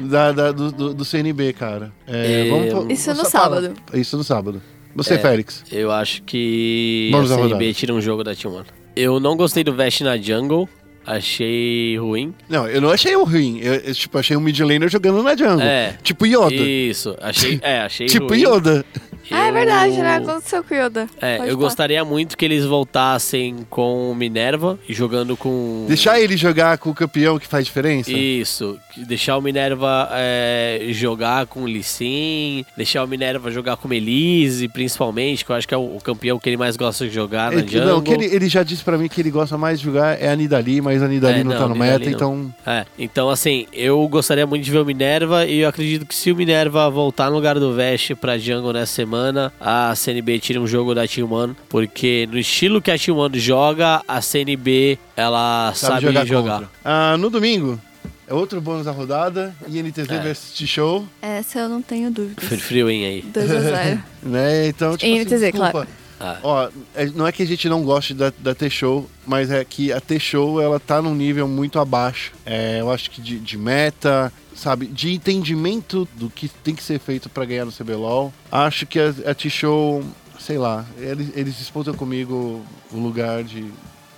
[0.00, 1.92] da, da- do, do, do CNB, cara.
[2.04, 3.74] É, É, vamos, Isso no vamos- sábado.
[3.92, 4.60] Isso no sábado.
[4.96, 5.18] Você, É.
[5.18, 5.62] Félix.
[5.70, 7.72] Eu acho que Vamos a CNB rodada.
[7.74, 8.64] tira um jogo da T1.
[8.96, 10.68] Eu não gostei do Vest na jungle.
[11.06, 12.34] Achei ruim.
[12.48, 13.60] Não, eu não achei ruim.
[13.60, 15.60] Eu, eu, tipo, achei um mid laner jogando na jungle.
[15.60, 15.96] É.
[16.02, 16.54] Tipo Yoda.
[16.54, 18.42] Isso, achei, é, achei tipo ruim.
[18.42, 18.84] Yoda.
[19.30, 20.16] Ah, é Eu- verdade, né?
[20.16, 21.06] Aconteceu com o Yoda.
[21.20, 21.68] É, Pode eu falar.
[21.68, 25.84] gostaria muito que eles voltassem com o Minerva e jogando com.
[25.88, 28.10] Deixar ele jogar com o campeão que faz diferença.
[28.12, 33.88] Isso, deixar o Minerva é, jogar com o Lee Sin, deixar o Minerva jogar com
[33.88, 37.14] o Elise, principalmente, que eu acho que é o, campeão que ele mais gosta de
[37.14, 37.86] jogar na Ele, jungle.
[37.88, 40.28] não, que ele, ele já disse pra mim que ele gosta mais de jogar é
[40.28, 42.14] a Nidali, mas a Nidali É, não, não, tá no Nidali meta, não.
[42.16, 42.54] então.
[42.66, 46.30] É, então assim, eu gostaria muito de ver o Minerva e eu acredito que se
[46.30, 49.13] o Minerva voltar no lugar do Vest pra Jungle nessa semana,
[49.60, 54.20] a CNB tira um jogo da T1, porque no estilo que a T1 joga, a
[54.20, 56.60] CNB ela sabe, jogar.
[56.60, 56.70] contra.
[56.84, 57.80] Ah, no domingo,
[58.26, 60.18] é outro bônus da rodada, INTZ É.
[60.20, 62.44] vs T-Show, Essa eu não tenho dúvidas.
[62.44, 63.22] Fri- Frioin aí.
[63.22, 64.68] 2 a 0 né?
[64.68, 65.70] Então, tipo INTZ, assim, desculpa.
[65.70, 65.88] claro.
[66.20, 66.38] Ah.
[66.42, 69.92] Ó, é- não é que a gente não goste da, da T-Show, mas é que
[69.92, 72.32] a T-Show, ela tá num nível muito abaixo.
[72.46, 76.98] É, eu acho que de, de meta, sabe, de entendimento do que tem que ser
[76.98, 78.32] feito pra ganhar no CBLOL.
[78.50, 80.04] Acho que a, a T-Show,
[80.38, 83.70] sei lá, eles, eles disputam comigo o lugar de,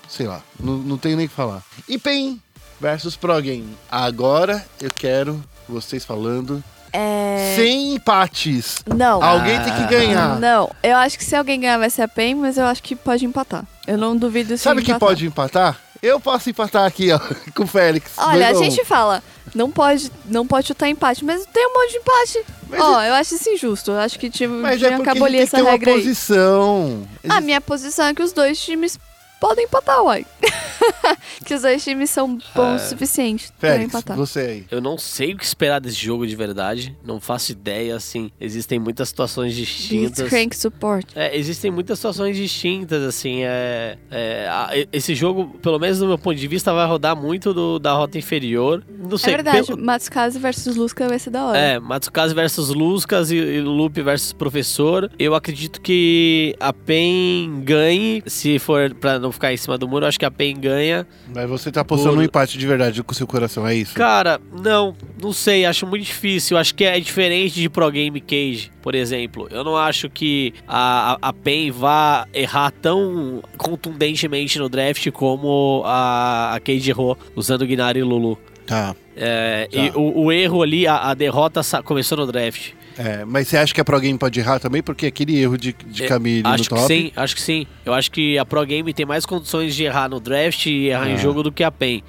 [0.09, 1.63] sei lá, não, não tenho nem o que falar.
[1.89, 2.41] E PEN
[2.81, 3.77] versus Progame.
[3.91, 6.63] Agora eu quero vocês falando
[6.93, 7.55] É...
[7.57, 8.77] sem empates.
[8.95, 9.23] Não.
[9.23, 10.39] Alguém tem que ganhar.
[10.39, 12.95] Não, eu acho que se alguém ganhar vai ser a PEN, mas eu acho que
[12.95, 13.65] pode empatar.
[13.87, 15.01] Eu não duvido se Sabe empatar.
[15.01, 15.81] pode empatar?
[16.03, 17.19] Eu posso empatar aqui, ó,
[17.55, 18.13] com o Félix.
[18.19, 18.63] Olha, a um.
[18.63, 19.23] gente fala,
[19.57, 22.45] Não pode, não pode chutar empate, mas tem um monte de empate.
[22.79, 23.91] Ó, eu acho isso injusto.
[23.93, 25.97] Eu acho que time, Mas tinha é que abolir ele tem que essa regra aí.
[25.99, 27.09] posição.
[27.27, 28.99] A minha posição é que os dois times
[29.41, 30.27] podem empatar, uai.
[31.45, 34.17] que os dois times são bons o suficiente pra Félix, empatar.
[34.17, 34.65] você aí.
[34.71, 36.97] Eu não sei o que esperar desse jogo de verdade.
[37.05, 38.31] Não faço ideia, assim.
[38.41, 40.19] Existem muitas situações distintas.
[40.19, 41.07] Blitzcrank Support.
[41.15, 43.43] É, existem muitas situações distintas, assim.
[43.43, 47.53] É, é, a- esse jogo, pelo menos do meu ponto de vista, vai rodar muito
[47.55, 48.83] do- da rota inferior.
[48.89, 49.35] Não sei.
[49.35, 51.59] é verdade, pelo- Matsukaze versus Lusca vai ser da hora.
[51.59, 55.11] É, Matsukaze versus Luscas e, e Lupe versus Professor.
[55.19, 58.23] Eu acredito que a PEN ganhe.
[58.27, 61.07] Se for pra não ficar em cima do muro, eu acho que a PEN ganha.
[61.35, 63.95] Mas você tá apostando Por- no empate de verdade com o seu coração, é isso?
[63.95, 66.57] Cara, não, não sei, acho muito difícil.
[66.57, 69.49] Acho que é diferente de Pro Game Cage, por exemplo.
[69.51, 76.55] Eu não acho que a, a, PEN vá errar tão contundentemente no draft como a,
[76.55, 78.39] a Cage errou usando Gnari e Lulu.
[78.67, 78.95] Tá.
[79.17, 79.79] É, Tá.
[79.79, 82.73] E o, o erro ali, a, a derrota começou no draft.
[82.99, 84.83] É, mas você acha que a Pro Game pode errar também?
[84.83, 86.81] Porque aquele erro de, de É, Camille no acho top.
[86.83, 87.67] que sim, acho que sim.
[87.85, 91.09] Eu acho que a Pro Game tem mais condições de errar no draft e errar
[91.11, 91.17] em Ah.
[91.19, 92.03] jogo do que a PEN.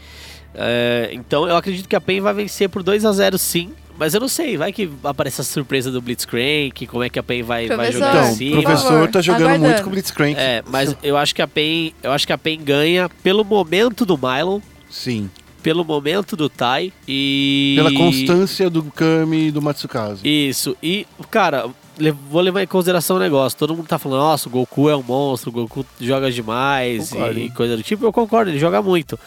[0.56, 3.72] É, então eu acredito que a PEN vai vencer por 2 a 0 sim.
[4.00, 7.24] Mas eu não sei, vai que aparece a surpresa do Blitzcrank, como é que a
[7.24, 9.66] PEN vai, vai jogar Então, em o professor tá jogando aguardando.
[9.70, 10.36] muito com o Blitzcrank.
[10.40, 14.06] É, mas eu acho que a PEN, eu acho que a PEN ganha pelo momento
[14.06, 15.30] do Mylon, Sim.
[15.68, 20.22] Pelo momento do Tai e Pela constância do Kami e do Matsukaze.
[20.24, 20.78] Isso.
[20.82, 21.70] E, cara,
[22.30, 23.60] vou levar em consideração um negócio.
[23.60, 27.38] Todo mundo tá falando, nossa, o Goku é um monstro, o Goku joga demais Concordo,
[27.38, 27.50] e hein?
[27.54, 28.06] coisa do tipo.
[28.06, 29.20] Eu concordo, ele joga muito.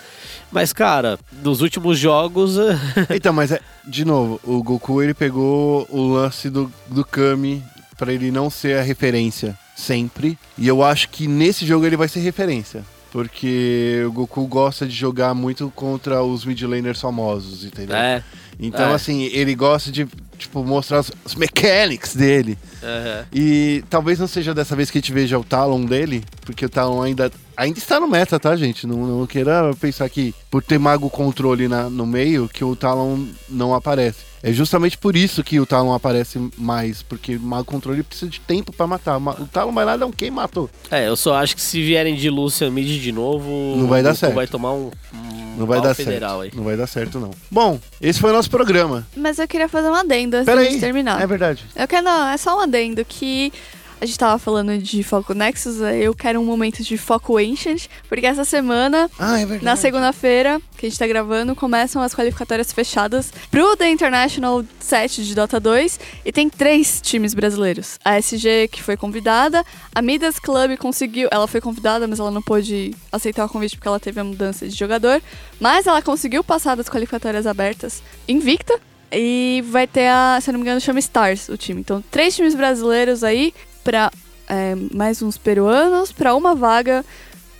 [0.50, 2.56] Mas, cara, nos últimos jogos.
[3.14, 7.62] Então, mas é, de novo, o Goku ele pegou o lance do, do Kami
[7.98, 10.38] pra ele não ser a referência sempre.
[10.56, 12.82] E eu acho que nesse jogo ele vai ser referência.
[13.12, 17.96] Porque o Goku gosta de jogar muito contra os mid laners famosos, entendeu?
[17.96, 18.22] é.
[18.62, 18.94] Então, É.
[18.94, 20.06] assim, ele gosta de,
[20.36, 22.58] tipo, mostrar os, mechanics dele.
[22.82, 23.24] aham.
[23.32, 26.68] E talvez não seja dessa vez que a gente veja o Talon dele, porque o
[26.68, 28.86] Talon ainda, ainda está no meta, tá, gente?
[28.86, 33.24] Não, não queira pensar que por ter Mago Controle na, no meio, que o Talon
[33.48, 34.29] não aparece.
[34.42, 38.72] É justamente por isso que o Talon aparece mais, porque Mago Controle precisa de tempo
[38.72, 39.18] pra matar.
[39.20, 40.70] Ma- O Talon vai lá dar um quem matou.
[40.90, 43.50] É, eu só acho que se vierem de Lucian Mid de novo.
[43.76, 44.34] Não vai dar o certo.
[44.34, 44.90] vai tomar um.
[45.14, 46.52] um Não vai dar federal certo.
[46.54, 46.58] aí.
[46.58, 47.30] Não vai dar certo, não.
[47.50, 49.06] Bom, esse foi o nosso programa.
[49.16, 51.20] Mas eu queria fazer um adendo antes Pera gente terminar.
[51.20, 51.64] É verdade.
[51.76, 53.52] Eu quero, não, é só um adendo que
[54.00, 57.86] a gente tava falando de Foco Nexus, aí eu quero um momento de Foco Ancient,
[58.08, 62.72] porque essa semana, Ah, é na segunda-feira, que a gente tá gravando, começam as qualificatórias
[62.72, 67.98] fechadas pro The International 7 de Dota 2 e tem três times brasileiros.
[68.02, 69.62] A SG, que foi convidada,
[69.94, 73.88] a Midas Club conseguiu, ela foi convidada, mas ela não pôde aceitar o convite porque
[73.88, 75.20] ela teve a mudança de jogador,
[75.60, 78.80] mas ela conseguiu passar das qualificatórias abertas invicta,
[79.12, 81.80] e vai ter a, se eu não me engano, chama Stars o time.
[81.80, 83.52] Então, três times brasileiros aí
[83.84, 84.10] pra
[84.48, 87.04] é, mais uns peruanos pra uma vaga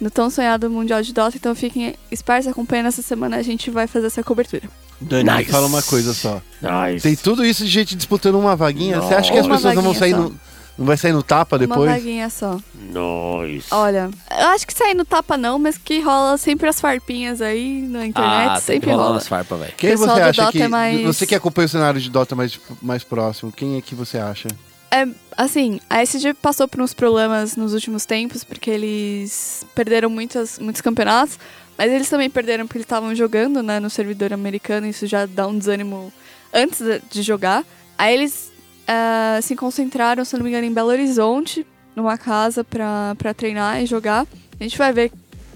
[0.01, 1.37] no tão sonhado Mundial de Dota.
[1.37, 3.37] Então, fiquem espertos, acompanhando essa semana.
[3.37, 4.63] A gente vai fazer essa cobertura.
[5.01, 5.51] Dani, Nice.
[5.51, 6.41] fala uma coisa só.
[6.61, 7.03] Nice.
[7.03, 9.01] Tem tudo isso de gente disputando uma vaguinha.
[9.01, 10.51] Você acha que as Uma pessoas não vão sair vaguinha no.
[10.79, 11.91] Não vai sair no tapa Uma depois?
[11.91, 12.59] vaguinha só.
[12.75, 13.67] Nice.
[13.71, 17.83] Olha, eu acho que sair no tapa não, mas que rola sempre as farpinhas aí
[17.83, 18.49] na internet.
[18.49, 19.11] ah, tem que sempre rola.
[19.13, 19.73] umas farpas, velho.
[19.77, 20.63] Quem Pessoal você do acha Dota que.
[20.63, 23.95] é mais- Você que acompanha o cenário de Dota mais, mais próximo, quem é que
[23.95, 24.49] você acha?
[24.91, 25.07] É,
[25.37, 30.83] assim, a SG passou por uns problemas nos últimos tempos, porque eles perderam muitas, muitos
[30.83, 31.39] campeonatos,
[31.79, 35.47] mas eles também perderam porque eles estavam jogando né, no servidor americano, isso já dá
[35.47, 36.13] um desânimo
[36.53, 36.81] antes
[37.11, 37.65] de- jogar.
[37.97, 38.51] Aí eles
[38.89, 41.65] ah, se concentraram, se não me engano, em Belo Horizonte,
[41.95, 44.27] numa casa pra treinar e jogar.
[44.59, 45.13] A gente vai ver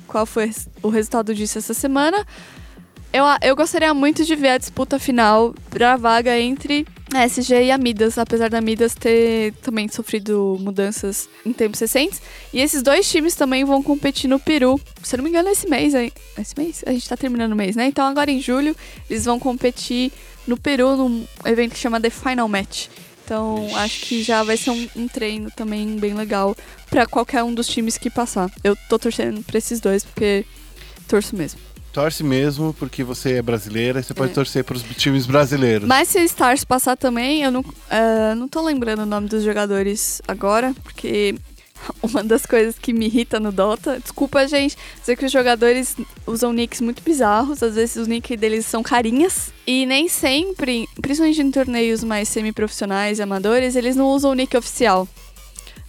[0.06, 2.24] qual foi o resultado disso essa semana.
[3.12, 6.86] Eu, eu gostaria muito de ver a disputa final pra vaga entre
[7.18, 12.20] a SG e a Midas, apesar da Midas ter também sofrido mudanças em tempos recentes.
[12.52, 14.80] E esses dois times também vão competir no Peru.
[15.02, 16.12] Se eu não me engano, esse mês aí.
[16.38, 16.82] Esse mês?
[16.86, 17.86] A gente tá terminando o mês, né?
[17.86, 18.76] Então agora em julho
[19.08, 20.12] eles vão competir
[20.46, 22.88] no Peru num evento que chama The Final Match.
[23.24, 26.54] Então acho que já vai ser um, um treino também bem legal
[26.90, 28.50] pra qualquer um dos times que passar.
[28.62, 30.44] Eu tô torcendo pra esses dois porque
[31.08, 31.73] torço mesmo.
[31.94, 34.34] Torce mesmo, porque você é brasileira e você pode É.
[34.34, 35.86] torcer para os times brasileiros.
[35.86, 39.44] Mas se o Stars passar também, eu não, eh, não tô lembrando o nome dos
[39.44, 41.36] jogadores agora, porque
[42.02, 45.96] uma das coisas que me irrita no Dota, desculpa, gente, dizer que os jogadores
[46.26, 51.40] usam nicks muito bizarros, às vezes os nicks deles são carinhas, e nem sempre, principalmente
[51.42, 55.06] em torneios mais semi-profissionais e amadores, eles não usam o nick oficial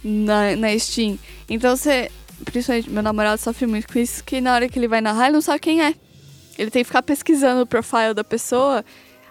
[0.04, 1.18] na, na Steam.
[1.48, 2.10] Então você,
[2.44, 5.34] principalmente meu namorado sofre muito com isso, que na hora que ele vai narrar, ele
[5.34, 5.94] não sabe quem é.
[6.58, 8.84] Ele tem que ficar pesquisando o profile da pessoa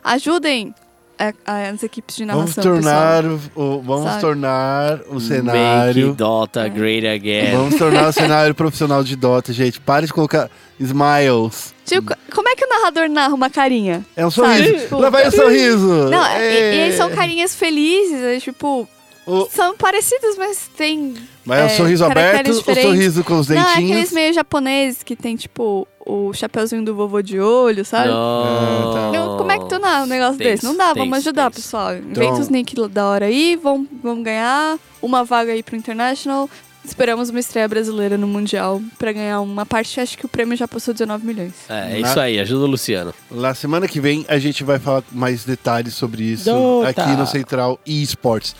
[0.03, 0.73] Ajudem
[1.17, 3.39] a- a- as equipes de Vamos narração, tornar, pessoal.
[3.55, 4.21] o, vamos Sabe?
[4.21, 6.13] tornar o Make cenário.
[6.13, 7.51] Dota great again.
[7.55, 9.79] Vamos tornar o cenário profissional de Dota, gente.
[9.81, 11.73] Pare de colocar smiles.
[11.85, 14.05] Tipo, como é que o narrador narra uma carinha?
[14.15, 14.63] É um Sabe?
[14.63, 14.83] sorriso.
[14.83, 15.87] Tipo, Lá vai o sorriso.
[16.11, 16.75] Não, e, É.
[16.75, 18.87] e eles são carinhas felizes, é, tipo.
[19.27, 21.15] O- São parecidos, mas tem.
[21.43, 23.91] Mas é o é, sorriso aberto, o sorriso com os Não, é dentinhos.
[23.91, 28.09] aqueles meio japoneses que tem, tipo, o chapeuzinho do vovô de olho, sabe?
[28.09, 28.93] Não.
[28.93, 29.11] tá.
[29.11, 30.63] Não, como é que tu narra um negócio Tenso, desse?
[30.65, 31.61] Não dá, vamos tenso, ajudar, tenso.
[31.63, 31.95] pessoal.
[31.95, 36.49] Inventa Então- os nick da hora aí, vamos, vamos ganhar uma vaga aí pro International.
[36.83, 39.99] Esperamos uma estreia brasileira no Mundial pra ganhar uma parte.
[39.99, 41.53] Acho que o prêmio já passou 19 milhões.
[41.67, 43.11] É, é isso aí, ajuda o Luciano.
[43.31, 46.89] Na semana que vem a gente vai falar mais detalhes sobre isso Dota.
[46.89, 48.55] aqui no Central eSports.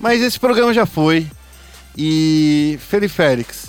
[0.00, 1.26] Mas esse programa já foi.
[1.96, 3.68] E Felipe Félix,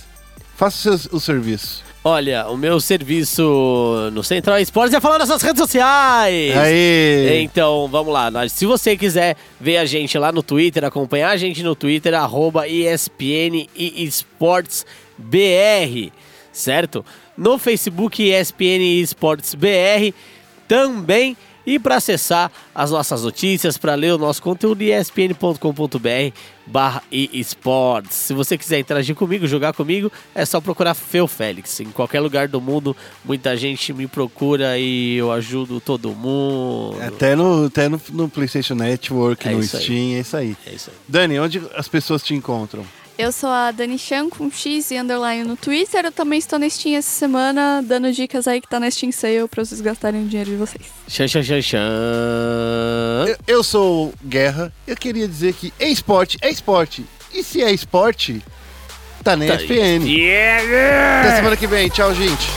[0.55, 1.83] faça o, seu, o serviço.
[2.03, 6.57] Olha, o meu serviço no Central Esportes é falar nas nossas redes sociais.
[6.57, 7.41] Aê!
[7.43, 8.31] Então, vamos lá.
[8.31, 12.13] Nós- Se você quiser ver a gente lá no Twitter, acompanhar a gente no Twitter,
[12.15, 14.83] arroba ESPN e Esportes
[15.15, 16.11] BR,
[16.51, 17.05] certo?
[17.37, 20.11] No Facebook, ESPN Esportes BR
[20.67, 21.37] também.
[21.65, 28.15] E para acessar as nossas notícias, para ler o nosso conteúdo, espn.com.br barra esportes.
[28.15, 31.79] Se você quiser interagir comigo, jogar comigo, é só procurar Feu Félix.
[31.79, 36.97] Em qualquer lugar do mundo, muita gente me procura e eu ajudo todo mundo.
[37.01, 39.83] Até no, até no, no PlayStation Network, É no isso aí.
[39.83, 40.57] Steam, é isso aí.
[40.65, 40.95] É isso aí.
[41.07, 42.85] Dani, onde as pessoas te encontram?
[43.21, 46.05] Eu sou a Dani Chan com X e underline no Twitter.
[46.05, 49.47] Eu também estou na Steam essa semana, dando dicas aí que tá na Steam Sale
[49.47, 50.87] pra vocês gastarem o dinheiro de vocês.
[51.07, 51.77] Xan, xan, xan, xan.
[53.27, 54.73] Eu, eu sou Guerra.
[54.87, 57.05] Eu queria dizer que é esporte, é esporte.
[57.31, 58.41] E se é esporte,
[59.23, 60.03] tá na Tá ESPN.
[60.03, 61.19] Yeah!
[61.21, 61.89] Até semana que vem.
[61.89, 62.47] Tchau, gente.